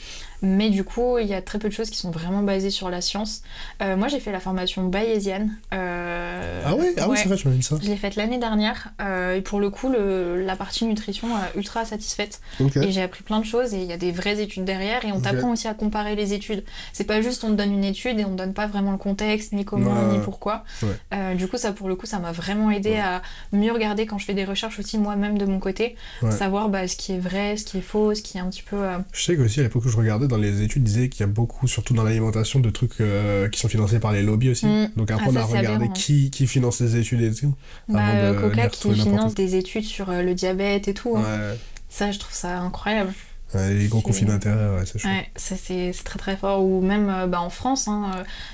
Mais 0.47 0.69
du 0.69 0.83
coup, 0.83 1.17
il 1.17 1.25
y 1.27 1.33
a 1.33 1.41
très 1.41 1.57
peu 1.57 1.69
de 1.69 1.73
choses 1.73 1.89
qui 1.89 1.97
sont 1.97 2.11
vraiment 2.11 2.43
basées 2.43 2.69
sur 2.69 2.89
la 2.91 3.01
science. 3.01 3.41
Euh, 3.81 3.97
moi, 3.97 4.07
j'ai 4.09 4.19
fait 4.19 4.31
la 4.31 4.39
formation 4.39 4.83
bayésienne. 4.83 5.57
euh, 5.73 6.61
Ah 6.65 6.75
ouais, 6.75 6.93
ah 6.97 7.03
oui, 7.05 7.11
ouais. 7.11 7.17
c'est 7.17 7.27
vrai, 7.29 7.37
m'as 7.45 7.51
dit 7.51 7.63
ça. 7.63 7.77
Je 7.81 7.87
l'ai 7.87 7.95
faite 7.97 8.15
l'année 8.15 8.37
dernière 8.37 8.89
euh, 9.01 9.35
et 9.37 9.41
pour 9.41 9.59
le 9.59 9.69
coup, 9.69 9.89
le- 9.89 10.41
la 10.43 10.55
partie 10.55 10.85
nutrition 10.85 11.27
ultra 11.55 11.85
satisfaite. 11.85 12.41
Et 12.81 12.91
j'ai 12.91 13.01
appris 13.01 13.23
plein 13.23 13.39
de 13.39 13.45
choses 13.45 13.73
et 13.73 13.77
il 13.81 13.85
y 13.87 13.93
a 13.93 13.97
des 13.97 14.11
vraies 14.11 14.39
études 14.41 14.65
derrière 14.65 15.03
et 15.05 15.11
on 15.11 15.19
t'apprend 15.19 15.51
aussi 15.51 15.67
à 15.67 15.73
comparer 15.73 16.15
les 16.15 16.33
études. 16.33 16.63
C'est 16.93 17.05
pas 17.05 17.21
juste 17.21 17.43
on 17.43 17.49
te 17.49 17.53
donne 17.55 17.73
une 17.73 17.83
étude 17.83 18.19
et 18.19 18.25
on 18.25 18.31
te 18.31 18.37
donne 18.37 18.53
pas 18.53 18.67
vraiment 18.67 18.91
le 18.91 18.97
contexte, 18.97 19.51
ni 19.53 19.65
comment, 19.65 20.11
ni 20.11 20.19
pourquoi. 20.19 20.63
Ouais. 20.83 21.35
Du 21.35 21.47
coup, 21.47 21.57
ça 21.57 21.71
pour 21.71 21.87
le 21.89 21.95
coup, 21.95 22.05
ça 22.05 22.19
m'a 22.19 22.31
vraiment 22.31 22.71
aidé 22.71 22.85
Ouais. 22.91 22.99
à 22.99 23.21
mieux 23.51 23.71
regarder 23.71 24.05
quand 24.05 24.17
je 24.19 24.25
fais 24.25 24.33
des 24.35 24.45
recherches 24.45 24.77
aussi 24.79 24.97
moi-même 24.99 25.37
de 25.37 25.45
mon 25.45 25.59
côté, 25.59 25.95
savoir 26.29 26.69
bah, 26.69 26.87
ce 26.87 26.95
qui 26.95 27.13
est 27.13 27.17
vrai, 27.19 27.57
ce 27.57 27.65
qui 27.65 27.79
est 27.79 27.81
faux, 27.81 28.13
ce 28.13 28.21
qui 28.21 28.37
est 28.37 28.41
un 28.41 28.49
petit 28.49 28.61
peu. 28.63 28.77
Je 29.11 29.23
sais 29.23 29.35
qu'aussi 29.35 29.59
à 29.59 29.63
l'époque 29.63 29.85
où 29.85 29.89
je 29.89 29.97
regardais 29.97 30.27
dans 30.27 30.34
les 30.37 30.61
études, 30.61 30.81
ils 30.83 30.91
disaient 30.93 31.09
qu'il 31.09 31.21
y 31.21 31.23
a 31.23 31.27
beaucoup, 31.27 31.67
surtout 31.67 31.93
dans 31.93 32.03
l'alimentation, 32.03 32.59
de 32.59 32.69
trucs 32.69 32.99
euh, 33.01 33.47
qui 33.49 33.59
sont 33.59 33.67
financés 33.67 33.99
par 33.99 34.11
les 34.13 34.21
lobbies 34.23 34.49
aussi. 34.49 34.65
Mm. 34.65 34.91
Donc 34.95 35.11
après, 35.11 35.25
Ah, 35.27 35.29
on 35.31 35.33
ça, 35.33 35.43
regardé 35.45 35.67
aberrant. 35.85 35.93
qui, 35.93 36.29
qui 36.31 36.47
finance 36.47 36.79
les 36.81 36.95
études 36.97 37.21
et 37.21 37.33
tout. 37.33 37.53
bah, 37.89 38.03
Avant 38.05 38.33
de 38.33 38.39
Coca 38.41 38.69
qui 38.69 38.93
finance 38.93 39.35
des 39.35 39.55
études 39.55 39.83
sur 39.85 40.09
euh, 40.09 40.21
le 40.21 40.33
diabète 40.33 40.87
et 40.87 40.93
tout. 40.93 41.15
hein. 41.17 41.23
Ouais. 41.23 41.57
Ça, 41.89 42.11
je 42.11 42.19
trouve 42.19 42.33
ça 42.33 42.59
incroyable. 42.59 43.13
Ouais, 43.55 43.73
les 43.73 43.87
gros 43.87 44.01
conflits 44.01 44.25
d'intérêts, 44.25 44.75
ouais, 44.75 44.85
c'est 44.85 44.99
chaud. 44.99 45.07
Ouais, 45.07 45.29
ça 45.35 45.55
c'est 45.55 45.93
c'est 45.93 46.03
très 46.03 46.19
très 46.19 46.35
fort. 46.35 46.63
Ou 46.63 46.81
même 46.81 47.09
euh, 47.09 47.27
bah, 47.27 47.41
en 47.41 47.49
France, 47.49 47.87
hein, 47.87 48.11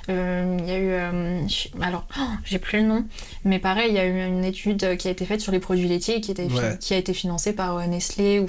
euh, 0.09 0.13
euh, 0.13 0.57
il 0.59 0.67
y 0.67 0.71
a 0.71 0.77
eu. 0.79 0.89
euh, 0.91 1.41
alors, 1.81 2.05
oh, 2.19 2.21
j'ai 2.43 2.59
plus 2.59 2.79
le 2.81 2.85
nom, 2.87 3.05
mais 3.45 3.59
pareil, 3.59 3.89
il 3.89 3.95
y 3.95 3.99
a 3.99 4.05
eu 4.05 4.25
une 4.27 4.43
étude 4.45 4.97
qui 4.97 5.07
a 5.07 5.11
été 5.11 5.25
faite 5.25 5.41
sur 5.41 5.51
les 5.51 5.59
produits 5.59 5.87
laitiers 5.87 6.21
qui, 6.21 6.31
était 6.31 6.47
fi- 6.47 6.55
Ouais. 6.55 6.77
qui 6.79 6.93
a 6.93 6.97
été 6.97 7.13
financée 7.13 7.53
par 7.53 7.85
Nestlé. 7.87 8.39
Ou, 8.39 8.47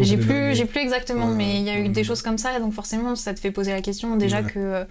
j'ai 0.00 0.16
plus, 0.16 0.54
j'ai 0.54 0.64
plus 0.64 0.80
exactement, 0.80 1.26
mais 1.26 1.56
il 1.58 1.62
y 1.62 1.70
a 1.70 1.78
eu 1.78 1.88
des 1.88 2.04
choses 2.04 2.22
comme 2.22 2.38
ça, 2.38 2.58
donc 2.60 2.72
forcément, 2.72 3.14
ça 3.16 3.34
te 3.34 3.40
fait 3.40 3.50
poser 3.50 3.72
la 3.72 3.80
question 3.82 4.16
déjà 4.16 4.42
que 4.42 4.84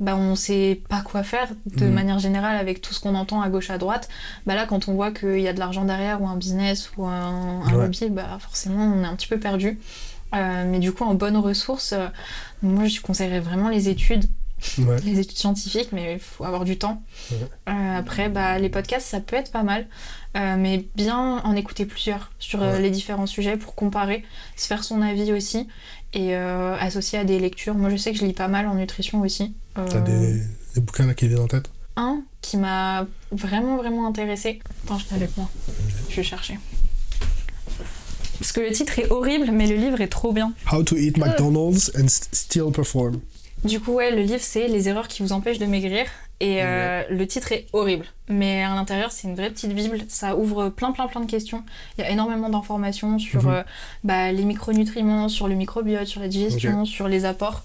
bah, 0.00 0.16
on 0.16 0.34
sait 0.36 0.80
pas 0.88 1.00
quoi 1.02 1.22
faire 1.22 1.48
de 1.76 1.84
Mhm. 1.86 1.92
manière 1.92 2.18
générale 2.18 2.56
avec 2.56 2.80
tout 2.80 2.94
ce 2.94 3.00
qu'on 3.00 3.14
entend 3.14 3.40
à 3.42 3.48
gauche 3.48 3.70
à 3.70 3.78
droite. 3.78 4.08
Bah 4.46 4.54
là, 4.54 4.66
quand 4.66 4.88
on 4.88 4.94
voit 4.94 5.10
qu'il 5.10 5.40
y 5.40 5.48
a 5.48 5.52
de 5.52 5.58
l'argent 5.58 5.84
derrière 5.84 6.20
ou 6.22 6.28
un 6.28 6.36
business 6.36 6.90
ou 6.96 7.06
un, 7.06 7.62
un 7.66 7.72
lobby, 7.72 8.08
bah 8.10 8.38
forcément, 8.40 8.84
on 8.96 9.02
est 9.02 9.06
un 9.06 9.14
petit 9.16 9.28
peu 9.28 9.38
perdu. 9.38 9.78
Euh, 10.36 10.64
mais 10.70 10.78
du 10.78 10.92
coup, 10.92 11.04
en 11.04 11.14
bonne 11.14 11.36
ressource, 11.36 11.92
euh, 11.92 12.06
moi, 12.62 12.86
je 12.86 13.00
conseillerais 13.00 13.40
vraiment 13.40 13.68
les 13.68 13.88
études, 13.88 14.24
Ouais. 14.78 14.96
les 15.04 15.18
études 15.18 15.36
scientifiques, 15.36 15.90
mais 15.92 16.14
il 16.14 16.18
faut 16.18 16.44
avoir 16.44 16.64
du 16.64 16.78
temps. 16.78 17.02
Ouais. 17.30 17.38
Euh, 17.68 17.98
après, 17.98 18.28
bah, 18.28 18.58
les 18.58 18.68
podcasts, 18.68 19.06
ça 19.06 19.20
peut 19.20 19.36
être 19.36 19.50
pas 19.52 19.62
mal, 19.62 19.86
mais 20.34 20.84
bien 20.94 21.38
en 21.44 21.56
écouter 21.56 21.86
plusieurs 21.86 22.30
sur 22.38 22.60
Ouais. 22.60 22.80
les 22.80 22.90
différents 22.90 23.26
sujets 23.26 23.56
pour 23.56 23.74
comparer, 23.74 24.22
se 24.56 24.66
faire 24.66 24.84
son 24.84 25.00
avis 25.02 25.32
aussi 25.32 25.66
et 26.12 26.34
associer 26.34 27.18
à 27.18 27.24
des 27.24 27.38
lectures. 27.38 27.74
Moi, 27.74 27.88
je 27.90 27.96
sais 27.96 28.12
que 28.12 28.18
je 28.18 28.24
lis 28.26 28.32
pas 28.34 28.48
mal 28.48 28.66
en 28.66 28.74
nutrition 28.74 29.20
aussi. 29.22 29.54
T'as 29.74 30.00
des, 30.00 30.42
des 30.74 30.80
bouquins 30.80 31.06
là 31.06 31.14
qui 31.14 31.28
viennent 31.28 31.40
en 31.40 31.48
tête? 31.48 31.70
Un 31.96 32.22
qui 32.42 32.58
m'a 32.58 33.06
vraiment, 33.32 33.76
vraiment 33.78 34.06
intéressée. 34.06 34.60
Attends, 34.84 34.98
je 34.98 35.06
l'ai 35.10 35.16
avec 35.16 35.36
moi. 35.38 35.48
Je 36.10 36.16
vais 36.16 36.22
chercher. 36.22 36.58
Parce 38.38 38.52
que 38.52 38.60
le 38.60 38.70
titre 38.72 38.98
est 38.98 39.10
horrible, 39.10 39.50
mais 39.52 39.66
le 39.66 39.76
livre 39.76 40.00
est 40.00 40.08
trop 40.08 40.32
bien. 40.32 40.52
How 40.72 40.82
to 40.82 40.96
eat 40.96 41.16
McDonald's 41.18 41.90
and 41.98 42.08
st- 42.08 42.28
still 42.34 42.70
perform. 42.72 43.20
Du 43.64 43.80
coup, 43.80 43.92
ouais, 43.94 44.10
le 44.14 44.22
livre, 44.22 44.40
c'est 44.42 44.68
Les 44.68 44.88
erreurs 44.88 45.08
qui 45.08 45.22
vous 45.22 45.32
empêchent 45.32 45.58
de 45.58 45.66
maigrir. 45.66 46.06
Et 46.40 46.62
euh, 46.62 47.02
le 47.08 47.26
titre 47.26 47.52
est 47.52 47.66
horrible. 47.72 48.04
Mais 48.28 48.62
à 48.62 48.74
l'intérieur, 48.74 49.10
c'est 49.10 49.26
une 49.28 49.36
vraie 49.36 49.48
petite 49.50 49.72
Bible. 49.74 50.00
Ça 50.08 50.36
ouvre 50.36 50.68
plein, 50.68 50.92
plein, 50.92 51.06
plein 51.06 51.20
de 51.22 51.30
questions. 51.30 51.62
Il 51.96 52.02
y 52.02 52.04
a 52.04 52.10
énormément 52.10 52.50
d'informations 52.50 53.18
sur 53.18 53.44
Mhm. 53.44 53.50
euh, 53.54 53.62
bah, 54.04 54.32
les 54.32 54.44
micronutriments, 54.44 55.28
sur 55.30 55.48
le 55.48 55.54
microbiote, 55.54 56.06
sur 56.06 56.20
la 56.20 56.28
digestion, 56.28 56.84
sur 56.84 57.08
les 57.08 57.24
apports. 57.24 57.64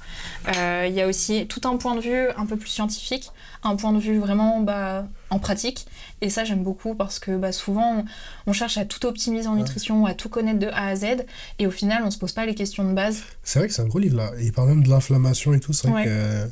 Euh, 0.55 0.85
Il 0.87 0.93
y 0.95 1.01
a 1.01 1.07
aussi 1.07 1.47
tout 1.47 1.61
un 1.65 1.75
point 1.77 1.95
de 1.95 1.99
vue 2.01 2.29
un 2.37 2.45
peu 2.45 2.55
plus 2.55 2.69
scientifique, 2.69 3.31
un 3.63 3.75
point 3.75 3.91
de 3.91 3.99
vue 3.99 4.19
vraiment 4.19 4.61
bah, 4.61 5.05
en 5.31 5.39
pratique. 5.39 5.85
Et 6.21 6.29
ça, 6.29 6.45
j'aime 6.45 6.63
beaucoup 6.63 6.95
parce 6.95 7.19
que 7.19 7.35
bah, 7.37 7.51
souvent, 7.51 7.97
on, 7.97 8.05
on 8.47 8.53
cherche 8.53 8.77
à 8.77 8.85
tout 8.85 9.05
optimiser 9.05 9.47
en 9.47 9.53
Ouais. 9.53 9.59
nutrition, 9.59 10.05
à 10.05 10.13
tout 10.13 10.29
connaître 10.29 10.59
de 10.59 10.67
A 10.67 10.87
à 10.87 10.95
Z. 10.95 11.25
Et 11.59 11.67
au 11.67 11.71
final, 11.71 12.03
on 12.05 12.11
se 12.11 12.17
pose 12.19 12.31
pas 12.31 12.45
les 12.45 12.55
questions 12.55 12.85
de 12.87 12.93
base. 12.93 13.23
C'est 13.43 13.59
vrai 13.59 13.67
que 13.67 13.73
c'est 13.73 13.81
un 13.81 13.87
gros 13.87 13.99
livre 13.99 14.15
là. 14.17 14.31
Il 14.39 14.53
parle 14.53 14.69
même 14.69 14.83
de 14.83 14.89
l'inflammation 14.89 15.53
et 15.53 15.59
tout. 15.59 15.73
C'est 15.73 15.89
vrai 15.89 16.03
Ouais. 16.03 16.05
que 16.07 16.49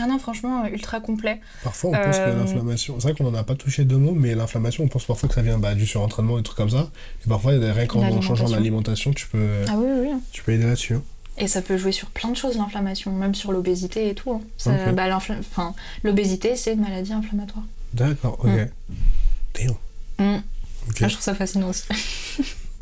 Ah 0.00 0.06
non, 0.06 0.18
franchement, 0.18 0.64
euh, 0.64 0.68
ultra 0.68 1.00
complet. 1.00 1.40
parfois 1.64 1.90
on 1.90 1.92
pense 1.94 2.18
que 2.18 2.28
Euh, 2.28 2.36
l'inflammation. 2.36 3.00
C'est 3.00 3.08
vrai 3.08 3.14
qu'on 3.14 3.26
en 3.26 3.34
a 3.34 3.42
pas 3.42 3.54
touché 3.56 3.84
deux 3.84 3.96
mots, 3.96 4.12
mais 4.14 4.34
l'inflammation, 4.34 4.84
on 4.84 4.88
pense 4.88 5.04
parfois 5.04 5.28
que 5.28 5.34
ça 5.34 5.42
vient 5.42 5.58
bah, 5.58 5.74
du 5.74 5.86
surentraînement 5.86 6.38
et 6.38 6.40
des 6.40 6.44
trucs 6.44 6.56
comme 6.56 6.70
ça. 6.70 6.90
Et 7.24 7.28
parfois, 7.28 7.52
rien 7.52 7.86
qu'en 7.86 8.20
changeant 8.20 8.48
L'alimentation. 8.48 9.12
tu 9.12 9.26
peux, 9.26 9.64
Ah 9.68 9.74
oui, 9.76 10.08
tu 10.32 10.42
peux 10.42 10.52
aider 10.52 10.64
là-dessus. 10.64 10.94
hein. 10.94 11.02
Et 11.40 11.46
ça 11.46 11.62
peut 11.62 11.76
jouer 11.76 11.92
sur 11.92 12.08
plein 12.10 12.30
de 12.30 12.36
choses, 12.36 12.56
l'inflammation, 12.56 13.12
même 13.12 13.34
sur 13.34 13.52
l'obésité 13.52 14.08
et 14.08 14.14
tout. 14.14 14.32
hein. 14.66 14.92
Bah, 14.92 15.08
L'obésité, 16.02 16.56
c'est 16.56 16.74
une 16.74 16.80
maladie 16.80 17.12
inflammatoire. 17.12 17.64
D'accord, 17.94 18.38
ok. 18.40 18.50
Mm. 18.50 18.94
Damn. 19.54 19.70
Mm. 20.36 20.42
Ah, 21.00 21.08
je 21.08 21.12
trouve 21.14 21.20
ça 21.22 21.34
fascinant 21.34 21.68
aussi. 21.68 21.84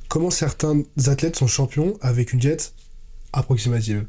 Comment 0.08 0.30
certains 0.30 0.82
athlètes 1.06 1.36
sont 1.36 1.46
champions 1.48 1.98
avec 2.00 2.32
une 2.32 2.38
diète 2.38 2.72
approximative? 3.32 4.06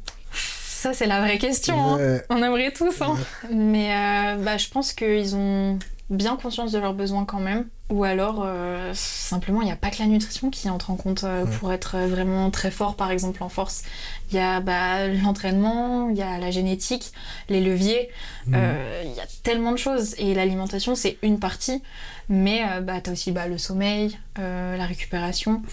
Ça, 0.78 0.94
c'est 0.94 1.08
la 1.08 1.22
vraie 1.22 1.40
question. 1.40 1.96
hein. 1.96 2.20
On 2.30 2.38
aimerait 2.44 2.72
tous, 2.72 3.02
hein. 3.02 3.16
Mais 3.52 3.92
euh, 3.92 4.36
bah, 4.44 4.58
je 4.58 4.68
pense 4.70 4.94
qu'ils 4.94 5.36
ont 5.36 5.80
bien 6.12 6.36
conscience 6.38 6.72
de 6.72 6.78
leurs 6.78 6.94
besoins 6.94 7.26
quand 7.26 7.40
même. 7.40 7.66
Ou 7.90 8.04
alors, 8.04 8.44
euh, 8.46 8.92
simplement, 8.94 9.62
il 9.62 9.66
n'y 9.66 9.72
a 9.72 9.76
pas 9.76 9.90
que 9.90 9.98
la 10.00 10.06
nutrition 10.06 10.52
qui 10.52 10.70
entre 10.70 10.92
en 10.92 10.96
compte 10.98 11.24
euh, 11.24 11.46
Ouais. 11.46 11.52
pour 11.58 11.74
être 11.74 11.98
vraiment 11.98 12.52
très 12.52 12.70
fort, 12.70 12.96
par 12.96 13.10
exemple, 13.10 13.42
en 13.42 13.50
force. 13.50 13.82
Il 14.30 14.36
y 14.36 14.40
a 14.40 14.60
bah, 14.60 15.08
l'entraînement, 15.08 16.10
il 16.12 16.16
y 16.18 16.22
a 16.22 16.38
la 16.38 16.52
génétique, 16.52 17.12
les 17.50 17.60
leviers. 17.60 18.10
Mm. 18.46 18.54
Euh, 18.56 19.04
Il 19.04 19.14
y 19.16 19.20
a 19.20 19.26
tellement 19.42 19.72
de 19.72 19.78
choses. 19.78 20.14
Et 20.20 20.36
l'alimentation, 20.36 20.94
c'est 20.94 21.18
une 21.24 21.40
partie. 21.40 21.82
Mais 22.30 22.62
bah, 22.84 23.02
tu 23.02 23.10
as 23.10 23.14
aussi 23.14 23.32
bah, 23.32 23.48
le 23.48 23.58
sommeil, 23.58 24.20
la 24.38 24.86
récupération. 24.86 25.64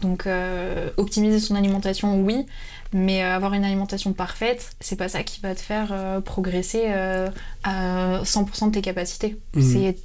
Donc, 0.00 0.26
euh, 0.26 0.90
optimiser 0.96 1.40
son 1.40 1.54
alimentation, 1.54 2.22
oui. 2.22 2.46
Mais 2.92 3.22
euh, 3.22 3.34
avoir 3.34 3.54
une 3.54 3.64
alimentation 3.64 4.12
parfaite, 4.12 4.72
c'est 4.80 4.96
pas 4.96 5.08
ça 5.08 5.22
qui 5.22 5.40
va 5.40 5.54
te 5.54 5.60
faire 5.60 5.90
euh, 5.92 6.20
progresser 6.20 6.84
euh, 6.86 7.30
à 7.62 8.22
100% 8.24 8.68
de 8.68 8.74
tes 8.74 8.82
capacités. 8.82 9.36
Mhm. 9.54 9.62
C'est 9.62 9.96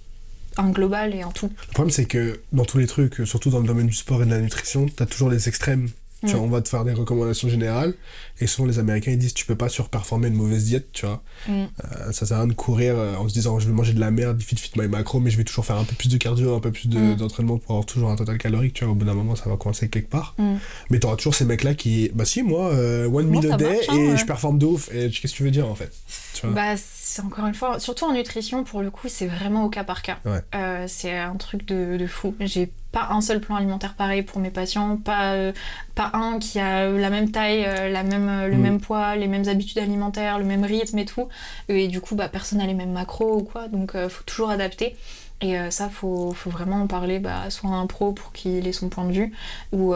un 0.57 0.69
global 0.69 1.15
et 1.15 1.21
un 1.21 1.31
tout. 1.31 1.49
Le 1.67 1.73
problème, 1.73 1.91
c'est 1.91 2.05
que 2.05 2.39
dans 2.53 2.65
tous 2.65 2.77
les 2.77 2.87
trucs, 2.87 3.25
surtout 3.25 3.49
dans 3.49 3.59
le 3.59 3.67
domaine 3.67 3.87
du 3.87 3.93
sport 3.93 4.21
et 4.21 4.25
de 4.25 4.31
la 4.31 4.39
nutrition, 4.39 4.85
t'as 4.87 5.05
toujours 5.05 5.29
les 5.29 5.49
extrêmes. 5.49 5.89
Tu 6.25 6.31
vois, 6.33 6.41
Mm. 6.41 6.43
on 6.43 6.49
va 6.49 6.61
te 6.61 6.69
faire 6.69 6.83
des 6.83 6.93
recommandations 6.93 7.49
générales. 7.49 7.93
Et 8.39 8.47
souvent, 8.47 8.67
les 8.67 8.79
Américains, 8.79 9.11
ils 9.11 9.17
disent 9.17 9.33
tu 9.33 9.45
peux 9.45 9.55
pas 9.55 9.69
surperformer 9.69 10.27
une 10.27 10.33
mauvaise 10.35 10.65
diète, 10.65 10.87
tu 10.93 11.05
vois. 11.05 11.21
Mm. 11.47 11.51
Euh, 11.51 12.11
ça 12.11 12.25
sert 12.25 12.37
à 12.37 12.41
rien 12.41 12.47
de 12.47 12.53
courir 12.53 12.95
euh, 12.97 13.15
en 13.15 13.27
se 13.29 13.33
disant 13.33 13.59
je 13.59 13.67
vais 13.67 13.73
manger 13.73 13.93
de 13.93 13.99
la 13.99 14.11
merde, 14.11 14.41
fit 14.41 14.55
fit 14.55 14.71
my 14.77 14.87
macro, 14.87 15.19
mais 15.19 15.29
je 15.29 15.37
vais 15.37 15.43
toujours 15.43 15.65
faire 15.65 15.77
un 15.77 15.83
peu 15.83 15.95
plus 15.95 16.09
de 16.09 16.17
cardio, 16.17 16.55
un 16.55 16.59
peu 16.59 16.71
plus 16.71 16.87
de- 16.89 16.99
Mm. 16.99 17.15
d'entraînement 17.15 17.57
pour 17.57 17.71
avoir 17.71 17.85
toujours 17.85 18.09
un 18.09 18.15
total 18.15 18.37
calorique, 18.37 18.73
tu 18.73 18.83
vois. 18.83 18.93
Au 18.93 18.95
bout 18.95 19.05
d'un 19.05 19.13
moment, 19.13 19.35
ça 19.35 19.49
va 19.49 19.55
coincer 19.57 19.89
quelque 19.89 20.09
part. 20.09 20.35
Mm. 20.37 20.55
Mais 20.89 20.99
t'auras 20.99 21.15
toujours 21.15 21.35
ces 21.35 21.45
mecs-là 21.45 21.73
qui, 21.75 22.09
bah 22.13 22.25
si, 22.25 22.43
moi, 22.43 22.71
euh, 22.71 23.07
one 23.07 23.27
meal 23.27 23.51
a 23.51 23.57
day 23.57 23.65
marche, 23.75 23.85
hein, 23.89 23.95
et 23.97 24.07
ouais. 24.11 24.17
je 24.17 24.25
performe 24.25 24.57
de 24.59 24.65
ouf. 24.65 24.89
Et 24.93 25.09
qu'est-ce 25.09 25.33
que 25.33 25.37
tu 25.37 25.43
veux 25.43 25.51
dire 25.51 25.67
en 25.67 25.75
fait 25.75 25.91
tu 26.33 26.45
vois? 26.47 26.55
Bah, 26.55 26.75
c'est 27.07 27.21
encore 27.21 27.45
une 27.45 27.53
fois, 27.53 27.79
surtout 27.79 28.05
en 28.05 28.13
nutrition, 28.13 28.63
pour 28.63 28.81
le 28.81 28.89
coup, 28.89 29.07
c'est 29.09 29.27
vraiment 29.27 29.63
au 29.63 29.69
cas 29.69 29.83
par 29.83 30.01
cas. 30.01 30.17
Ouais. 30.25 30.41
Euh, 30.55 30.85
c'est 30.87 31.15
un 31.15 31.35
truc 31.35 31.63
de, 31.67 31.97
de 31.97 32.07
fou. 32.07 32.33
J'ai 32.39 32.71
pas 32.91 33.09
un 33.11 33.21
seul 33.21 33.39
plan 33.39 33.57
alimentaire 33.57 33.93
pareil 33.93 34.23
pour 34.23 34.39
mes 34.41 34.49
patients, 34.49 34.97
pas, 34.97 35.33
euh, 35.33 35.51
pas 35.93 36.09
un 36.13 36.39
qui 36.39 36.59
a 36.59 36.89
la 36.89 37.09
même 37.11 37.29
taille, 37.29 37.63
euh, 37.67 37.89
la 37.89 38.01
même, 38.01 38.49
le 38.49 38.57
Mm. 38.57 38.61
même 38.61 38.81
poids, 38.81 39.15
les 39.15 39.27
mêmes 39.27 39.47
habitudes 39.47 39.77
alimentaires, 39.77 40.39
le 40.39 40.45
même 40.45 40.63
rythme 40.63 40.97
et 40.97 41.05
tout. 41.05 41.29
Et 41.69 41.87
du 41.87 42.01
coup, 42.01 42.15
bah, 42.15 42.27
personne 42.27 42.57
n'a 42.57 42.65
les 42.65 42.73
mêmes 42.73 42.91
macros 42.93 43.37
ou 43.37 43.43
quoi, 43.43 43.67
donc 43.67 43.91
faut 44.09 44.23
toujours 44.23 44.49
adapter. 44.49 44.95
Et 45.41 45.55
ça, 45.69 45.89
faut, 45.89 46.31
faut 46.31 46.49
vraiment 46.49 46.81
en 46.81 46.87
parler 46.87 47.19
bah, 47.19 47.49
soit 47.49 47.69
à 47.69 47.73
un 47.73 47.85
pro 47.85 48.13
pour 48.13 48.31
qu'il 48.31 48.65
ait 48.67 48.71
son 48.71 48.89
point 48.89 49.05
de 49.05 49.11
vue, 49.11 49.31
ou 49.73 49.93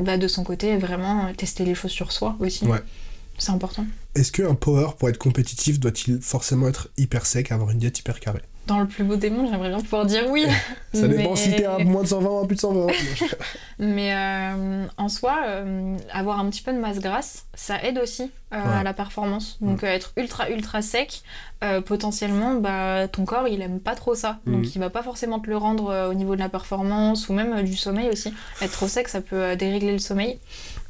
bah, 0.00 0.16
de 0.16 0.28
son 0.28 0.44
côté, 0.44 0.76
vraiment 0.78 1.30
tester 1.36 1.66
les 1.66 1.74
choses 1.74 1.90
sur 1.90 2.10
soi 2.12 2.36
aussi. 2.40 2.64
Ouais. 2.64 2.78
C'est 3.38 3.50
important. 3.50 3.86
Est-ce 4.14 4.30
qu'un 4.30 4.54
power, 4.54 4.90
pour 4.98 5.08
être 5.08 5.18
compétitif, 5.18 5.80
doit-il 5.80 6.20
forcément 6.20 6.68
être 6.68 6.90
hyper 6.96 7.26
sec, 7.26 7.50
avoir 7.50 7.70
une 7.70 7.78
diète 7.78 7.98
hyper 7.98 8.20
carrée? 8.20 8.42
Dans 8.68 8.78
le 8.78 8.86
plus 8.86 9.02
beau 9.02 9.16
des 9.16 9.28
mondes, 9.28 9.48
j'aimerais 9.50 9.70
bien 9.70 9.80
pouvoir 9.80 10.06
dire 10.06 10.24
oui. 10.30 10.46
Ça 10.94 11.08
dépend 11.08 11.30
Mais- 11.30 11.36
si 11.36 11.50
t'es 11.56 11.64
à 11.64 11.78
moins 11.78 12.02
de 12.02 12.06
120 12.08 12.30
ou 12.30 12.38
à 12.38 12.46
plus 12.46 12.54
de 12.54 12.60
120. 12.60 12.86
Mais 13.80 14.14
euh, 14.14 14.86
en 14.98 15.08
soi, 15.08 15.40
euh, 15.48 15.96
avoir 16.12 16.38
un 16.38 16.48
petit 16.48 16.62
peu 16.62 16.72
de 16.72 16.78
masse 16.78 17.00
grasse, 17.00 17.46
ça 17.54 17.82
aide 17.82 17.98
aussi 17.98 18.30
euh, 18.54 18.56
Ouais. 18.56 18.78
à 18.80 18.82
la 18.84 18.92
performance. 18.94 19.56
Donc 19.60 19.82
euh, 19.82 19.88
être 19.88 20.12
ultra 20.16 20.48
ultra 20.50 20.80
sec, 20.80 21.22
potentiellement, 21.86 22.54
bah, 22.54 23.06
ton 23.08 23.24
corps 23.24 23.46
il 23.48 23.62
aime 23.62 23.80
pas 23.80 23.94
trop 23.94 24.14
ça. 24.14 24.38
Donc 24.46 24.74
il 24.74 24.78
va 24.78 24.90
pas 24.90 25.02
forcément 25.02 25.38
te 25.40 25.48
le 25.48 25.56
rendre 25.56 26.08
au 26.10 26.14
niveau 26.14 26.34
de 26.34 26.40
la 26.40 26.48
performance 26.48 27.28
ou 27.28 27.32
même 27.32 27.62
du 27.62 27.76
sommeil 27.76 28.08
aussi. 28.10 28.32
Être 28.60 28.72
trop 28.72 28.88
sec, 28.88 29.08
ça 29.08 29.20
peut 29.20 29.56
dérégler 29.56 29.92
le 29.92 29.98
sommeil 29.98 30.38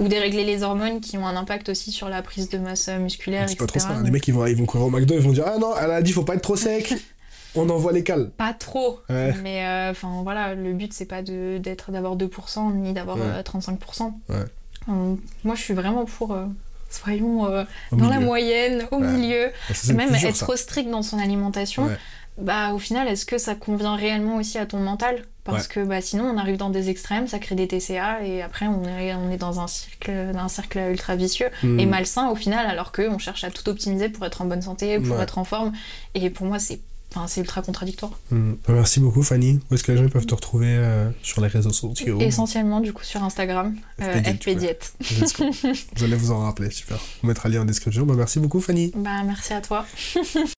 ou 0.00 0.08
dérégler 0.08 0.44
les 0.44 0.62
hormones 0.62 1.00
qui 1.00 1.16
ont 1.18 1.26
un 1.26 1.36
impact 1.36 1.68
aussi 1.68 1.90
sur 1.92 2.08
la 2.08 2.20
prise 2.22 2.48
de 2.48 2.58
masse 2.58 2.88
musculaire, 2.88 3.48
C'est 3.48 3.54
etc. 3.54 3.58
pas 3.66 3.66
trop 3.66 3.78
ça. 3.80 3.94
Donc, 3.94 4.04
Les 4.04 4.10
mecs, 4.10 4.26
ils 4.28 4.34
vont, 4.34 4.46
ils 4.46 4.56
vont 4.56 4.64
courir 4.66 4.86
au 4.86 4.90
McDo, 4.90 5.14
ils 5.14 5.20
vont 5.20 5.32
dire 5.32 5.44
Ah 5.46 5.58
non, 5.58 5.72
elle 5.80 5.90
a 5.90 6.02
dit, 6.02 6.12
faut 6.12 6.24
pas 6.24 6.34
être 6.34 6.42
trop 6.42 6.56
sec. 6.56 6.92
On 7.54 7.68
envoie 7.68 7.92
les 7.92 8.02
cales. 8.04 8.30
Pas 8.30 8.52
trop, 8.54 9.00
Ouais. 9.10 9.34
mais 9.42 9.66
euh, 9.66 9.90
enfin 9.90 10.20
voilà, 10.22 10.54
le 10.54 10.72
but 10.72 10.92
c'est 10.92 11.04
pas 11.06 11.22
d'être 11.22 11.90
d'avoir 11.90 12.16
2% 12.16 12.72
ni 12.74 12.92
d'avoir 12.92 13.16
Ouais. 13.16 13.22
euh, 13.24 13.42
35%. 13.42 14.12
Ouais. 14.28 14.36
Euh, 14.88 15.14
moi 15.44 15.54
je 15.54 15.60
suis 15.62 15.74
vraiment 15.74 16.04
pour 16.04 16.32
euh, 16.32 16.46
soyons 16.90 17.46
euh, 17.46 17.64
dans 17.92 18.08
la 18.08 18.20
moyenne, 18.20 18.86
au 18.90 18.98
milieu. 18.98 19.50
Ça, 19.72 19.92
le 19.92 19.96
même 19.98 20.14
être 20.14 20.34
ça. 20.36 20.44
trop 20.44 20.56
strict 20.56 20.90
dans 20.90 21.02
son 21.02 21.18
alimentation, 21.18 21.88
bah 22.38 22.72
au 22.72 22.78
final 22.78 23.08
est-ce 23.08 23.26
que 23.26 23.36
ça 23.38 23.54
convient 23.54 23.94
réellement 23.94 24.36
aussi 24.36 24.58
à 24.58 24.66
ton 24.66 24.78
mental? 24.78 25.22
Parce 25.44 25.66
que 25.66 25.80
bah 25.84 26.00
sinon 26.00 26.24
on 26.24 26.38
arrive 26.38 26.56
dans 26.56 26.70
des 26.70 26.88
extrêmes, 26.88 27.26
ça 27.26 27.38
crée 27.40 27.56
des 27.56 27.66
TCA 27.66 28.22
et 28.24 28.42
après 28.42 28.66
on 28.68 28.84
est, 28.84 29.12
on 29.14 29.28
est 29.30 29.36
dans 29.36 29.58
un 29.60 29.66
cercle, 29.66 30.12
un 30.36 30.48
cercle 30.48 30.78
ultra 30.90 31.16
vicieux 31.16 31.48
Hmm. 31.64 31.80
et 31.80 31.86
malsain 31.86 32.28
au 32.30 32.36
final 32.36 32.66
alors 32.66 32.92
qu'on 32.92 33.18
cherche 33.18 33.42
à 33.44 33.50
tout 33.50 33.68
optimiser 33.68 34.08
pour 34.08 34.24
être 34.24 34.40
en 34.40 34.44
bonne 34.44 34.62
santé, 34.62 34.98
pour 35.00 35.20
être 35.20 35.38
en 35.38 35.44
forme. 35.44 35.72
Et 36.14 36.30
pour 36.30 36.46
moi 36.46 36.58
c'est 36.60 36.80
enfin, 37.14 37.26
c'est 37.28 37.40
ultra 37.40 37.62
contradictoire. 37.62 38.12
Hmm. 38.30 38.52
Bah, 38.66 38.74
Merci 38.74 39.00
beaucoup, 39.00 39.22
Fanny. 39.22 39.60
Où 39.70 39.74
est-ce 39.74 39.84
que 39.84 39.92
les 39.92 39.98
gens 39.98 40.08
peuvent 40.08 40.26
te 40.26 40.34
retrouver 40.34 40.68
euh, 40.68 41.10
sur 41.22 41.40
les 41.40 41.48
réseaux 41.48 41.72
sociaux? 41.72 42.18
Essentiellement 42.20 42.80
du 42.80 42.92
coup 42.92 43.04
sur 43.04 43.22
Instagram, 43.22 43.76
euh, 44.00 44.22
FP 44.22 44.22
Diet, 44.22 44.34
FP 44.34 44.50
Diet. 44.58 44.92
Let's 45.20 45.36
go. 45.36 45.50
Vous 45.96 46.04
allez 46.04 46.16
vous 46.16 46.32
en 46.32 46.40
rappeler, 46.40 46.70
super. 46.70 46.98
On 47.22 47.26
mettra 47.26 47.48
le 47.48 47.56
lien 47.56 47.62
en 47.62 47.66
description. 47.66 48.06
Bah, 48.06 48.14
merci 48.16 48.38
beaucoup, 48.38 48.60
Fanny. 48.60 48.92
Bah 48.94 49.22
merci 49.24 49.52
à 49.52 49.60
toi. 49.60 49.86